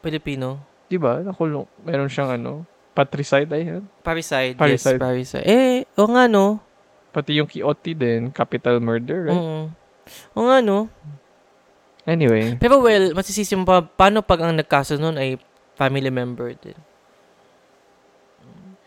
Pilipino. 0.00 0.62
di 0.88 0.96
ba, 0.96 1.20
nakulong, 1.20 1.68
meron 1.84 2.08
siyang 2.08 2.40
ano, 2.40 2.64
patricide, 2.96 3.52
ay, 3.52 3.62
yan. 3.68 3.84
Parricide, 4.00 4.56
Parricide. 4.56 4.96
yes, 4.96 5.02
parricide. 5.04 5.44
Eh, 5.44 5.84
o 5.94 6.08
nga, 6.08 6.24
no? 6.24 6.58
Pati 7.12 7.36
yung 7.36 7.46
Kioti 7.46 7.92
din, 7.92 8.32
capital 8.32 8.80
murder, 8.80 9.28
right? 9.28 9.36
Mm. 9.36 9.64
O 10.32 10.40
nga, 10.48 10.58
no? 10.64 10.88
Anyway, 12.08 12.56
Pero 12.56 12.80
well, 12.80 13.12
masisisi 13.12 13.52
mo 13.52 13.68
pa, 13.68 13.84
paano 13.84 14.24
pag 14.24 14.40
ang 14.40 14.56
nagkaso 14.56 14.96
nun 14.96 15.20
ay 15.20 15.36
family 15.76 16.08
member 16.08 16.56
din? 16.56 16.74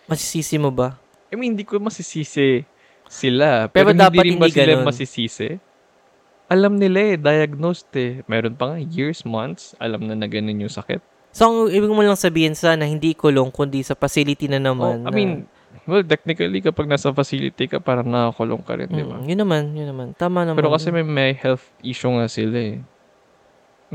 Masisisi 0.10 0.58
mo 0.58 0.74
ba? 0.74 0.98
I 1.30 1.38
mean, 1.38 1.54
hindi 1.56 1.64
ko 1.64 1.78
masisisi 1.80 2.66
sila. 3.08 3.70
Pero 3.72 3.94
Pero, 3.94 3.96
dapat 3.96 4.26
hindi 4.26 4.36
rin 4.36 4.42
ba 4.42 4.50
hindi 4.50 4.58
sila 4.58 4.74
ganun. 4.76 4.88
masisisi? 4.90 5.50
Alam 6.52 6.76
nila 6.76 7.16
eh, 7.16 7.18
diagnosed 7.18 7.88
eh. 7.96 8.28
Meron 8.28 8.60
pa 8.60 8.76
nga 8.76 8.78
years, 8.84 9.24
months, 9.24 9.72
alam 9.80 10.04
na 10.04 10.20
na 10.20 10.28
ganun 10.28 10.60
yung 10.60 10.74
sakit. 10.74 11.00
So, 11.32 11.48
ang 11.48 11.72
ibig 11.72 11.88
mo 11.88 12.04
lang 12.04 12.20
sabihin 12.20 12.60
sana, 12.60 12.84
hindi 12.84 13.16
kulong, 13.16 13.56
kundi 13.56 13.80
sa 13.88 13.96
facility 13.96 14.52
na 14.52 14.60
Oh, 14.60 14.76
naman. 14.76 15.08
I 15.08 15.12
mean, 15.16 15.32
well, 15.88 16.04
technically, 16.04 16.60
kapag 16.60 16.92
nasa 16.92 17.16
facility 17.16 17.72
ka, 17.72 17.80
parang 17.80 18.12
nakakulong 18.12 18.60
ka 18.68 18.76
rin, 18.76 18.92
na, 18.92 19.00
di 19.00 19.04
ba? 19.08 19.16
Mm, 19.16 19.26
yun 19.32 19.40
naman, 19.40 19.64
yun 19.72 19.88
naman. 19.96 20.08
Tama 20.20 20.44
naman. 20.44 20.60
Pero 20.60 20.76
kasi 20.76 20.92
may, 20.92 21.08
may 21.08 21.32
health 21.32 21.64
issue 21.80 22.12
nga 22.12 22.28
sila 22.28 22.60
eh. 22.60 22.78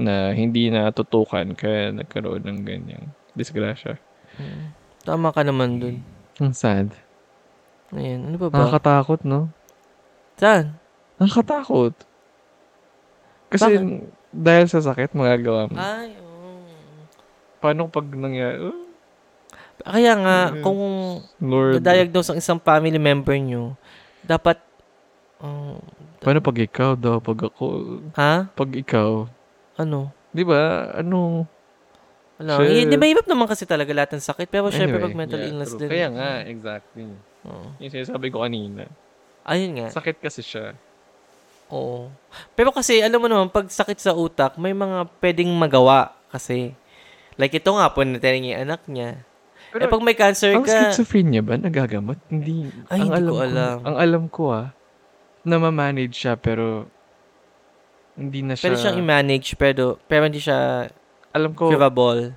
Na 0.00 0.32
hindi 0.32 0.72
natutukan 0.72 1.52
kaya 1.52 1.92
nagkaroon 1.92 2.40
ng 2.40 2.58
ganyang 2.64 3.04
disgrasya. 3.36 4.00
Mm. 4.40 4.72
Tama 5.04 5.28
ka 5.28 5.44
naman 5.44 5.76
dun. 5.76 5.96
Ang 6.40 6.56
sad. 6.56 6.88
Ayan, 7.92 8.32
ano 8.32 8.36
pa 8.40 8.48
ba? 8.48 8.64
Nakakatakot, 8.64 9.28
no? 9.28 9.52
Saan? 10.40 10.80
Nakakatakot. 11.20 11.92
Kasi 13.46 13.78
dahil 14.28 14.66
sa 14.66 14.82
sakit, 14.82 15.12
magagawa 15.12 15.66
mo. 15.66 15.76
Ay, 15.76 16.12
oo. 16.18 16.60
Paano 17.58 17.86
pag 17.86 18.06
nangyari? 18.06 18.60
Oh, 18.60 18.84
Kaya 19.78 20.12
nga, 20.16 20.38
Mm. 20.50 20.60
kung 20.60 20.80
Lord. 21.38 21.78
na-diagnose 21.78 22.32
ang 22.32 22.38
isang 22.38 22.58
family 22.58 22.96
member 22.96 23.36
nyo, 23.36 23.76
dapat, 24.20 24.58
um, 25.38 25.78
Paano 26.18 26.40
pag 26.40 26.58
ikaw 26.58 26.98
daw? 26.98 27.22
Pag 27.22 27.46
ako, 27.46 27.64
ha? 28.12 28.50
pag 28.50 28.70
ikaw, 28.72 29.30
Ano? 29.76 30.10
di 30.32 30.42
ba? 30.42 30.90
Ano? 30.96 31.46
Wala. 32.36 32.60
Shit. 32.60 32.68
Eh, 32.68 32.84
di 32.84 32.96
ba, 32.96 33.06
hirap 33.06 33.24
naman 33.24 33.46
kasi 33.46 33.64
talaga 33.64 33.92
lahat 33.92 34.12
ng 34.12 34.24
sakit. 34.24 34.48
Pero 34.50 34.68
syempre, 34.68 34.98
Anyway, 34.98 35.06
pag 35.06 35.16
mental 35.16 35.40
yeah, 35.40 35.48
illness 35.48 35.72
true. 35.72 35.80
din. 35.80 35.88
Kaya 35.88 36.08
nga, 36.10 36.30
exactly. 36.44 37.04
Oo. 37.46 37.66
Yung 37.78 37.92
sinasabi 37.92 38.26
ko 38.28 38.42
kanina. 38.42 38.84
Ayun 39.46 39.72
nga. 39.78 39.88
Sakit 39.88 40.18
kasi 40.18 40.42
siya. 40.42 40.74
Oo. 41.72 42.12
Pero 42.54 42.70
kasi, 42.70 43.02
alam 43.02 43.18
mo 43.18 43.26
naman, 43.26 43.50
pag 43.50 43.66
sakit 43.66 43.98
sa 43.98 44.14
utak, 44.14 44.54
may 44.60 44.76
mga 44.76 45.10
pwedeng 45.18 45.50
magawa 45.54 46.14
kasi. 46.30 46.76
Like 47.36 47.52
ito 47.58 47.74
nga 47.74 47.90
po, 47.92 48.06
natin 48.06 48.46
yung 48.48 48.60
anak 48.64 48.82
niya. 48.88 49.20
eh 49.20 49.36
Pero 49.76 49.92
pag 49.92 50.02
may 50.04 50.16
cancer 50.16 50.56
Ang 50.56 50.64
ka, 50.64 50.94
schizophrenia 50.94 51.44
ba 51.44 51.60
nagagamot? 51.60 52.16
Hindi. 52.32 52.70
Ay, 52.88 53.04
ang 53.04 53.12
hindi 53.12 53.28
ko 53.28 53.34
ko, 53.36 53.44
alam. 53.44 53.76
Ang 53.84 53.96
alam 53.98 54.24
ko 54.30 54.42
ah, 54.54 54.68
na 55.46 55.56
ma-manage 55.60 56.16
siya 56.16 56.34
pero 56.34 56.88
hindi 58.16 58.40
na 58.40 58.56
siya. 58.56 58.72
pwede 58.72 58.80
siyang 58.80 58.98
i-manage, 58.98 59.48
pero, 59.60 60.00
pero 60.08 60.24
hindi 60.24 60.40
siya 60.40 60.88
alam 61.36 61.52
ko, 61.52 61.68
curable. 61.68 62.32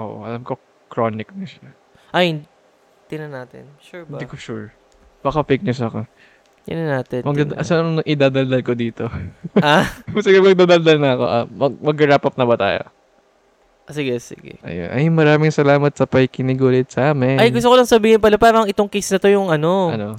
oo, 0.00 0.24
alam 0.24 0.40
ko 0.40 0.56
chronic 0.88 1.28
na 1.36 1.44
siya. 1.44 1.76
Ay, 2.10 2.42
tingnan 3.06 3.36
natin. 3.36 3.68
Sure 3.84 4.08
ba? 4.08 4.16
Hindi 4.16 4.26
ko 4.26 4.40
sure. 4.40 4.72
Baka 5.20 5.44
fake 5.44 5.68
news 5.68 5.84
ako. 5.84 6.08
Tingnan 6.68 6.88
natin. 7.00 7.20
Mag- 7.24 7.36
tingnan. 7.36 7.64
saan 7.64 8.00
idadaldal 8.04 8.62
ko 8.62 8.72
dito? 8.76 9.08
ah? 9.64 9.86
Sige, 10.24 10.38
magdadaldal 10.44 10.98
na 11.00 11.10
ako. 11.16 11.24
Ah, 11.24 11.44
mag- 11.48 11.80
mag-wrap 11.80 12.24
up 12.26 12.36
na 12.36 12.46
ba 12.46 12.56
tayo? 12.56 12.82
Sige, 13.90 14.22
sige. 14.22 14.54
Ayun. 14.62 14.88
Ay, 14.94 15.10
maraming 15.10 15.50
salamat 15.50 15.90
sa 15.90 16.06
pakikinig 16.06 16.62
ulit 16.62 16.86
sa 16.94 17.10
amin. 17.10 17.42
Ay, 17.42 17.50
gusto 17.50 17.66
ko 17.66 17.74
lang 17.74 17.90
sabihin 17.90 18.22
pala, 18.22 18.38
parang 18.38 18.70
itong 18.70 18.86
case 18.86 19.10
na 19.10 19.18
to 19.18 19.26
yung 19.26 19.50
ano. 19.50 19.90
Ano? 19.90 20.10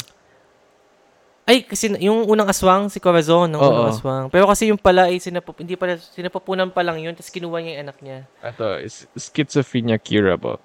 Ay, 1.47 1.63
kasi 1.63 1.87
yung 2.03 2.27
unang 2.27 2.51
aswang, 2.51 2.91
si 2.91 2.99
Corazon, 2.99 3.49
ng 3.49 3.59
Oo. 3.59 3.67
unang 3.71 3.89
aswang. 3.91 4.25
Pero 4.27 4.45
kasi 4.45 4.69
yung 4.69 4.79
pala, 4.79 5.09
ay 5.09 5.23
sinapup, 5.23 5.57
hindi 5.57 5.79
pala, 5.79 5.97
sinapupunan 5.97 6.69
pa 6.69 6.83
lang 6.83 6.99
yun, 7.01 7.15
tapos 7.15 7.31
kinuha 7.33 7.57
niya 7.63 7.71
yung 7.71 7.83
anak 7.87 7.97
niya. 8.03 8.19
Ito, 8.43 8.83
is 8.83 9.07
schizophrenia 9.15 9.97
curable. 9.97 10.59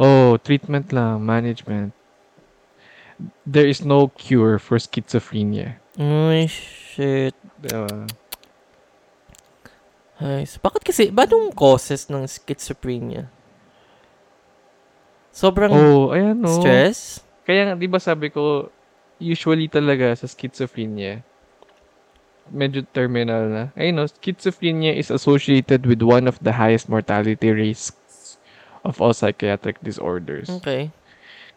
Oh, 0.00 0.40
treatment 0.40 0.94
lang, 0.94 1.20
management. 1.20 1.92
There 3.46 3.66
is 3.66 3.84
no 3.84 4.08
cure 4.14 4.58
for 4.58 4.78
schizophrenia. 4.78 5.78
Ay, 5.94 6.50
shit. 6.50 7.34
Diba? 7.62 8.10
Ay, 10.18 10.46
so 10.46 10.58
bakit 10.62 10.82
kasi, 10.86 11.10
ba 11.10 11.26
nung 11.26 11.50
causes 11.54 12.06
ng 12.10 12.26
schizophrenia? 12.26 13.30
Sobrang 15.34 15.74
Oh, 15.74 16.14
ayan 16.14 16.38
no. 16.38 16.50
stress? 16.62 17.22
Kaya 17.42 17.66
nga, 17.66 17.74
di 17.74 17.90
ba 17.90 17.98
sabi 17.98 18.30
ko, 18.30 18.70
usually 19.18 19.66
talaga 19.66 20.14
sa 20.14 20.30
schizophrenia, 20.30 21.26
medyo 22.50 22.86
terminal 22.94 23.50
na. 23.50 23.64
Ayun 23.74 23.98
no, 23.98 24.06
schizophrenia 24.06 24.94
is 24.94 25.10
associated 25.10 25.82
with 25.86 26.02
one 26.02 26.30
of 26.30 26.38
the 26.42 26.54
highest 26.54 26.86
mortality 26.86 27.50
risks 27.50 28.38
of 28.86 29.02
all 29.02 29.10
psychiatric 29.16 29.82
disorders. 29.82 30.46
Okay. 30.62 30.94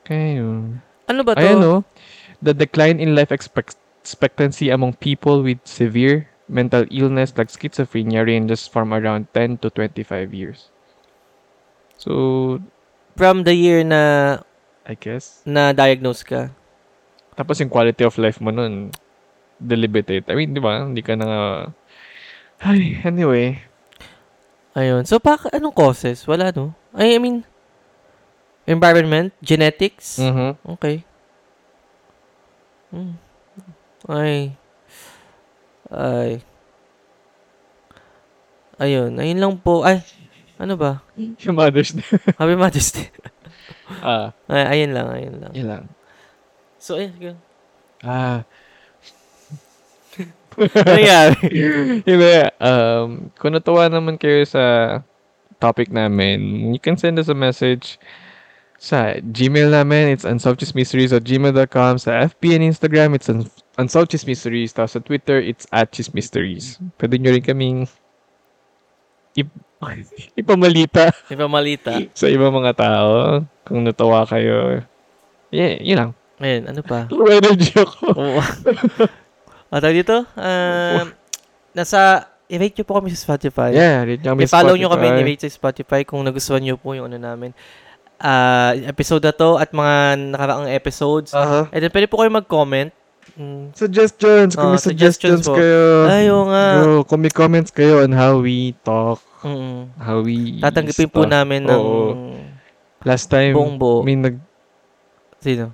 Kaya 0.07 0.41
yun. 0.41 0.81
Ano 1.07 1.23
ba 1.23 1.35
to? 1.35 1.41
Ayan 1.41 1.59
no, 1.63 1.87
the 2.43 2.53
decline 2.53 2.99
in 2.99 3.15
life 3.15 3.31
expect- 3.31 3.79
expectancy 4.03 4.69
among 4.69 4.99
people 4.99 5.43
with 5.43 5.59
severe 5.63 6.31
mental 6.47 6.87
illness 6.87 7.35
like 7.35 7.51
schizophrenia 7.51 8.23
ranges 8.23 8.67
from 8.67 8.95
around 8.95 9.27
10 9.35 9.59
to 9.59 9.69
25 9.69 10.31
years. 10.31 10.71
So, 11.99 12.61
From 13.17 13.43
the 13.43 13.51
year 13.51 13.83
na 13.83 14.39
I 14.87 14.95
guess, 14.95 15.43
na 15.43 15.75
diagnose 15.75 16.23
ka. 16.23 16.53
Tapos 17.35 17.59
yung 17.59 17.67
quality 17.67 18.07
of 18.07 18.15
life 18.15 18.39
mo 18.39 18.55
nun, 18.55 18.95
delimitate. 19.59 20.23
I 20.31 20.35
mean, 20.39 20.55
di 20.55 20.61
ba? 20.63 20.87
Hindi 20.87 21.03
ka 21.03 21.19
na 21.19 21.25
nga... 21.27 21.41
Ay, 22.63 22.97
anyway. 23.03 23.61
Ayun. 24.73 25.05
So, 25.05 25.19
pa, 25.19 25.37
anong 25.53 25.75
causes? 25.75 26.25
Wala, 26.25 26.49
no? 26.53 26.73
I, 26.93 27.17
I 27.17 27.19
mean, 27.21 27.45
environment, 28.67 29.31
genetics. 29.39 30.19
Mhm. 30.19 30.59
Okay. 30.77 31.01
Hmm. 32.91 33.15
Ay. 34.07 34.53
Ay. 35.89 36.43
Ayun. 38.77 39.17
Ayun 39.17 39.39
lang 39.41 39.53
po. 39.57 39.81
Ay. 39.81 40.03
Ano 40.57 40.77
ba? 40.77 41.01
Yung 41.17 41.55
Mother's 41.57 41.93
Day. 41.93 42.05
Happy 42.39 42.55
Mother's 42.57 42.91
Day. 42.91 43.09
ah, 44.01 44.33
Ay, 44.49 44.81
ayun 44.83 44.91
lang. 44.93 45.07
Ayun 45.09 45.35
lang. 45.41 45.51
yun 45.53 45.67
lang. 45.67 45.83
So, 46.77 46.97
ayun. 46.97 47.13
yun. 47.17 47.37
Ah, 48.01 48.45
Ano 50.57 50.73
nangyari? 50.97 51.37
Hindi, 52.09 52.33
um, 52.57 53.29
kung 53.37 53.53
natuwa 53.53 53.85
naman 53.85 54.17
kayo 54.17 54.41
sa 54.41 54.63
topic 55.61 55.93
namin, 55.93 56.73
you 56.73 56.81
can 56.81 56.97
send 56.97 57.21
us 57.21 57.29
a 57.29 57.37
message 57.37 58.01
sa 58.77 59.17
Gmail 59.19 59.73
namin. 59.73 60.13
It's 60.13 60.23
unsolvedchismysteries 60.23 61.09
at 61.09 61.25
gmail.com. 61.25 61.97
Sa 61.97 62.13
FB 62.29 62.43
and 62.53 62.63
Instagram, 62.63 63.17
it's 63.17 63.27
un- 63.27 63.49
unsolvedchismysteries. 63.75 64.71
Tapos 64.71 64.93
sa 64.93 65.01
Twitter, 65.01 65.41
it's 65.41 65.65
at 65.73 65.89
chismysteries. 65.89 66.77
Pwede 66.95 67.17
nyo 67.17 67.33
rin 67.33 67.41
kaming 67.43 67.79
ip- 69.33 69.65
ipamalita 70.41 71.13
Di 71.29 71.37
ba 71.37 71.45
malita? 71.45 72.01
sa 72.13 72.25
ibang 72.25 72.53
mga 72.53 72.73
tao. 72.73 73.41
Kung 73.65 73.85
natuwa 73.85 74.25
kayo. 74.25 74.81
Yeah, 75.49 75.77
yun 75.81 75.97
lang. 75.97 76.11
Ayun, 76.37 76.63
ano 76.69 76.81
pa? 76.85 77.05
Low 77.13 77.29
energy 77.29 77.73
ako. 77.73 78.13
Oo. 78.19 78.41
At 79.67 79.83
dito, 79.83 80.23
um, 80.23 81.05
nasa, 81.73 82.23
i-rate 82.47 82.79
nyo 82.79 82.85
po 82.87 82.93
kami 83.01 83.11
sa 83.11 83.19
Spotify. 83.19 83.73
Yeah, 83.75 84.05
read 84.07 84.21
nyo 84.23 84.33
kami 84.33 84.47
sa 84.47 84.61
I-follow 84.61 84.75
nyo 84.79 84.87
kami, 84.87 85.07
Spotify. 85.07 85.21
i-rate 85.21 85.41
sa 85.43 85.49
Spotify 85.51 86.01
kung 86.07 86.21
nagustuhan 86.23 86.61
nyo 86.63 86.75
po 86.79 86.95
yung 86.95 87.09
ano 87.11 87.19
namin. 87.19 87.51
Ah, 88.17 88.73
episode 88.83 89.21
na 89.21 89.31
to 89.31 89.55
at 89.55 89.69
mga 89.69 89.95
nakaraang 90.31 90.69
episodes. 90.69 91.31
Aha. 91.31 91.69
And 91.69 91.79
then, 91.79 91.91
pwede 91.91 92.05
po 92.05 92.17
kayo 92.17 92.29
mag-comment. 92.29 92.89
Mm. 93.33 93.69
Suggestions. 93.71 94.57
Kung 94.57 94.73
may 94.73 94.81
Oh, 94.81 94.81
suggestions 94.81 95.45
suggestions, 95.45 95.45
po. 95.45 95.53
kayo. 95.53 96.09
Ayaw 96.09 96.39
nga. 96.47 96.65
Go, 96.75 97.05
kung 97.05 97.21
may 97.21 97.29
comments 97.29 97.69
kayo 97.69 98.01
on 98.01 98.09
how 98.09 98.37
we 98.37 98.73
talk, 98.81 99.21
Mm. 99.39 99.93
how 99.95 100.17
we 100.19 100.57
Tatanggapin 100.57 101.05
po 101.07 101.21
stuff. 101.21 101.31
namin 101.31 101.61
ng 101.63 101.69
Oo. 101.71 102.33
Last 103.05 103.29
time, 103.29 103.53
buong 103.53 103.77
buo. 103.77 104.01
may 104.01 104.17
nag... 104.17 104.41
Sino? 105.37 105.69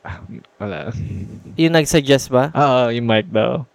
Ah, 0.00 0.22
wala. 0.56 0.94
Yung 1.58 1.74
nag-suggest 1.74 2.30
ba? 2.30 2.54
Ah, 2.54 2.88
yung 2.88 3.04
mic 3.04 3.26
daw. 3.26 3.66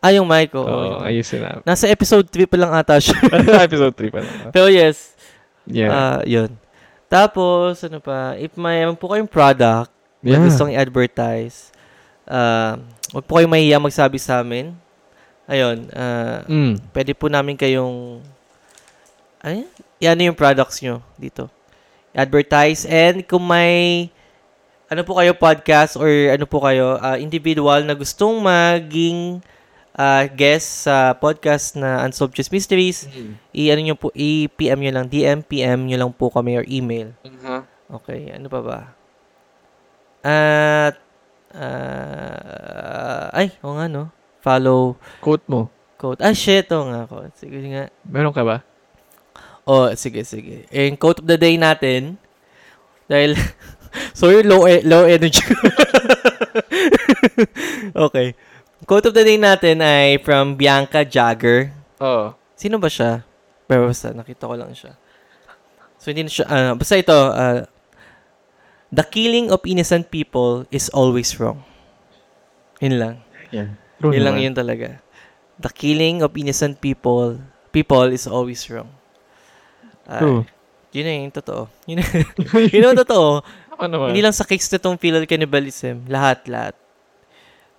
Ah, 0.00 0.10
yung 0.10 0.24
mic 0.24 0.48
ko. 0.48 0.64
Oo, 0.64 1.04
ayusin 1.04 1.44
na. 1.44 1.60
Nasa 1.62 1.84
episode 1.86 2.24
3 2.24 2.48
pa 2.48 2.56
lang 2.56 2.72
ata 2.72 2.96
siya. 2.96 3.20
Episode 3.68 3.92
3 3.92 4.08
pa 4.08 4.20
lang. 4.24 4.34
Pero 4.56 4.66
yes, 4.66 5.12
Yeah. 5.66 5.90
ah 5.90 6.18
yun. 6.22 6.48
Tapos, 7.06 7.78
ano 7.86 8.02
pa, 8.02 8.34
if 8.34 8.54
mayroon 8.58 8.98
po 8.98 9.06
kayong 9.14 9.30
product 9.30 9.90
yeah. 10.22 10.34
na 10.38 10.42
gustong 10.42 10.74
i-advertise, 10.74 11.70
ah 12.26 12.74
huwag 13.14 13.22
po 13.22 13.38
kayong 13.38 13.54
mahiya 13.54 13.78
magsabi 13.78 14.18
sa 14.18 14.42
amin. 14.42 14.74
Ayun, 15.46 15.86
ah 15.94 16.42
Mm. 16.50 16.82
pwede 16.90 17.14
po 17.14 17.30
namin 17.30 17.54
kayong, 17.54 18.18
ay, 19.46 19.62
yan 20.02 20.18
yung 20.26 20.34
products 20.34 20.82
nyo 20.82 20.98
dito. 21.14 21.46
Advertise 22.10 22.82
and 22.88 23.22
kung 23.22 23.46
may, 23.46 24.10
ano 24.90 25.06
po 25.06 25.14
kayo, 25.22 25.30
podcast 25.38 25.94
or 25.94 26.10
ano 26.10 26.42
po 26.50 26.58
kayo, 26.58 26.98
ah, 26.98 27.14
individual 27.14 27.86
na 27.86 27.94
gustong 27.94 28.42
maging 28.42 29.38
ah, 29.96 30.28
guest 30.28 30.84
sa 30.84 31.16
podcast 31.16 31.74
na 31.74 32.04
Unsolved 32.04 32.36
Just 32.36 32.52
Mysteries, 32.52 33.08
i-ano 33.50 33.80
nyo 33.82 33.96
po, 33.96 34.12
i-PM 34.12 34.78
nyo 34.78 34.92
lang, 34.92 35.06
DM, 35.08 35.40
PM 35.42 35.88
nyo 35.88 35.96
lang 35.98 36.12
po 36.12 36.28
kami 36.28 36.54
or 36.54 36.64
email. 36.68 37.16
Uh-huh. 37.24 37.64
Okay, 37.98 38.28
ano 38.30 38.46
pa 38.46 38.60
ba? 38.60 38.78
At, 40.20 40.94
ah, 41.50 43.32
ay, 43.32 43.56
o 43.62 43.72
nga 43.74 43.86
no, 43.86 44.12
follow 44.42 45.00
Quote 45.18 45.46
mo. 45.48 45.72
quote. 45.96 46.20
Ah, 46.20 46.36
shit, 46.36 46.68
o 46.70 46.84
nga 46.86 47.08
quote. 47.08 47.32
Sige 47.34 47.56
nga. 47.72 47.88
Meron 48.04 48.36
ka 48.36 48.44
ba? 48.44 48.60
Oh, 49.66 49.90
sige, 49.96 50.22
sige. 50.22 50.68
Eh, 50.70 50.86
Yung 50.86 51.00
quote 51.00 51.18
of 51.18 51.26
the 51.26 51.34
day 51.34 51.56
natin, 51.56 52.20
dahil, 53.08 53.34
sorry, 54.18 54.42
low, 54.42 54.66
e- 54.66 54.84
low 54.86 55.06
energy. 55.06 55.42
okay. 58.06 58.34
Quote 58.86 59.10
of 59.10 59.14
the 59.18 59.26
day 59.26 59.34
natin 59.34 59.82
ay 59.82 60.22
from 60.22 60.54
Bianca 60.54 61.02
Jagger. 61.02 61.74
Oo. 61.98 62.38
Sino 62.54 62.78
ba 62.78 62.86
siya? 62.86 63.26
Pero 63.66 63.90
basta, 63.90 64.14
nakita 64.14 64.46
ko 64.46 64.54
lang 64.54 64.70
siya. 64.70 64.94
So, 65.98 66.14
hindi 66.14 66.22
na 66.22 66.30
siya, 66.30 66.46
ah, 66.46 66.72
basta 66.78 66.94
ito, 66.94 67.10
ah, 67.12 67.66
the 68.94 69.02
killing 69.02 69.50
of 69.50 69.58
innocent 69.66 70.06
people 70.14 70.62
is 70.70 70.86
always 70.94 71.34
wrong. 71.42 71.66
Yun 72.78 72.94
lang. 73.02 73.14
Yeah. 73.50 73.74
True 73.98 74.14
yun 74.14 74.22
lang 74.22 74.38
yun 74.38 74.54
talaga. 74.54 75.02
The 75.58 75.72
killing 75.74 76.22
of 76.22 76.30
innocent 76.38 76.78
people, 76.78 77.42
people 77.74 78.06
is 78.14 78.30
always 78.30 78.62
wrong. 78.70 78.92
Ay, 80.06 80.22
True. 80.22 80.42
Yun 80.94 81.04
na 81.04 81.12
yung 81.26 81.34
totoo. 81.34 81.62
Yun, 81.90 81.98
yun 82.72 82.86
ang 82.86 83.00
totoo. 83.02 83.42
Ano 83.76 83.90
naman? 83.90 84.14
Hindi 84.14 84.22
lang 84.22 84.32
sa 84.32 84.46
case 84.46 84.70
na 84.70 84.78
itong 84.78 84.96
fetal 84.96 85.26
cannibalism. 85.26 86.06
Lahat, 86.06 86.46
lahat. 86.46 86.78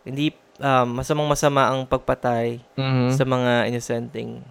Hindi, 0.04 0.36
um, 0.60 0.88
masamang 1.02 1.30
masama 1.30 1.70
ang 1.70 1.86
pagpatay 1.86 2.62
Mhm. 2.78 3.08
sa 3.14 3.24
mga 3.24 3.52
innocenteng 3.70 4.42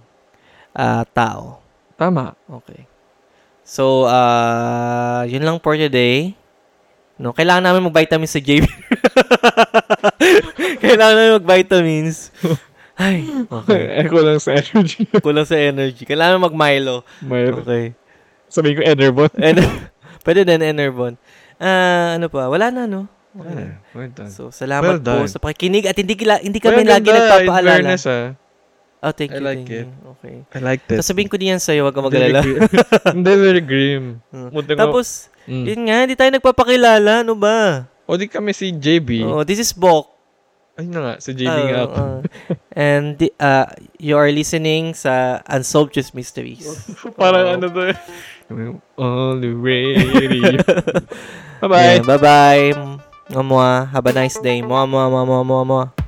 ah, 0.76 1.02
tao. 1.08 1.60
Tama. 1.96 2.36
Okay. 2.60 2.84
So, 3.66 4.06
uh, 4.06 5.26
yun 5.26 5.42
lang 5.42 5.58
for 5.58 5.74
today. 5.74 6.36
No, 7.16 7.32
kailangan 7.32 7.64
namin 7.64 7.88
mag-vitamins 7.88 8.30
sa 8.30 8.38
JB. 8.38 8.62
kailangan 10.84 11.14
namin 11.16 11.38
mag-vitamins. 11.42 12.30
Ay, 12.96 13.28
okay. 13.48 13.82
Echo 14.04 14.20
lang 14.24 14.40
sa 14.40 14.56
energy. 14.56 15.04
Kulang 15.20 15.48
sa 15.48 15.56
energy. 15.56 16.08
Kailangan 16.08 16.40
mag-Milo. 16.40 17.04
Mayroon. 17.20 17.64
Okay. 17.64 17.92
Sabihin 18.48 18.80
ko 18.80 18.82
Enerbot. 18.84 19.32
En 19.36 19.60
Pwede 20.24 20.44
din 20.44 20.64
Enerbon. 20.64 21.16
Ah, 21.56 22.16
ano 22.16 22.28
pa? 22.28 22.48
Wala 22.48 22.72
na, 22.72 22.88
no? 22.88 23.08
Ah, 23.36 23.76
well 23.92 24.08
done. 24.08 24.30
So, 24.30 24.48
salamat 24.48 24.96
Well 24.96 25.00
po 25.00 25.12
done. 25.22 25.28
sa 25.28 25.38
pakikinig 25.38 25.84
at 25.84 25.94
hindi, 25.94 26.14
kila, 26.14 26.40
hindi 26.40 26.56
kami 26.56 26.80
Well, 26.80 26.92
lagi. 26.96 27.08
In 27.08 27.14
nagpapaalala. 27.14 27.70
fairness, 27.76 28.04
ah. 28.06 28.32
Oh, 28.98 29.12
thank 29.12 29.30
I 29.30 29.38
you. 29.38 29.44
like 29.44 29.58
thank 29.60 29.70
it. 29.70 29.86
you. 29.86 30.10
Okay. 30.16 30.34
I 30.50 30.60
liked 30.64 30.88
it. 30.88 30.98
Sasabihin 30.98 31.28
ko 31.28 31.36
din 31.36 31.52
yan 31.52 31.60
sa'yo, 31.60 31.84
wag 31.84 31.92
ka 31.92 32.00
Very 32.00 32.32
mag-alala. 32.32 32.40
Hindi, 33.14 33.32
very 33.36 33.60
grim. 33.60 34.04
Hmm. 34.32 34.48
Tapos, 34.72 35.28
Mm. 35.46 35.62
yun 35.62 35.80
nga, 35.86 35.96
hindi 36.02 36.18
tayo 36.18 36.30
nagpapakilala. 36.34 37.22
Ano 37.22 37.38
ba? 37.38 37.86
O 38.02 38.18
di 38.18 38.26
kami 38.26 38.50
si 38.50 38.74
JB. 38.74 39.22
Oh, 39.22 39.46
this 39.46 39.62
is 39.62 39.70
Bok. 39.70 40.10
Ay 40.74 40.90
na 40.90 40.98
nga, 40.98 41.14
si 41.16 41.30
JB 41.32 41.46
Ah, 41.46 41.62
nga. 41.62 41.82
ah. 41.86 42.18
and 42.74 43.14
the- 43.16 43.30
uh, 43.38 43.64
you 43.96 44.12
are 44.12 44.26
listening 44.28 44.90
sa 44.90 45.38
Unsolved 45.46 45.94
Just 45.94 46.12
Mysteries. 46.12 46.66
Parang 47.20 47.56
ano 47.56 47.70
to 47.70 47.80
eh. 47.86 47.96
All 48.98 49.38
the 49.38 49.54
radio. 49.54 50.58
Bye-bye. 51.62 51.94
Yeah, 51.94 52.02
bye-bye. 52.02 53.05
Mwah, 53.30 53.90
Have 53.90 54.06
a 54.06 54.12
nice 54.12 54.38
day. 54.40 54.62
Mwah, 54.62 54.86
mwah, 54.86 55.10
mwah, 55.10 55.26
mwah, 55.26 55.44
mwah, 55.44 55.66
mwah. 55.66 56.05